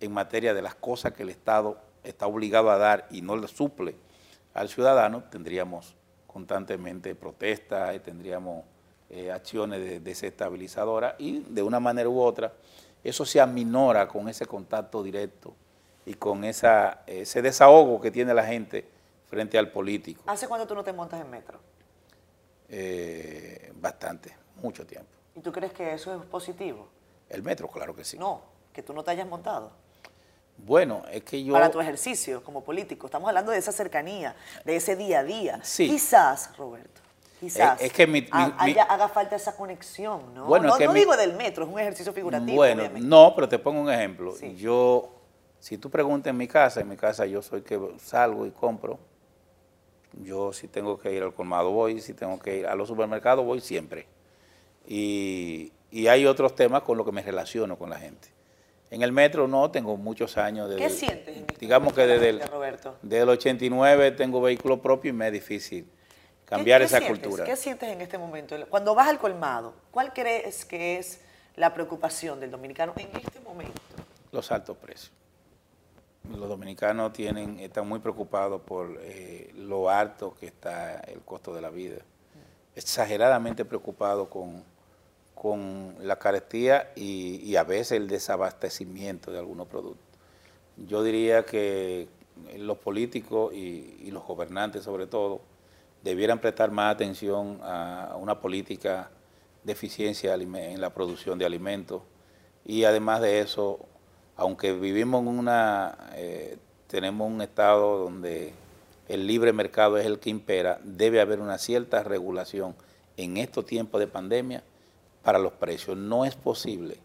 en 0.00 0.12
materia 0.12 0.54
de 0.54 0.62
las 0.62 0.74
cosas 0.74 1.12
que 1.12 1.22
el 1.22 1.28
Estado 1.28 1.78
está 2.04 2.26
obligado 2.26 2.70
a 2.70 2.78
dar 2.78 3.06
y 3.10 3.22
no 3.22 3.36
le 3.36 3.48
suple 3.48 3.94
al 4.54 4.68
ciudadano, 4.68 5.24
tendríamos 5.30 5.94
constantemente 6.26 7.14
protestas 7.14 7.94
y 7.96 8.00
tendríamos 8.00 8.64
eh, 9.10 9.32
acciones 9.32 10.02
desestabilizadoras 10.02 11.14
y 11.18 11.40
de 11.40 11.62
una 11.62 11.80
manera 11.80 12.08
u 12.08 12.20
otra 12.20 12.52
eso 13.02 13.24
se 13.24 13.40
aminora 13.40 14.06
con 14.06 14.28
ese 14.28 14.46
contacto 14.46 15.02
directo 15.02 15.54
y 16.04 16.14
con 16.14 16.44
esa, 16.44 17.02
ese 17.06 17.42
desahogo 17.42 18.00
que 18.00 18.10
tiene 18.10 18.34
la 18.34 18.44
gente 18.44 18.86
frente 19.28 19.58
al 19.58 19.70
político. 19.70 20.22
¿Hace 20.26 20.48
cuánto 20.48 20.66
tú 20.66 20.74
no 20.74 20.84
te 20.84 20.92
montas 20.92 21.20
en 21.20 21.30
metro? 21.30 21.58
Eh, 22.68 23.72
bastante, 23.80 24.36
mucho 24.56 24.86
tiempo. 24.86 25.10
¿Y 25.34 25.40
tú 25.40 25.50
crees 25.50 25.72
que 25.72 25.94
eso 25.94 26.14
es 26.14 26.26
positivo? 26.26 26.88
El 27.28 27.42
metro, 27.42 27.68
claro 27.68 27.94
que 27.94 28.04
sí. 28.04 28.18
No, 28.18 28.42
que 28.72 28.82
tú 28.82 28.92
no 28.92 29.02
te 29.02 29.12
hayas 29.12 29.26
montado. 29.26 29.72
Bueno, 30.64 31.02
es 31.10 31.22
que 31.24 31.42
yo... 31.42 31.52
Para 31.52 31.70
tu 31.70 31.80
ejercicio 31.80 32.42
como 32.44 32.62
político. 32.62 33.06
Estamos 33.06 33.28
hablando 33.28 33.52
de 33.52 33.58
esa 33.58 33.72
cercanía, 33.72 34.34
de 34.64 34.76
ese 34.76 34.96
día 34.96 35.20
a 35.20 35.24
día. 35.24 35.60
Sí. 35.62 35.88
Quizás, 35.88 36.56
Roberto, 36.56 37.00
quizás 37.40 37.80
Es- 37.80 37.86
es 37.86 37.92
que 37.92 38.06
mi- 38.06 38.26
haga 38.32 39.08
falta 39.08 39.36
esa 39.36 39.56
conexión, 39.56 40.34
¿no? 40.34 40.46
Bueno, 40.46 40.66
no 40.68 40.72
es 40.74 40.78
que 40.78 40.86
no 40.86 40.92
mi- 40.92 41.00
digo 41.00 41.16
del 41.16 41.34
metro, 41.34 41.64
es 41.64 41.70
un 41.72 41.78
ejercicio 41.78 42.12
figurativo, 42.12 42.56
Bueno, 42.56 42.82
obviamente. 42.82 43.08
no, 43.08 43.32
pero 43.34 43.48
te 43.48 43.58
pongo 43.58 43.80
un 43.80 43.90
ejemplo. 43.90 44.32
Sí. 44.36 44.54
Yo, 44.56 45.10
si 45.58 45.78
tú 45.78 45.90
preguntas 45.90 46.30
en 46.30 46.36
mi 46.36 46.46
casa, 46.48 46.80
en 46.80 46.88
mi 46.88 46.96
casa 46.96 47.26
yo 47.26 47.42
soy 47.42 47.62
que 47.62 47.78
salgo 47.98 48.46
y 48.46 48.50
compro. 48.50 48.98
Yo 50.22 50.52
si 50.52 50.66
tengo 50.68 50.98
que 50.98 51.12
ir 51.12 51.22
al 51.22 51.32
colmado 51.32 51.70
voy, 51.70 52.00
si 52.00 52.14
tengo 52.14 52.38
que 52.38 52.58
ir 52.58 52.66
a 52.66 52.74
los 52.74 52.88
supermercados 52.88 53.44
voy 53.44 53.60
siempre. 53.60 54.06
Y, 54.86 55.72
y 55.90 56.08
hay 56.08 56.26
otros 56.26 56.54
temas 56.56 56.82
con 56.82 56.96
los 56.96 57.06
que 57.06 57.12
me 57.12 57.22
relaciono 57.22 57.78
con 57.78 57.90
la 57.90 57.98
gente. 57.98 58.28
En 58.90 59.02
el 59.02 59.12
metro 59.12 59.46
no, 59.46 59.70
tengo 59.70 59.96
muchos 59.96 60.36
años. 60.36 60.68
¿Qué 60.68 60.74
desde- 60.84 60.90
sientes 60.98 61.36
en 61.36 61.42
este 61.44 61.54
Digamos 61.60 61.92
que 61.92 62.06
desde 62.06 62.28
el, 62.30 62.40
Roberto? 62.42 62.96
desde 63.02 63.22
el 63.22 63.28
89 63.28 64.10
tengo 64.12 64.40
vehículo 64.40 64.82
propio 64.82 65.10
y 65.10 65.12
me 65.12 65.28
es 65.28 65.32
difícil 65.32 65.88
cambiar 66.44 66.80
¿Qué- 66.80 66.82
qué 66.82 66.86
esa 66.86 66.98
sientes? 66.98 67.20
cultura. 67.20 67.44
¿Qué 67.44 67.56
sientes 67.56 67.88
en 67.88 68.00
este 68.00 68.18
momento? 68.18 68.56
Cuando 68.68 68.94
vas 68.96 69.08
al 69.08 69.18
colmado, 69.18 69.74
¿cuál 69.92 70.12
crees 70.12 70.64
que 70.64 70.98
es 70.98 71.20
la 71.54 71.72
preocupación 71.72 72.40
del 72.40 72.50
dominicano 72.50 72.92
en 72.96 73.08
este 73.16 73.40
momento? 73.40 73.80
los 74.32 74.52
altos 74.52 74.76
precios. 74.76 75.10
Los 76.28 76.48
dominicanos 76.48 77.12
tienen, 77.12 77.58
están 77.58 77.88
muy 77.88 77.98
preocupados 77.98 78.60
por 78.62 78.96
eh, 79.00 79.50
lo 79.56 79.90
alto 79.90 80.36
que 80.38 80.46
está 80.46 81.00
el 81.00 81.20
costo 81.22 81.52
de 81.52 81.60
la 81.60 81.70
vida. 81.70 81.96
Exageradamente 82.76 83.64
preocupados 83.64 84.28
con, 84.28 84.62
con 85.40 85.94
la 86.02 86.16
carestía 86.16 86.92
y, 86.94 87.56
a 87.56 87.64
veces 87.64 87.92
el 87.92 88.08
desabastecimiento 88.08 89.32
de 89.32 89.38
algunos 89.38 89.68
productos. 89.68 90.04
Yo 90.76 91.02
diría 91.02 91.46
que 91.46 92.08
los 92.58 92.76
políticos 92.76 93.54
y, 93.54 94.10
los 94.10 94.22
gobernantes 94.22 94.84
sobre 94.84 95.06
todo 95.06 95.40
debieran 96.04 96.42
prestar 96.42 96.70
más 96.70 96.94
atención 96.94 97.58
a 97.62 98.18
una 98.20 98.38
política 98.38 99.10
de 99.64 99.72
eficiencia 99.72 100.34
en 100.34 100.78
la 100.78 100.90
producción 100.90 101.38
de 101.38 101.46
alimentos 101.46 102.02
y 102.66 102.84
además 102.84 103.22
de 103.22 103.40
eso, 103.40 103.78
aunque 104.36 104.74
vivimos 104.74 105.22
en 105.22 105.28
una, 105.28 106.10
eh, 106.16 106.58
tenemos 106.86 107.32
un 107.32 107.40
estado 107.40 107.96
donde 107.96 108.52
el 109.08 109.26
libre 109.26 109.54
mercado 109.54 109.96
es 109.96 110.04
el 110.04 110.18
que 110.18 110.28
impera, 110.28 110.80
debe 110.84 111.18
haber 111.18 111.40
una 111.40 111.56
cierta 111.56 112.02
regulación 112.02 112.74
en 113.16 113.38
estos 113.38 113.64
tiempos 113.64 114.00
de 114.00 114.06
pandemia 114.06 114.62
para 115.22 115.38
los 115.38 115.52
precios. 115.52 115.96
No 115.96 116.24
es 116.24 116.34
posible 116.36 116.98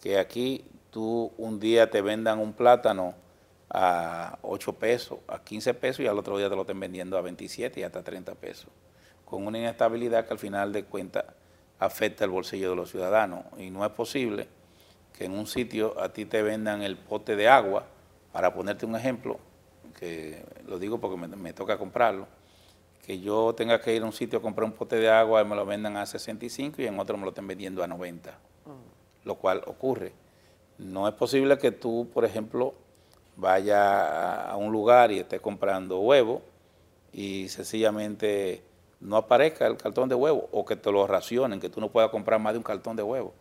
que 0.00 0.18
aquí 0.18 0.64
tú 0.90 1.32
un 1.38 1.60
día 1.60 1.90
te 1.90 2.02
vendan 2.02 2.38
un 2.38 2.52
plátano 2.52 3.14
a 3.70 4.38
8 4.42 4.72
pesos, 4.74 5.18
a 5.28 5.38
15 5.42 5.74
pesos 5.74 6.00
y 6.00 6.06
al 6.06 6.18
otro 6.18 6.36
día 6.36 6.48
te 6.48 6.56
lo 6.56 6.62
estén 6.62 6.80
vendiendo 6.80 7.16
a 7.16 7.20
27 7.20 7.80
y 7.80 7.82
hasta 7.84 8.02
30 8.02 8.34
pesos, 8.34 8.68
con 9.24 9.46
una 9.46 9.58
inestabilidad 9.58 10.26
que 10.26 10.32
al 10.32 10.38
final 10.38 10.72
de 10.72 10.84
cuentas 10.84 11.24
afecta 11.78 12.24
el 12.24 12.30
bolsillo 12.30 12.70
de 12.70 12.76
los 12.76 12.90
ciudadanos. 12.90 13.44
Y 13.58 13.70
no 13.70 13.84
es 13.84 13.92
posible 13.92 14.48
que 15.16 15.24
en 15.26 15.32
un 15.32 15.46
sitio 15.46 16.00
a 16.00 16.12
ti 16.12 16.24
te 16.24 16.42
vendan 16.42 16.82
el 16.82 16.96
pote 16.96 17.36
de 17.36 17.48
agua, 17.48 17.86
para 18.32 18.54
ponerte 18.54 18.86
un 18.86 18.96
ejemplo, 18.96 19.38
que 19.98 20.44
lo 20.66 20.78
digo 20.78 21.00
porque 21.00 21.16
me, 21.16 21.28
me 21.28 21.52
toca 21.52 21.78
comprarlo, 21.78 22.26
que 23.06 23.18
yo 23.20 23.54
tenga 23.54 23.80
que 23.80 23.94
ir 23.94 24.02
a 24.02 24.06
un 24.06 24.12
sitio 24.12 24.38
a 24.38 24.42
comprar 24.42 24.64
un 24.64 24.72
pote 24.72 24.96
de 24.96 25.08
agua 25.10 25.42
y 25.42 25.44
me 25.44 25.56
lo 25.56 25.64
vendan 25.66 25.96
a 25.96 26.06
65 26.06 26.80
y 26.82 26.86
en 26.86 26.98
otro 26.98 27.16
me 27.16 27.24
lo 27.24 27.30
estén 27.30 27.46
vendiendo 27.46 27.82
a 27.82 27.86
90, 27.86 28.38
lo 29.24 29.34
cual 29.36 29.62
ocurre. 29.66 30.12
No 30.78 31.08
es 31.08 31.14
posible 31.14 31.58
que 31.58 31.72
tú, 31.72 32.08
por 32.12 32.24
ejemplo, 32.24 32.74
vayas 33.36 33.78
a- 33.78 34.56
un 34.56 34.70
lugar 34.72 35.10
y 35.12 35.18
estés 35.18 35.40
comprando 35.40 35.98
huevo 36.00 36.42
y 37.12 37.48
sencillamente 37.48 38.62
no 39.00 39.16
aparezca 39.16 39.66
el 39.66 39.76
cartón 39.76 40.08
de 40.08 40.14
huevo 40.14 40.48
o 40.52 40.64
que 40.64 40.76
te 40.76 40.92
lo 40.92 41.06
racionen, 41.06 41.58
que 41.58 41.68
tú 41.70 41.80
no 41.80 41.88
puedas 41.88 42.10
comprar 42.10 42.38
más 42.38 42.52
de 42.52 42.58
un 42.58 42.62
cartón 42.64 42.96
de 42.96 43.02
huevo. 43.02 43.32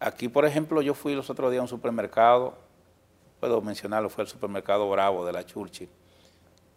Aquí, 0.00 0.28
por 0.28 0.44
ejemplo, 0.44 0.82
yo 0.82 0.92
fui 0.94 1.14
los 1.14 1.30
otros 1.30 1.50
días 1.50 1.60
a 1.60 1.62
un 1.62 1.68
supermercado, 1.68 2.54
puedo 3.40 3.60
mencionarlo, 3.62 4.10
fue 4.10 4.24
el 4.24 4.28
supermercado 4.28 4.88
Bravo 4.90 5.24
de 5.24 5.32
la 5.32 5.44
Churchill, 5.46 5.88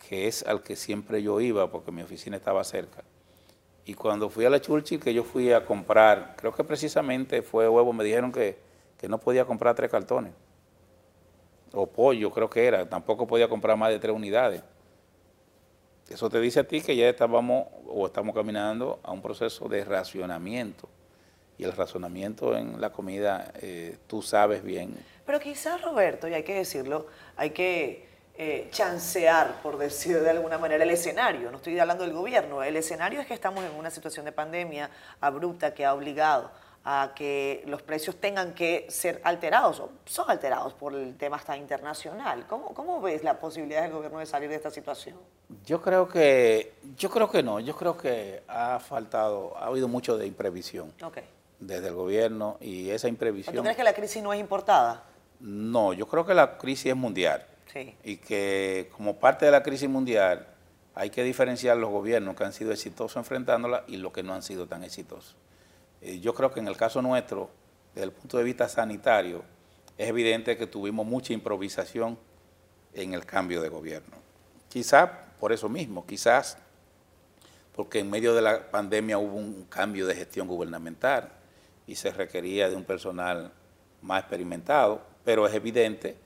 que 0.07 0.27
es 0.27 0.43
al 0.43 0.63
que 0.63 0.77
siempre 0.77 1.21
yo 1.21 1.41
iba 1.41 1.69
porque 1.69 1.91
mi 1.91 2.01
oficina 2.01 2.37
estaba 2.37 2.63
cerca. 2.63 3.03
Y 3.85 3.93
cuando 3.93 4.29
fui 4.29 4.45
a 4.45 4.49
la 4.49 4.61
Churchill, 4.61 5.01
que 5.01 5.13
yo 5.13 5.23
fui 5.23 5.51
a 5.51 5.65
comprar, 5.65 6.35
creo 6.37 6.53
que 6.53 6.63
precisamente 6.63 7.41
fue 7.41 7.67
huevo, 7.67 7.91
me 7.91 8.05
dijeron 8.05 8.31
que, 8.31 8.57
que 8.97 9.09
no 9.09 9.17
podía 9.17 9.43
comprar 9.43 9.75
tres 9.75 9.91
cartones. 9.91 10.31
O 11.73 11.87
pollo, 11.87 12.31
creo 12.31 12.49
que 12.49 12.65
era, 12.65 12.87
tampoco 12.87 13.27
podía 13.27 13.49
comprar 13.49 13.75
más 13.75 13.89
de 13.89 13.99
tres 13.99 14.15
unidades. 14.15 14.63
Eso 16.09 16.29
te 16.29 16.39
dice 16.39 16.61
a 16.61 16.63
ti 16.63 16.79
que 16.79 16.95
ya 16.95 17.09
estábamos 17.09 17.67
o 17.85 18.05
estamos 18.05 18.33
caminando 18.33 19.01
a 19.03 19.11
un 19.11 19.21
proceso 19.21 19.67
de 19.67 19.83
racionamiento. 19.83 20.87
Y 21.57 21.65
el 21.65 21.73
razonamiento 21.73 22.55
en 22.55 22.79
la 22.79 22.91
comida, 22.91 23.51
eh, 23.61 23.97
tú 24.07 24.21
sabes 24.21 24.63
bien. 24.63 24.95
Pero 25.25 25.39
quizás, 25.41 25.81
Roberto, 25.81 26.29
y 26.29 26.33
hay 26.33 26.43
que 26.43 26.53
decirlo, 26.53 27.07
hay 27.35 27.49
que 27.49 28.06
eh, 28.37 28.67
chancear, 28.71 29.61
por 29.63 29.77
decir 29.77 30.19
de 30.21 30.29
alguna 30.29 30.57
manera, 30.57 30.83
el 30.83 30.91
escenario. 30.91 31.49
No 31.51 31.57
estoy 31.57 31.79
hablando 31.79 32.03
del 32.03 32.13
gobierno. 32.13 32.61
El 32.63 32.75
escenario 32.75 33.19
es 33.19 33.27
que 33.27 33.33
estamos 33.33 33.63
en 33.65 33.73
una 33.75 33.89
situación 33.89 34.25
de 34.25 34.31
pandemia 34.31 34.89
abrupta 35.19 35.73
que 35.73 35.85
ha 35.85 35.93
obligado 35.93 36.51
a 36.89 37.11
que 37.15 37.63
los 37.65 37.81
precios 37.81 38.15
tengan 38.15 38.53
que 38.53 38.85
ser 38.89 39.19
alterados, 39.25 39.79
o 39.81 39.89
son 40.05 40.29
alterados 40.29 40.73
por 40.73 40.93
el 40.93 41.17
tema 41.17 41.35
hasta 41.35 41.57
internacional. 41.57 42.45
¿Cómo, 42.47 42.73
cómo 42.73 43.01
ves 43.01 43.23
la 43.25 43.39
posibilidad 43.39 43.81
del 43.81 43.91
gobierno 43.91 44.19
de 44.19 44.25
salir 44.25 44.47
de 44.49 44.55
esta 44.55 44.71
situación? 44.71 45.17
Yo 45.65 45.81
creo 45.81 46.07
que, 46.07 46.75
yo 46.95 47.09
creo 47.09 47.29
que 47.29 47.43
no, 47.43 47.59
yo 47.59 47.75
creo 47.75 47.97
que 47.97 48.41
ha 48.47 48.79
faltado, 48.79 49.57
ha 49.57 49.65
habido 49.65 49.89
mucho 49.89 50.17
de 50.17 50.27
imprevisión 50.27 50.93
Ok. 51.03 51.17
desde 51.59 51.87
el 51.89 51.93
gobierno 51.95 52.55
y 52.61 52.89
esa 52.91 53.07
¿Tú 53.07 53.09
imprevisión. 53.09 53.57
crees 53.63 53.75
que 53.75 53.83
la 53.83 53.93
crisis 53.93 54.23
no 54.23 54.31
es 54.31 54.39
importada? 54.39 55.03
No, 55.41 55.91
yo 55.91 56.07
creo 56.07 56.25
que 56.25 56.33
la 56.33 56.57
crisis 56.57 56.85
es 56.91 56.95
mundial. 56.95 57.45
Y 58.03 58.17
que 58.17 58.89
como 58.95 59.17
parte 59.17 59.45
de 59.45 59.51
la 59.51 59.63
crisis 59.63 59.89
mundial 59.89 60.47
hay 60.95 61.09
que 61.09 61.23
diferenciar 61.23 61.77
los 61.77 61.91
gobiernos 61.91 62.35
que 62.35 62.43
han 62.43 62.53
sido 62.53 62.71
exitosos 62.71 63.17
enfrentándola 63.17 63.83
y 63.87 63.97
los 63.97 64.11
que 64.11 64.23
no 64.23 64.33
han 64.33 64.41
sido 64.41 64.67
tan 64.67 64.83
exitosos. 64.83 65.35
Eh, 66.01 66.19
yo 66.19 66.33
creo 66.33 66.51
que 66.51 66.59
en 66.59 66.67
el 66.67 66.75
caso 66.75 67.01
nuestro, 67.01 67.49
desde 67.93 68.05
el 68.05 68.11
punto 68.11 68.37
de 68.37 68.43
vista 68.43 68.67
sanitario, 68.67 69.43
es 69.97 70.09
evidente 70.09 70.57
que 70.57 70.67
tuvimos 70.67 71.05
mucha 71.05 71.33
improvisación 71.33 72.17
en 72.93 73.13
el 73.13 73.25
cambio 73.25 73.61
de 73.61 73.69
gobierno. 73.69 74.17
Quizás 74.69 75.09
por 75.39 75.51
eso 75.51 75.69
mismo, 75.69 76.05
quizás 76.05 76.57
porque 77.75 77.99
en 77.99 78.09
medio 78.09 78.33
de 78.33 78.41
la 78.41 78.71
pandemia 78.71 79.19
hubo 79.19 79.35
un 79.35 79.65
cambio 79.65 80.07
de 80.07 80.15
gestión 80.15 80.47
gubernamental 80.47 81.29
y 81.85 81.93
se 81.93 82.11
requería 82.11 82.69
de 82.69 82.75
un 82.75 82.83
personal 82.83 83.51
más 84.01 84.21
experimentado, 84.21 85.01
pero 85.23 85.45
es 85.45 85.53
evidente 85.53 86.17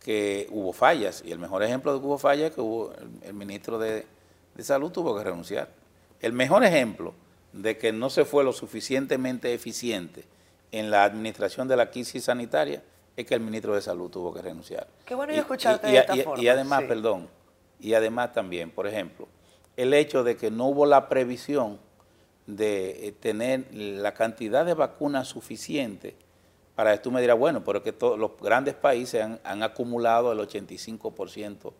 que 0.00 0.46
hubo 0.50 0.72
fallas 0.72 1.22
y 1.26 1.32
el 1.32 1.38
mejor 1.38 1.62
ejemplo 1.62 1.92
de 1.94 2.00
que 2.00 2.06
hubo 2.06 2.18
fallas 2.18 2.50
es 2.50 2.54
que 2.54 2.60
hubo 2.60 2.92
el, 2.94 3.08
el 3.28 3.34
ministro 3.34 3.78
de, 3.78 4.06
de 4.54 4.64
Salud 4.64 4.90
tuvo 4.92 5.16
que 5.16 5.24
renunciar. 5.24 5.68
El 6.20 6.32
mejor 6.32 6.64
ejemplo 6.64 7.14
de 7.52 7.76
que 7.78 7.92
no 7.92 8.10
se 8.10 8.24
fue 8.24 8.44
lo 8.44 8.52
suficientemente 8.52 9.52
eficiente 9.54 10.24
en 10.72 10.90
la 10.90 11.04
administración 11.04 11.66
de 11.68 11.76
la 11.76 11.90
crisis 11.90 12.24
sanitaria 12.24 12.82
es 13.16 13.26
que 13.26 13.34
el 13.34 13.40
ministro 13.40 13.74
de 13.74 13.80
Salud 13.82 14.10
tuvo 14.10 14.32
que 14.32 14.40
renunciar. 14.42 14.86
Qué 15.04 15.14
bueno 15.14 15.32
yo 15.32 15.40
escucharte 15.40 15.88
y- 15.88 15.90
de 15.92 15.96
y- 15.96 16.00
esta 16.00 16.16
y- 16.16 16.22
forma, 16.22 16.42
Y 16.42 16.48
además, 16.48 16.80
sí. 16.82 16.86
perdón, 16.86 17.28
y 17.80 17.94
además 17.94 18.32
también, 18.32 18.70
por 18.70 18.86
ejemplo, 18.86 19.26
el 19.76 19.94
hecho 19.94 20.22
de 20.24 20.36
que 20.36 20.50
no 20.50 20.66
hubo 20.66 20.86
la 20.86 21.08
previsión 21.08 21.78
de 22.46 23.08
eh, 23.08 23.12
tener 23.12 23.66
la 23.72 24.14
cantidad 24.14 24.64
de 24.64 24.74
vacunas 24.74 25.28
suficiente 25.28 26.16
para 26.78 26.92
que 26.92 26.98
tú 27.00 27.10
me 27.10 27.20
dirás, 27.20 27.36
bueno, 27.36 27.64
pero 27.64 27.78
es 27.78 27.84
que 27.84 27.92
todos 27.92 28.16
los 28.16 28.36
grandes 28.40 28.76
países 28.76 29.20
han, 29.20 29.40
han 29.42 29.64
acumulado 29.64 30.30
el 30.30 30.38
85% 30.38 31.72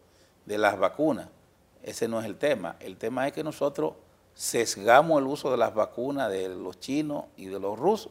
de 0.45 0.59
las 0.59 0.77
vacunas. 0.77 1.29
Ese 1.85 2.09
no 2.09 2.19
es 2.19 2.27
el 2.27 2.35
tema. 2.35 2.75
El 2.81 2.97
tema 2.97 3.29
es 3.29 3.33
que 3.33 3.45
nosotros 3.45 3.93
sesgamos 4.35 5.21
el 5.23 5.29
uso 5.29 5.53
de 5.53 5.57
las 5.57 5.73
vacunas 5.73 6.33
de 6.33 6.49
los 6.49 6.81
chinos 6.81 7.27
y 7.37 7.47
de 7.47 7.61
los 7.61 7.79
rusos, 7.79 8.11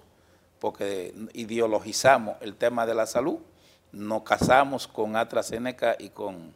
porque 0.59 1.13
ideologizamos 1.33 2.37
el 2.39 2.55
tema 2.55 2.85
de 2.85 2.95
la 2.95 3.05
salud, 3.05 3.39
nos 3.91 4.23
casamos 4.23 4.87
con 4.87 5.17
AstraZeneca 5.17 5.97
y 5.99 6.11
con 6.11 6.53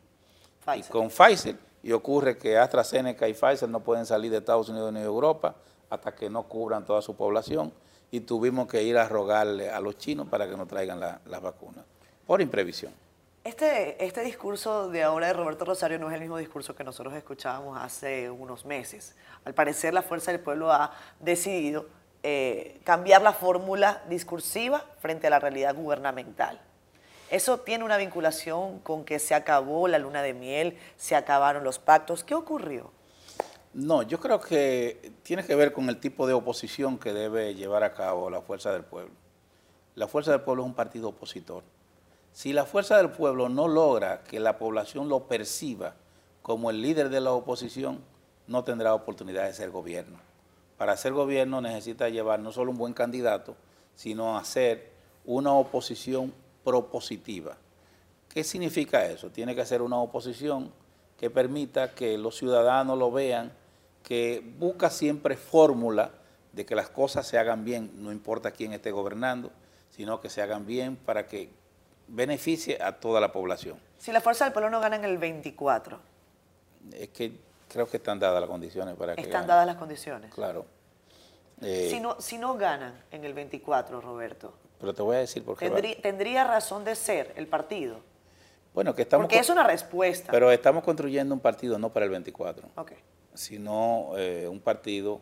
y 0.78 0.84
con 0.84 1.10
Pfizer. 1.10 1.58
Y 1.84 1.92
ocurre 1.92 2.38
que 2.38 2.58
AstraZeneca 2.58 3.28
y 3.28 3.34
Pfizer 3.34 3.68
no 3.68 3.82
pueden 3.82 4.06
salir 4.06 4.32
de 4.32 4.38
Estados 4.38 4.70
Unidos 4.70 4.94
ni 4.94 5.02
de 5.02 5.08
Europa 5.08 5.56
hasta 5.90 6.16
que 6.16 6.30
no 6.30 6.44
cubran 6.44 6.86
toda 6.86 7.02
su 7.02 7.18
población. 7.18 7.74
Y 8.12 8.20
tuvimos 8.22 8.68
que 8.68 8.84
ir 8.84 8.97
a 8.97 9.07
rogarle 9.07 9.70
a 9.70 9.80
los 9.80 9.97
chinos 9.97 10.28
para 10.28 10.47
que 10.49 10.57
nos 10.57 10.68
traigan 10.68 10.99
la- 10.99 11.22
las 11.26 11.41
vacunas, 11.41 11.86
por 12.28 12.41
imprevisión. 12.41 12.93
Este, 13.43 14.03
este 14.05 14.22
discurso 14.22 14.89
de 14.89 15.01
ahora 15.01 15.28
de 15.28 15.34
Roberto 15.34 15.66
Rosario 15.66 15.97
no 15.97 16.09
es 16.09 16.14
el 16.14 16.20
mismo 16.22 16.38
discurso 16.38 16.76
que 16.76 16.84
nosotros 16.84 17.14
escuchábamos 17.16 17.76
hace 17.82 18.30
unos 18.30 18.66
meses. 18.66 19.16
Al 19.45 19.53
parecer 19.55 19.93
la 19.95 20.03
Fuerza 20.03 20.32
del 20.32 20.41
Pueblo 20.41 20.72
ha 20.72 20.91
decidido 21.20 21.88
eh, 22.22 22.80
cambiar 22.84 23.24
la 23.24 23.34
fórmula 23.34 24.03
discursiva 24.07 24.86
frente 24.99 25.26
a 25.26 25.32
la 25.32 25.39
realidad 25.39 25.74
gubernamental. 25.74 26.62
¿Eso 27.32 27.62
tiene 27.62 27.84
una 27.84 27.97
vinculación 27.97 28.78
con 28.80 29.05
que 29.05 29.18
se 29.18 29.34
acabó 29.34 29.88
la 29.88 29.97
luna 29.97 30.22
de 30.22 30.34
miel, 30.36 30.78
se 30.97 31.16
acabaron 31.16 31.64
los 31.64 31.80
pactos? 31.80 32.24
¿Qué 32.24 32.36
ocurrió? 32.36 32.91
No, 33.74 34.03
yo 34.03 34.19
creo 34.19 34.41
que 34.41 35.13
tiene 35.24 35.45
que 35.45 35.55
ver 35.55 35.72
con 35.72 35.88
el 35.88 35.97
tipo 35.99 36.28
de 36.28 36.34
oposición 36.34 36.97
que 36.97 37.13
debe 37.13 37.55
llevar 37.55 37.84
a 37.84 37.93
cabo 37.93 38.30
la 38.30 38.41
Fuerza 38.41 38.74
del 38.74 38.84
Pueblo. 38.84 39.13
La 39.95 40.07
Fuerza 40.07 40.32
del 40.32 40.41
Pueblo 40.41 40.63
es 40.63 40.67
un 40.67 40.76
partido 40.76 41.09
opositor. 41.09 41.63
Si 42.34 42.51
la 42.51 42.65
Fuerza 42.65 42.97
del 42.97 43.11
Pueblo 43.11 43.47
no 43.47 43.69
logra 43.69 44.24
que 44.24 44.41
la 44.41 44.57
población 44.57 45.07
lo 45.07 45.28
perciba 45.28 45.95
como 46.41 46.69
el 46.69 46.82
líder 46.82 47.09
de 47.09 47.22
la 47.22 47.32
oposición, 47.32 47.99
no 48.47 48.65
tendrá 48.65 48.93
oportunidad 48.93 49.45
de 49.45 49.53
ser 49.53 49.69
gobierno. 49.69 50.19
Para 50.78 50.97
ser 50.97 51.13
gobierno 51.13 51.61
necesita 51.61 52.09
llevar 52.09 52.39
no 52.39 52.51
solo 52.51 52.72
un 52.72 52.78
buen 52.78 52.93
candidato, 52.93 53.55
sino 53.95 54.38
hacer 54.38 54.91
una 55.26 55.53
oposición 55.53 56.34
propositiva. 56.63 57.55
¿Qué 58.28 58.43
significa 58.43 59.05
eso? 59.05 59.30
Tiene 59.30 59.55
que 59.55 59.65
ser 59.65 59.82
una 59.82 59.97
oposición 59.97 60.72
que 61.17 61.30
permita 61.30 61.93
que 61.93 62.17
los 62.17 62.36
ciudadanos 62.36 62.97
lo 62.97 63.11
vean, 63.11 63.51
que 64.04 64.43
busca 64.58 64.89
siempre 64.89 65.36
fórmula 65.36 66.12
de 66.54 66.66
que 66.66 66.76
las 66.76 66.89
cosas 66.89 67.28
se 67.28 67.38
hagan 67.38 67.64
bien, 67.64 67.91
no 67.95 68.12
importa 68.12 68.52
quién 68.52 68.74
esté 68.74 68.91
gobernando, 68.91 69.52
sino 69.89 70.20
que 70.20 70.30
se 70.30 70.41
hagan 70.41 70.66
bien 70.66 70.95
para 70.95 71.28
que 71.28 71.49
beneficie 72.08 72.82
a 72.82 72.99
toda 72.99 73.22
la 73.22 73.32
población. 73.32 73.80
Si 73.97 74.12
la 74.12 74.22
Fuerza 74.22 74.45
del 74.45 74.54
Pueblo 74.54 74.70
no 74.70 74.80
gana 74.80 74.95
en 74.95 75.06
el 75.06 75.18
24. 75.18 75.99
Es 76.93 77.10
que 77.10 77.39
creo 77.70 77.88
que 77.88 77.97
están 77.97 78.20
dadas 78.20 78.41
las 78.41 78.49
condiciones 78.49 78.95
para 78.95 79.16
que 79.16 79.22
Están 79.22 79.47
dadas 79.47 79.66
las 79.66 79.78
condiciones. 79.78 80.34
Claro. 80.34 80.66
Eh, 81.62 81.89
si, 81.91 81.99
no, 81.99 82.20
si 82.20 82.38
no 82.38 82.56
ganan 82.56 83.04
en 83.12 83.24
el 83.24 83.34
24, 83.34 84.02
Roberto. 84.02 84.54
Pero 84.80 84.93
te 84.93 85.02
voy 85.04 85.18
a 85.18 85.20
decir 85.20 85.45
por 85.45 85.58
qué. 85.58 85.70
Tendría, 86.02 86.43
razón 86.43 86.84
de 86.84 86.95
ser 86.95 87.32
el 87.36 87.47
partido. 87.47 87.99
Bueno, 88.74 88.95
que 88.95 89.04
estamos... 89.04 89.26
Porque 89.26 89.38
es 89.38 89.49
una 89.49 89.64
respuesta. 89.64 90.32
Pero 90.32 90.52
estamos 90.52 90.84
construyendo 90.84 91.36
un 91.36 91.39
partido 91.39 91.78
no 91.78 91.89
para 91.89 92.06
el 92.06 92.12
24, 92.12 92.70
Ok. 92.76 92.93
Sino 93.34 94.12
eh, 94.18 94.48
un 94.48 94.60
partido 94.60 95.22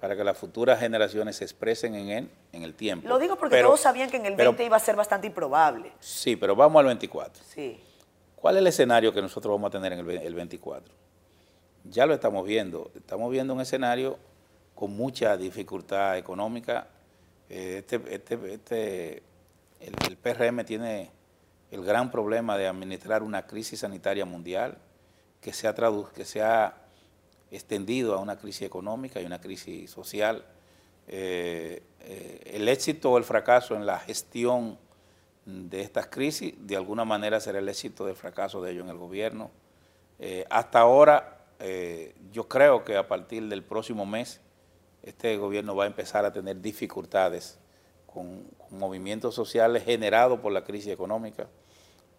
para 0.00 0.16
que 0.16 0.22
las 0.22 0.38
futuras 0.38 0.78
generaciones 0.78 1.36
se 1.36 1.44
expresen 1.44 1.94
en 1.94 2.08
él 2.10 2.30
en 2.52 2.62
el 2.62 2.74
tiempo. 2.74 3.08
Lo 3.08 3.18
digo 3.18 3.36
porque 3.36 3.60
todos 3.60 3.80
sabían 3.80 4.10
que 4.10 4.16
en 4.16 4.26
el 4.26 4.36
20 4.36 4.64
iba 4.64 4.76
a 4.76 4.80
ser 4.80 4.96
bastante 4.96 5.26
improbable. 5.26 5.92
Sí, 5.98 6.36
pero 6.36 6.54
vamos 6.54 6.80
al 6.80 6.86
24. 6.86 7.42
Sí. 7.44 7.80
¿Cuál 8.36 8.56
es 8.56 8.60
el 8.60 8.66
escenario 8.68 9.12
que 9.12 9.20
nosotros 9.20 9.52
vamos 9.52 9.68
a 9.68 9.72
tener 9.72 9.92
en 9.92 9.98
el, 9.98 10.34
24? 10.34 10.94
Ya 11.84 12.06
lo 12.06 12.14
estamos 12.14 12.46
viendo. 12.46 12.92
Estamos 12.94 13.30
viendo 13.32 13.54
un 13.54 13.60
escenario 13.60 14.18
con 14.74 14.92
mucha 14.96 15.36
dificultad 15.36 16.16
económica. 16.16 16.86
Eh, 17.48 17.78
este, 17.78 18.00
este, 18.14 18.52
este, 18.54 19.22
el, 19.80 20.16
PRM 20.16 20.64
tiene 20.64 21.10
el 21.72 21.84
gran 21.84 22.12
problema 22.12 22.56
de 22.56 22.68
administrar 22.68 23.24
una 23.24 23.46
crisis 23.46 23.80
sanitaria 23.80 24.24
mundial 24.24 24.78
que 25.40 25.52
se 25.52 25.66
ha, 25.66 25.74
que 26.14 26.24
se 26.24 26.40
ha 26.40 26.87
extendido 27.50 28.14
a 28.14 28.18
una 28.18 28.36
crisis 28.36 28.62
económica 28.62 29.20
y 29.20 29.24
una 29.24 29.40
crisis 29.40 29.90
social. 29.90 30.44
Eh, 31.06 31.82
eh, 32.00 32.40
el 32.54 32.68
éxito 32.68 33.12
o 33.12 33.18
el 33.18 33.24
fracaso 33.24 33.74
en 33.74 33.86
la 33.86 33.98
gestión 33.98 34.78
de 35.46 35.80
estas 35.80 36.08
crisis, 36.08 36.54
de 36.58 36.76
alguna 36.76 37.06
manera 37.06 37.40
será 37.40 37.58
el 37.58 37.68
éxito 37.68 38.04
del 38.04 38.16
fracaso 38.16 38.60
de 38.60 38.72
ellos 38.72 38.84
en 38.84 38.90
el 38.90 38.98
gobierno. 38.98 39.50
Eh, 40.18 40.44
hasta 40.50 40.80
ahora, 40.80 41.34
yo 42.30 42.46
creo 42.46 42.84
que 42.84 42.96
a 42.96 43.08
partir 43.08 43.48
del 43.48 43.64
próximo 43.64 44.06
mes, 44.06 44.40
este 45.02 45.36
gobierno 45.38 45.74
va 45.74 45.84
a 45.84 45.86
empezar 45.88 46.24
a 46.24 46.32
tener 46.32 46.60
dificultades 46.60 47.58
con, 48.06 48.46
movimientos 48.70 49.34
sociales 49.34 49.82
generados 49.84 50.38
por 50.38 50.52
la 50.52 50.62
crisis 50.62 50.92
económica. 50.92 51.48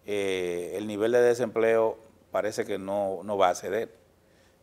el 0.04 0.86
nivel 0.86 1.12
de 1.12 1.22
desempleo 1.22 1.96
parece 2.30 2.66
que 2.66 2.78
no, 2.78 3.20
no 3.22 3.38
va 3.38 3.50
a 3.50 3.54
ceder 3.54 3.99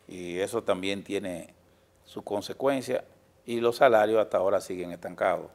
y 0.07 0.39
eso 0.39 0.63
también 0.63 1.03
tiene 1.03 1.53
su 2.05 2.23
consecuencia 2.23 3.03
y 3.45 3.59
los 3.59 3.77
salarios 3.77 4.21
hasta 4.21 4.37
ahora 4.37 4.61
siguen 4.61 4.91
estancados. 4.91 5.51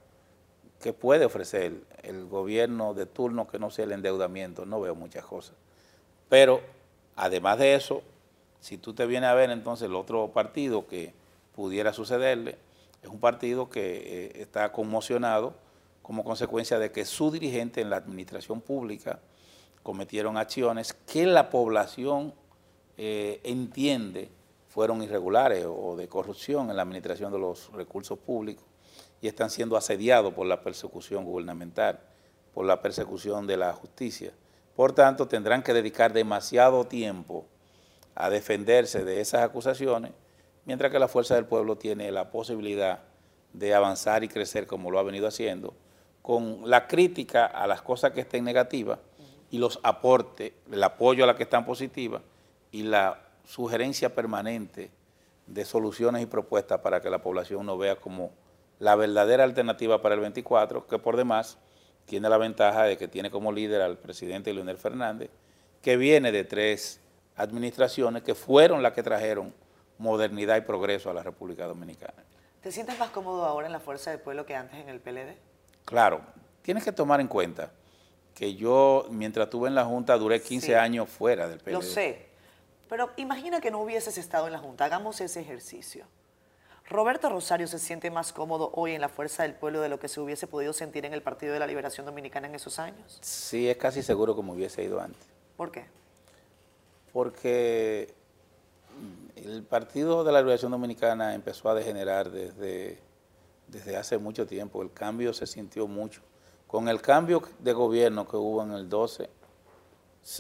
¿Qué 0.80 0.92
puede 0.92 1.24
ofrecer 1.24 1.74
el 2.02 2.26
gobierno 2.26 2.92
de 2.94 3.06
turno 3.06 3.46
que 3.46 3.58
no 3.58 3.70
sea 3.70 3.84
el 3.84 3.92
endeudamiento? 3.92 4.66
No 4.66 4.80
veo 4.80 4.94
muchas 4.94 5.24
cosas. 5.24 5.54
Pero 6.28 6.60
además 7.16 7.58
de 7.58 7.74
eso, 7.74 8.02
si 8.60 8.78
tú 8.78 8.92
te 8.92 9.06
vienes 9.06 9.30
a 9.30 9.34
ver 9.34 9.50
entonces 9.50 9.88
el 9.88 9.94
otro 9.94 10.28
partido 10.28 10.86
que 10.86 11.14
pudiera 11.54 11.92
sucederle, 11.92 12.58
es 13.02 13.08
un 13.08 13.20
partido 13.20 13.68
que 13.70 13.96
eh, 13.96 14.42
está 14.42 14.72
conmocionado 14.72 15.54
como 16.02 16.24
consecuencia 16.24 16.78
de 16.78 16.90
que 16.90 17.04
su 17.04 17.30
dirigente 17.30 17.80
en 17.80 17.90
la 17.90 17.96
administración 17.96 18.60
pública 18.60 19.20
cometieron 19.82 20.36
acciones 20.36 20.92
que 20.92 21.26
la 21.26 21.50
población 21.50 22.34
eh, 22.96 23.40
entiende 23.44 24.30
fueron 24.72 25.02
irregulares 25.02 25.66
o 25.68 25.96
de 25.96 26.08
corrupción 26.08 26.70
en 26.70 26.76
la 26.76 26.82
administración 26.82 27.30
de 27.30 27.38
los 27.38 27.70
recursos 27.72 28.18
públicos 28.18 28.64
y 29.20 29.28
están 29.28 29.50
siendo 29.50 29.76
asediados 29.76 30.32
por 30.32 30.46
la 30.46 30.62
persecución 30.62 31.26
gubernamental, 31.26 32.00
por 32.54 32.64
la 32.64 32.80
persecución 32.80 33.46
de 33.46 33.58
la 33.58 33.74
justicia. 33.74 34.32
Por 34.74 34.94
tanto, 34.94 35.28
tendrán 35.28 35.62
que 35.62 35.74
dedicar 35.74 36.14
demasiado 36.14 36.86
tiempo 36.86 37.44
a 38.14 38.30
defenderse 38.30 39.04
de 39.04 39.20
esas 39.20 39.42
acusaciones, 39.42 40.12
mientras 40.64 40.90
que 40.90 40.98
la 40.98 41.06
Fuerza 41.08 41.34
del 41.34 41.44
Pueblo 41.44 41.76
tiene 41.76 42.10
la 42.10 42.30
posibilidad 42.30 43.00
de 43.52 43.74
avanzar 43.74 44.24
y 44.24 44.28
crecer 44.28 44.66
como 44.66 44.90
lo 44.90 44.98
ha 44.98 45.02
venido 45.02 45.26
haciendo, 45.26 45.74
con 46.22 46.62
la 46.64 46.86
crítica 46.86 47.44
a 47.44 47.66
las 47.66 47.82
cosas 47.82 48.12
que 48.12 48.22
estén 48.22 48.42
negativas 48.44 49.00
y 49.50 49.58
los 49.58 49.80
aportes, 49.82 50.54
el 50.70 50.82
apoyo 50.82 51.24
a 51.24 51.26
las 51.26 51.36
que 51.36 51.42
están 51.42 51.66
positivas 51.66 52.22
y 52.70 52.84
la 52.84 53.31
sugerencia 53.44 54.14
permanente 54.14 54.90
de 55.46 55.64
soluciones 55.64 56.22
y 56.22 56.26
propuestas 56.26 56.80
para 56.80 57.00
que 57.00 57.10
la 57.10 57.22
población 57.22 57.66
no 57.66 57.76
vea 57.76 57.96
como 57.96 58.30
la 58.78 58.96
verdadera 58.96 59.44
alternativa 59.44 60.02
para 60.02 60.14
el 60.14 60.20
24, 60.20 60.86
que 60.86 60.98
por 60.98 61.16
demás 61.16 61.58
tiene 62.04 62.28
la 62.28 62.38
ventaja 62.38 62.84
de 62.84 62.96
que 62.96 63.08
tiene 63.08 63.30
como 63.30 63.52
líder 63.52 63.80
al 63.80 63.98
presidente 63.98 64.52
Leonel 64.52 64.78
Fernández, 64.78 65.30
que 65.80 65.96
viene 65.96 66.32
de 66.32 66.44
tres 66.44 67.00
administraciones 67.36 68.22
que 68.22 68.34
fueron 68.34 68.82
las 68.82 68.92
que 68.92 69.02
trajeron 69.02 69.54
modernidad 69.98 70.56
y 70.56 70.62
progreso 70.62 71.10
a 71.10 71.14
la 71.14 71.22
República 71.22 71.66
Dominicana. 71.66 72.24
¿Te 72.60 72.70
sientes 72.70 72.98
más 72.98 73.10
cómodo 73.10 73.44
ahora 73.44 73.66
en 73.66 73.72
la 73.72 73.80
Fuerza 73.80 74.10
del 74.10 74.20
Pueblo 74.20 74.46
que 74.46 74.54
antes 74.54 74.78
en 74.78 74.88
el 74.88 75.00
PLD? 75.00 75.36
Claro, 75.84 76.20
tienes 76.62 76.84
que 76.84 76.92
tomar 76.92 77.20
en 77.20 77.28
cuenta 77.28 77.70
que 78.34 78.54
yo, 78.54 79.06
mientras 79.10 79.46
estuve 79.46 79.68
en 79.68 79.74
la 79.74 79.84
Junta, 79.84 80.16
duré 80.16 80.40
15 80.40 80.76
años 80.76 81.08
fuera 81.08 81.48
del 81.48 81.58
PLD. 81.58 81.72
Lo 81.72 81.82
sé, 81.82 82.26
pero 82.92 83.08
imagina 83.16 83.62
que 83.62 83.70
no 83.70 83.80
hubieses 83.80 84.18
estado 84.18 84.48
en 84.48 84.52
la 84.52 84.58
Junta, 84.58 84.84
hagamos 84.84 85.18
ese 85.22 85.40
ejercicio. 85.40 86.04
Roberto 86.90 87.30
Rosario 87.30 87.66
se 87.66 87.78
siente 87.78 88.10
más 88.10 88.34
cómodo 88.34 88.70
hoy 88.74 88.92
en 88.92 89.00
la 89.00 89.08
Fuerza 89.08 89.44
del 89.44 89.54
Pueblo 89.54 89.80
de 89.80 89.88
lo 89.88 89.98
que 89.98 90.08
se 90.08 90.20
hubiese 90.20 90.46
podido 90.46 90.74
sentir 90.74 91.06
en 91.06 91.14
el 91.14 91.22
Partido 91.22 91.54
de 91.54 91.58
la 91.58 91.66
Liberación 91.66 92.04
Dominicana 92.04 92.48
en 92.48 92.54
esos 92.54 92.78
años. 92.78 93.18
Sí, 93.22 93.66
es 93.66 93.78
casi 93.78 94.02
seguro 94.02 94.36
que 94.36 94.42
me 94.42 94.52
hubiese 94.52 94.84
ido 94.84 95.00
antes. 95.00 95.26
¿Por 95.56 95.72
qué? 95.72 95.86
Porque 97.14 98.12
el 99.36 99.62
Partido 99.62 100.22
de 100.22 100.32
la 100.32 100.40
Liberación 100.40 100.70
Dominicana 100.70 101.34
empezó 101.34 101.70
a 101.70 101.74
degenerar 101.74 102.30
desde, 102.30 102.98
desde 103.68 103.96
hace 103.96 104.18
mucho 104.18 104.46
tiempo. 104.46 104.82
El 104.82 104.92
cambio 104.92 105.32
se 105.32 105.46
sintió 105.46 105.86
mucho. 105.86 106.20
Con 106.66 106.88
el 106.88 107.00
cambio 107.00 107.42
de 107.58 107.72
gobierno 107.72 108.28
que 108.28 108.36
hubo 108.36 108.62
en 108.62 108.72
el 108.72 108.90
12, 108.90 109.30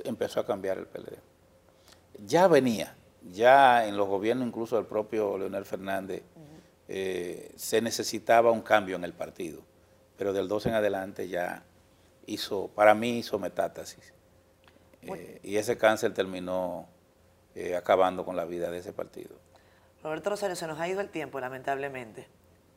empezó 0.04 0.40
a 0.40 0.44
cambiar 0.44 0.76
el 0.76 0.86
PLD 0.86 1.31
ya 2.24 2.48
venía, 2.48 2.94
ya 3.30 3.86
en 3.86 3.96
los 3.96 4.08
gobiernos 4.08 4.46
incluso 4.46 4.76
del 4.76 4.86
propio 4.86 5.38
Leonel 5.38 5.64
Fernández, 5.64 6.22
eh, 6.88 7.52
se 7.56 7.80
necesitaba 7.80 8.50
un 8.50 8.62
cambio 8.62 8.96
en 8.96 9.04
el 9.04 9.12
partido, 9.12 9.62
pero 10.16 10.32
del 10.32 10.48
12 10.48 10.70
en 10.70 10.74
adelante 10.74 11.28
ya 11.28 11.62
hizo, 12.26 12.68
para 12.68 12.94
mí 12.94 13.18
hizo 13.18 13.38
metástasis. 13.38 14.12
Eh, 15.02 15.40
y 15.42 15.56
ese 15.56 15.76
cáncer 15.76 16.14
terminó 16.14 16.86
eh, 17.54 17.74
acabando 17.76 18.24
con 18.24 18.36
la 18.36 18.44
vida 18.44 18.70
de 18.70 18.78
ese 18.78 18.92
partido. 18.92 19.36
Roberto 20.02 20.30
Rosario, 20.30 20.56
se 20.56 20.66
nos 20.66 20.78
ha 20.78 20.88
ido 20.88 21.00
el 21.00 21.08
tiempo, 21.08 21.40
lamentablemente. 21.40 22.28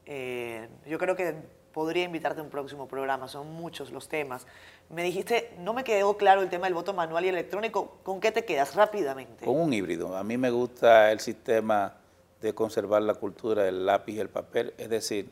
yo 0.05 0.97
creo 0.97 1.15
que 1.15 1.35
podría 1.75 2.05
invitarte 2.05 2.39
a 2.39 2.43
un 2.43 2.49
próximo 2.49 2.87
programa, 2.87 3.27
son 3.27 3.51
muchos 3.51 3.91
los 3.91 4.07
temas. 4.07 4.47
Me 4.89 5.03
dijiste, 5.03 5.53
no 5.59 5.73
me 5.73 5.83
quedó 5.83 6.15
claro 6.15 6.41
el 6.41 6.49
tema 6.49 6.67
del 6.67 6.75
voto 6.75 6.93
manual 6.93 7.25
y 7.25 7.29
electrónico, 7.29 7.97
¿con 8.03 8.19
qué 8.19 8.31
te 8.31 8.45
quedas 8.45 8.75
rápidamente? 8.75 9.45
Con 9.45 9.59
un 9.59 9.73
híbrido. 9.73 10.15
A 10.15 10.23
mí 10.23 10.37
me 10.37 10.51
gusta 10.51 11.11
el 11.11 11.19
sistema 11.19 11.97
de 12.39 12.53
conservar 12.53 13.01
la 13.01 13.15
cultura 13.15 13.63
del 13.63 13.85
lápiz 13.85 14.13
y 14.13 14.19
el 14.19 14.29
papel, 14.29 14.73
es 14.77 14.89
decir, 14.89 15.31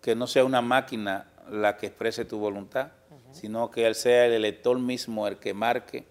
que 0.00 0.14
no 0.14 0.26
sea 0.26 0.44
una 0.44 0.60
máquina 0.60 1.30
la 1.50 1.76
que 1.76 1.86
exprese 1.86 2.24
tu 2.24 2.38
voluntad, 2.38 2.88
sino 3.32 3.70
que 3.70 3.86
él 3.86 3.94
sea 3.94 4.26
el 4.26 4.32
elector 4.32 4.78
mismo 4.78 5.28
el 5.28 5.38
que 5.38 5.54
marque 5.54 6.04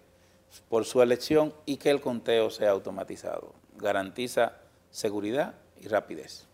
por 0.68 0.84
su 0.84 1.02
elección 1.02 1.54
y 1.66 1.76
que 1.76 1.90
el 1.90 2.00
conteo 2.00 2.50
sea 2.50 2.70
automatizado. 2.70 3.54
Garantiza 3.76 4.54
seguridad 4.90 5.54
y 5.80 5.88
rapidez. 5.88 6.46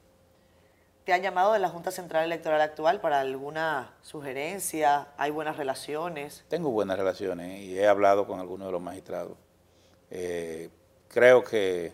¿Te 1.07 1.13
han 1.13 1.23
llamado 1.23 1.53
de 1.53 1.61
la 1.61 1.69
Junta 1.69 1.93
Central 1.93 2.25
Electoral 2.25 2.61
actual 2.61 3.01
para 3.01 3.21
alguna 3.21 3.95
sugerencia? 4.03 5.07
¿Hay 5.17 5.31
buenas 5.31 5.57
relaciones? 5.57 6.45
Tengo 6.49 6.73
buenas 6.73 6.99
relaciones 6.99 7.61
y 7.61 7.79
he 7.79 7.87
hablado 7.87 8.27
con 8.27 8.41
algunos 8.41 8.67
de 8.67 8.73
los 8.73 8.83
magistrados. 8.83 9.39
Eh, 10.11 10.69
creo 11.07 11.45
que 11.45 11.93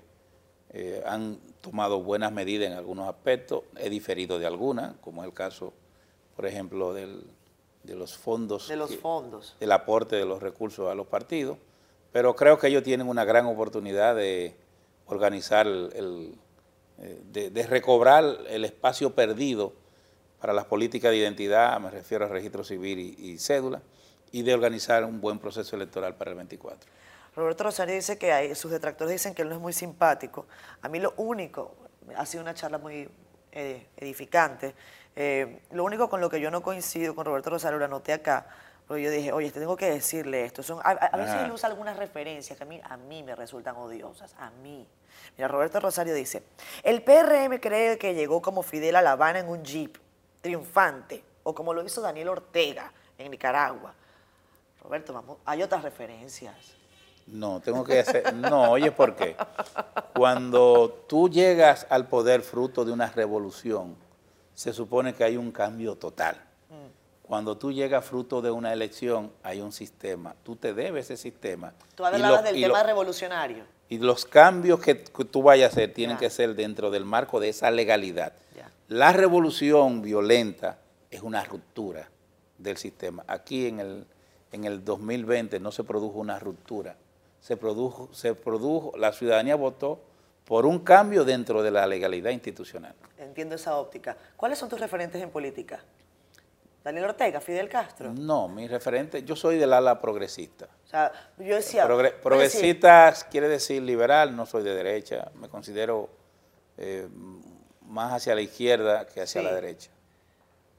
eh, 0.71 1.03
han 1.05 1.37
tomado 1.61 2.03
buenas 2.03 2.33
medidas 2.33 2.71
en 2.71 2.79
algunos 2.79 3.07
aspectos, 3.07 3.65
he 3.77 3.91
diferido 3.91 4.39
de 4.39 4.47
algunas, 4.47 4.95
como 5.03 5.23
es 5.23 5.29
el 5.29 5.35
caso, 5.35 5.75
por 6.35 6.47
ejemplo, 6.47 6.95
de 6.95 7.23
los 7.85 8.17
fondos. 8.17 8.67
De 8.69 8.77
los 8.77 8.97
fondos. 8.97 9.57
Del 9.61 9.73
aporte 9.73 10.17
de 10.17 10.25
los 10.25 10.41
recursos 10.41 10.91
a 10.91 10.95
los 10.95 11.07
partidos, 11.07 11.59
pero 12.13 12.35
creo 12.35 12.59
que 12.59 12.69
ellos 12.69 12.83
tienen 12.83 13.07
una 13.07 13.27
gran 13.27 13.45
oportunidad 13.45 14.17
de 14.17 14.57
organizar 15.05 15.67
el 15.67 16.35
de, 16.99 17.67
recobrar 17.69 18.25
el 18.49 18.65
espacio 18.65 19.15
perdido 19.15 19.73
para 20.41 20.53
las 20.53 20.65
políticas 20.65 21.11
de 21.11 21.19
identidad, 21.19 21.79
me 21.81 21.91
refiero 21.91 22.25
al 22.25 22.31
registro 22.31 22.65
civil 22.65 22.99
y, 22.99 23.39
cédula, 23.39 23.81
y 24.31 24.43
de 24.43 24.55
organizar 24.55 25.05
un 25.05 25.21
buen 25.21 25.39
proceso 25.39 25.77
electoral 25.77 26.17
para 26.17 26.31
el 26.31 26.37
24. 26.37 26.91
Roberto 27.35 27.65
Rosario 27.65 27.95
dice 27.95 28.19
que 28.19 28.33
hay, 28.33 28.55
sus 28.55 28.71
detractores 28.71 29.13
dicen 29.13 29.35
que 29.35 29.43
él 29.43 29.49
no 29.49 29.55
es 29.55 29.61
muy 29.61 29.73
simpático. 29.73 30.47
A 30.83 30.89
mí 30.89 30.99
lo 30.99 31.15
único, 31.17 31.75
ha 32.17 32.27
sido 32.27 32.43
una 32.43 32.55
charla 32.55 32.79
muy 32.79 33.09
eh, 33.53 33.87
edificante, 33.97 34.75
eh, 35.15 35.61
lo 35.73 35.85
único 35.85 36.09
con 36.09 36.21
lo 36.21 36.31
que 36.31 36.41
yo 36.41 36.51
no 36.51 36.63
coincido 36.63 37.15
con 37.15 37.25
Roberto 37.25 37.51
Rosario, 37.51 37.79
lo 37.79 37.85
anoté 37.85 38.13
acá, 38.13 38.47
porque 38.93 39.05
yo 39.05 39.11
dije, 39.11 39.33
oye, 39.33 39.51
tengo 39.51 39.75
que 39.75 39.91
decirle 39.91 40.45
esto. 40.45 40.63
Son, 40.63 40.79
a, 40.85 41.17
veces 41.17 41.37
él 41.37 41.51
usa 41.51 41.67
algunas 41.67 41.97
referencias 41.97 42.59
que 42.59 42.63
a 42.63 42.67
mí, 42.67 42.79
a 42.85 42.99
mí 42.99 43.23
me 43.23 43.35
resultan 43.35 43.75
odiosas, 43.75 44.35
a 44.39 44.51
mí. 44.51 44.87
Mira, 45.35 45.49
Roberto 45.49 45.81
Rosario 45.81 46.13
dice, 46.13 46.43
el 46.83 47.03
PRM 47.03 47.59
cree 47.59 47.97
que 47.97 48.13
llegó 48.13 48.43
como 48.43 48.63
Fidel 48.63 48.97
a 48.97 49.01
La 49.01 49.13
Habana 49.13 49.39
en 49.39 49.49
un 49.49 49.65
jeep, 49.65 49.97
triunfante, 50.43 51.25
o 51.43 51.55
como 51.55 51.73
lo 51.73 51.83
hizo 51.83 52.03
Daniel 52.03 52.29
Ortega 52.29 52.93
en 53.17 53.31
Nicaragua. 53.31 53.95
Roberto, 54.83 55.15
vamos, 55.15 55.39
hay 55.47 55.63
otras 55.63 55.83
referencias. 55.83 56.55
No, 57.29 57.61
tengo 57.61 57.85
que 57.85 58.01
hacer, 58.01 58.35
no, 58.35 58.73
oye, 58.73 58.93
¿por 58.93 59.17
qué? 59.17 59.35
Cuando 60.15 61.07
tú 61.09 61.31
llegas 61.31 61.87
al 61.89 62.09
poder 62.09 62.43
fruto 62.43 62.85
de 62.85 62.93
una 62.93 63.07
revolución, 63.07 63.97
se 64.55 64.75
supone 64.75 65.15
que 65.15 65.25
hay 65.25 65.39
un 65.39 65.51
cambio 65.51 65.97
total. 65.97 66.37
Mm. 66.69 67.02
Cuando 67.23 67.57
tú 67.57 67.73
llegas 67.73 68.05
fruto 68.05 68.43
de 68.43 68.51
una 68.51 68.73
elección, 68.73 69.33
hay 69.43 69.61
un 69.61 69.73
sistema. 69.73 70.35
Tú 70.43 70.57
te 70.57 70.75
debes 70.75 71.07
ese 71.11 71.17
sistema. 71.17 71.73
Tú 71.95 72.05
hablabas 72.05 72.45
del 72.45 72.61
tema 72.61 72.83
revolucionario. 72.83 73.65
Y 73.89 73.99
los 73.99 74.25
cambios 74.25 74.81
que, 74.81 74.95
tú 74.95 75.43
vayas 75.43 75.71
a 75.71 75.73
hacer 75.73 75.93
tienen 75.93 76.17
que 76.17 76.31
ser 76.31 76.55
dentro 76.55 76.91
del 76.91 77.05
marco 77.05 77.41
de 77.41 77.51
esa 77.51 77.71
legalidad. 77.71 78.33
La 78.89 79.13
revolución 79.13 80.03
violenta 80.03 80.79
es 81.11 81.23
una 81.23 81.43
ruptura 81.45 82.11
del 82.59 82.77
sistema. 82.77 83.25
Aquí 83.27 83.67
en 83.67 83.81
el, 83.81 84.07
en 84.51 84.65
el 84.65 84.85
2020 84.85 85.61
no 85.61 85.73
se 85.73 85.85
produjo 85.85 86.19
una 86.19 86.39
ruptura. 86.39 86.97
Se 87.41 87.57
produjo, 87.57 88.11
se 88.13 88.35
produjo, 88.35 88.93
la 88.99 89.13
ciudadanía 89.13 89.57
votó 89.57 90.01
por 90.45 90.67
un 90.67 90.81
cambio 90.81 91.25
dentro 91.25 91.63
de 91.63 91.71
la 91.71 91.87
legalidad 91.87 92.31
institucional. 92.31 92.95
Entiendo 93.19 93.55
esa 93.55 93.77
óptica. 93.77 94.17
¿Cuáles 94.37 94.59
son 94.59 94.69
tus 94.69 94.81
referentes 94.81 95.23
en 95.23 95.31
política? 95.31 95.81
Daniel 96.85 97.05
Ortega, 97.05 97.41
Fidel 97.41 97.69
Castro. 97.69 98.13
No, 98.13 98.49
mi 98.49 98.67
referente, 98.67 99.23
yo 99.23 99.37
soy 99.37 99.57
del 99.57 99.73
ala 99.73 100.01
progresista. 100.01 100.69
O 100.85 100.89
sea, 100.89 101.13
yo 101.39 101.55
decía... 101.55 101.87
progresista 102.23 103.15
quiere 103.31 103.49
decir 103.49 103.83
liberal, 103.83 104.35
no 104.35 104.47
soy 104.47 104.65
de 104.65 104.75
derecha, 104.75 105.31
me 105.37 105.49
considero 105.49 106.11
eh, 106.77 107.09
más 107.87 108.13
hacia 108.13 108.35
la 108.35 108.41
izquierda 108.41 109.07
que 109.07 109.23
hacia 109.23 109.43
la 109.43 109.55
derecha. 109.55 109.91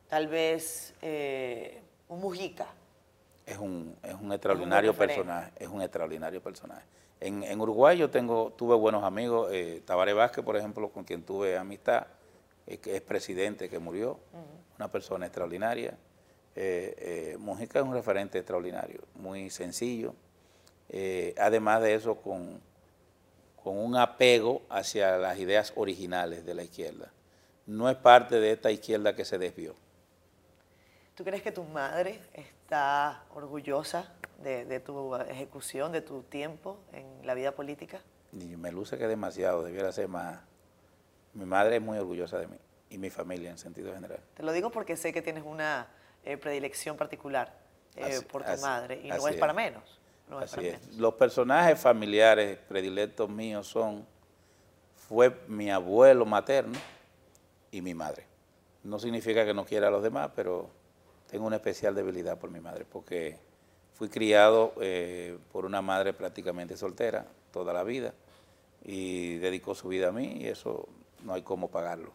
Tal 0.10 0.28
vez 0.28 0.94
eh, 1.02 1.82
un 2.10 2.20
Mujica. 2.20 2.68
Es 3.46 3.58
un, 3.58 3.96
es 4.04 4.14
un 4.14 4.32
extraordinario 4.32 4.94
personaje, 4.94 5.52
es 5.58 5.68
un 5.68 5.82
extraordinario 5.82 6.42
personaje. 6.42 6.86
En, 7.20 7.60
Uruguay 7.62 7.98
yo 7.98 8.10
tengo, 8.10 8.52
tuve 8.58 8.76
buenos 8.76 9.04
amigos, 9.04 9.50
eh, 9.52 9.82
Tabaré 9.86 10.12
Vázquez, 10.12 10.44
por 10.44 10.58
ejemplo, 10.58 10.90
con 10.90 11.06
quien 11.06 11.24
tuve 11.24 11.58
amistad, 11.58 12.06
que 12.66 12.96
es 12.96 13.02
presidente 13.02 13.70
que 13.70 13.80
murió 13.80 14.20
una 14.78 14.90
persona 14.90 15.26
extraordinaria. 15.26 15.98
Eh, 16.56 16.96
eh, 17.34 17.38
Mujica 17.40 17.80
es 17.80 17.86
un 17.86 17.94
referente 17.94 18.38
extraordinario, 18.38 19.02
muy 19.16 19.50
sencillo. 19.50 20.14
Eh, 20.90 21.34
además 21.38 21.82
de 21.82 21.96
eso, 21.96 22.16
con, 22.16 22.62
con 23.64 23.78
un 23.78 23.96
apego 23.96 24.62
hacia 24.70 25.18
las 25.18 25.40
ideas 25.40 25.74
originales 25.76 26.46
de 26.46 26.54
la 26.54 26.64
izquierda. 26.64 27.12
No 27.66 27.90
es 27.90 27.96
parte 27.96 28.40
de 28.40 28.52
esta 28.52 28.72
izquierda 28.72 29.16
que 29.16 29.26
se 29.26 29.38
desvió. 29.38 29.76
¿Tú 31.16 31.24
crees 31.24 31.44
que 31.44 31.52
tu 31.52 31.64
madre 31.64 32.20
está 32.34 33.24
orgullosa 33.34 34.12
de, 34.44 34.80
tu 34.80 35.16
ejecución, 35.16 35.92
de 35.92 36.02
tu 36.02 36.24
tiempo 36.24 36.80
en 36.92 37.26
la 37.26 37.34
vida 37.34 37.54
política? 37.54 38.02
me 38.32 38.72
luce 38.72 38.98
que 38.98 39.08
demasiado, 39.08 39.64
debiera 39.64 39.92
ser 39.92 40.08
más. 40.08 40.40
Mi 41.34 41.46
madre 41.46 41.78
es 41.78 41.82
muy 41.82 41.98
orgullosa 41.98 42.38
de 42.38 42.48
mí 42.48 42.58
y 42.90 42.98
mi 42.98 43.10
familia 43.10 43.50
en 43.50 43.58
sentido 43.58 43.94
general. 43.94 44.20
Te 44.36 44.44
lo 44.44 44.52
digo 44.52 44.70
porque 44.70 44.96
sé 44.96 45.12
que 45.12 45.22
tienes 45.22 45.44
una 45.46 45.88
eh, 46.24 46.38
predilección 46.38 46.96
particular 46.96 47.54
eh, 47.96 48.22
por 48.32 48.44
tu 48.44 48.62
madre 48.62 49.02
y 49.04 49.10
no 49.10 49.28
es, 49.28 49.36
para 49.38 49.54
menos. 49.54 50.00
Los 50.98 51.14
personajes 51.16 51.80
familiares 51.80 52.58
predilectos 52.68 53.30
míos 53.30 53.68
son, 53.68 54.06
fue 54.96 55.36
mi 55.48 55.70
abuelo 55.72 56.26
materno 56.26 56.78
y 57.72 57.82
mi 57.82 57.94
madre. 57.94 58.26
No 58.84 59.00
significa 59.00 59.46
que 59.46 59.54
no 59.54 59.66
quiera 59.66 59.88
a 59.88 59.92
los 59.92 60.04
demás, 60.04 60.32
pero 60.36 60.70
tengo 61.30 61.48
una 61.48 61.56
especial 61.56 61.96
debilidad 61.96 62.38
por 62.38 62.52
mi 62.52 62.60
madre, 62.60 62.86
porque 62.86 63.38
fui 63.94 64.10
criado 64.10 64.74
eh, 64.82 65.38
por 65.52 65.66
una 65.66 65.82
madre 65.82 66.14
prácticamente 66.14 66.78
soltera 66.78 67.26
toda 67.52 67.74
la 67.74 67.84
vida 67.84 68.14
y 68.84 69.38
dedicó 69.38 69.76
su 69.76 69.88
vida 69.88 70.10
a 70.10 70.12
mí 70.12 70.38
y 70.42 70.48
eso 70.48 70.88
no 71.24 71.34
hay 71.34 71.42
cómo 71.42 71.70
pagarlo. 71.70 72.14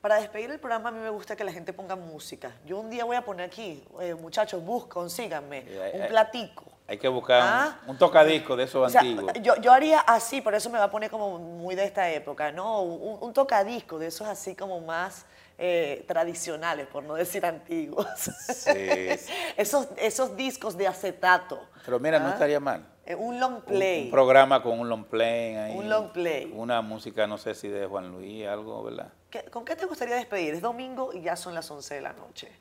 Para 0.00 0.16
despedir 0.20 0.50
el 0.50 0.60
programa 0.60 0.90
a 0.90 0.92
mí 0.92 1.00
me 1.00 1.10
gusta 1.10 1.34
que 1.34 1.42
la 1.42 1.52
gente 1.52 1.72
ponga 1.72 1.96
música. 1.96 2.52
Yo 2.64 2.78
un 2.78 2.88
día 2.88 3.04
voy 3.04 3.16
a 3.16 3.24
poner 3.24 3.46
aquí, 3.46 3.82
eh, 4.00 4.14
muchachos, 4.14 4.64
busca, 4.64 4.90
consíganme 4.90 5.64
un 5.92 6.06
platico. 6.06 6.64
Hay 6.86 6.96
que 6.96 7.08
buscar 7.08 7.42
un, 7.86 7.96
ah. 7.96 7.98
tocadisco 7.98 8.56
de 8.56 8.64
esos 8.64 8.94
antiguos. 8.94 9.32
Yo, 9.42 9.56
yo, 9.56 9.72
haría 9.72 10.00
así, 10.00 10.40
por 10.40 10.54
eso 10.54 10.70
me 10.70 10.78
va 10.78 10.84
a 10.84 10.90
poner 10.90 11.10
como 11.10 11.38
muy 11.38 11.74
de 11.74 11.84
esta 11.84 12.08
época, 12.10 12.50
¿no? 12.52 12.82
Un, 12.82 13.32
tocadisco 13.34 13.98
de 13.98 14.06
esos 14.06 14.26
así 14.26 14.54
como 14.54 14.80
más 14.80 15.26
eh, 15.58 16.04
tradicionales, 16.08 16.86
por 16.86 17.02
no 17.02 17.14
decir 17.14 17.44
antiguos. 17.44 18.06
Sí. 18.16 18.70
esos, 19.56 19.88
esos 19.96 20.34
discos 20.34 20.78
de 20.78 20.86
acetato. 20.86 21.60
Pero 21.84 22.00
mira, 22.00 22.18
no 22.18 22.28
¿ah? 22.28 22.32
estaría 22.32 22.60
mal. 22.60 22.86
Eh, 23.08 23.14
un 23.14 23.40
long 23.40 23.62
play. 23.62 24.04
Un, 24.04 24.10
programa 24.10 24.62
con 24.62 24.78
un 24.78 24.86
long 24.86 25.04
play. 25.04 25.54
Ahí, 25.54 25.78
un 25.78 25.88
long 25.88 26.12
play. 26.12 26.52
Una 26.54 26.82
música, 26.82 27.26
no 27.26 27.38
sé 27.38 27.54
si 27.54 27.66
de 27.66 27.86
Juan 27.86 28.12
Luis, 28.12 28.46
algo, 28.46 28.84
¿verdad? 28.84 29.10
¿Con 29.50 29.64
qué 29.64 29.76
te 29.76 29.86
gustaría 29.86 30.16
despedir? 30.16 30.52
Es 30.52 30.60
domingo 30.60 31.14
y 31.14 31.22
ya 31.22 31.34
son 31.34 31.54
las 31.54 31.70
11 31.70 31.94
de 31.94 32.00
la 32.02 32.12
noche. 32.12 32.52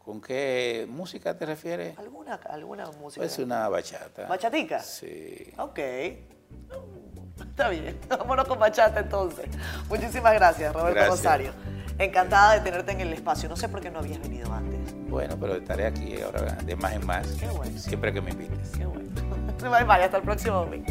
¿Con 0.00 0.20
qué 0.20 0.84
música 0.90 1.38
te 1.38 1.46
refieres? 1.46 1.96
¿Alguna, 1.96 2.34
alguna 2.34 2.90
música? 2.90 3.20
Pues 3.20 3.38
una 3.38 3.68
bachata. 3.68 4.26
¿Bachatica? 4.26 4.80
Sí. 4.80 5.52
Ok. 5.58 5.78
Está 7.38 7.68
bien. 7.68 8.00
Vámonos 8.08 8.48
con 8.48 8.58
bachata 8.58 8.98
entonces. 8.98 9.46
Muchísimas 9.88 10.34
gracias, 10.34 10.74
Roberto 10.74 11.06
Rosario. 11.06 11.52
Encantada 11.98 12.54
de 12.54 12.62
tenerte 12.62 12.90
en 12.90 13.00
el 13.02 13.12
espacio. 13.12 13.48
No 13.48 13.54
sé 13.54 13.68
por 13.68 13.80
qué 13.80 13.92
no 13.92 14.00
habías 14.00 14.18
venido 14.18 14.52
antes. 14.52 14.80
Bueno, 15.08 15.36
pero 15.38 15.54
estaré 15.54 15.86
aquí 15.86 16.20
ahora 16.20 16.40
de 16.64 16.74
más 16.74 16.92
en 16.94 17.06
más. 17.06 17.28
Qué 17.34 17.46
bueno. 17.46 17.78
Siempre 17.78 18.12
que 18.12 18.20
me 18.20 18.32
invites. 18.32 18.70
Qué 18.76 18.84
bueno. 18.84 19.08
Bye 19.60 19.84
bye, 19.84 20.04
hasta 20.04 20.18
el 20.18 20.22
próximo 20.22 20.64
domingo. 20.64 20.86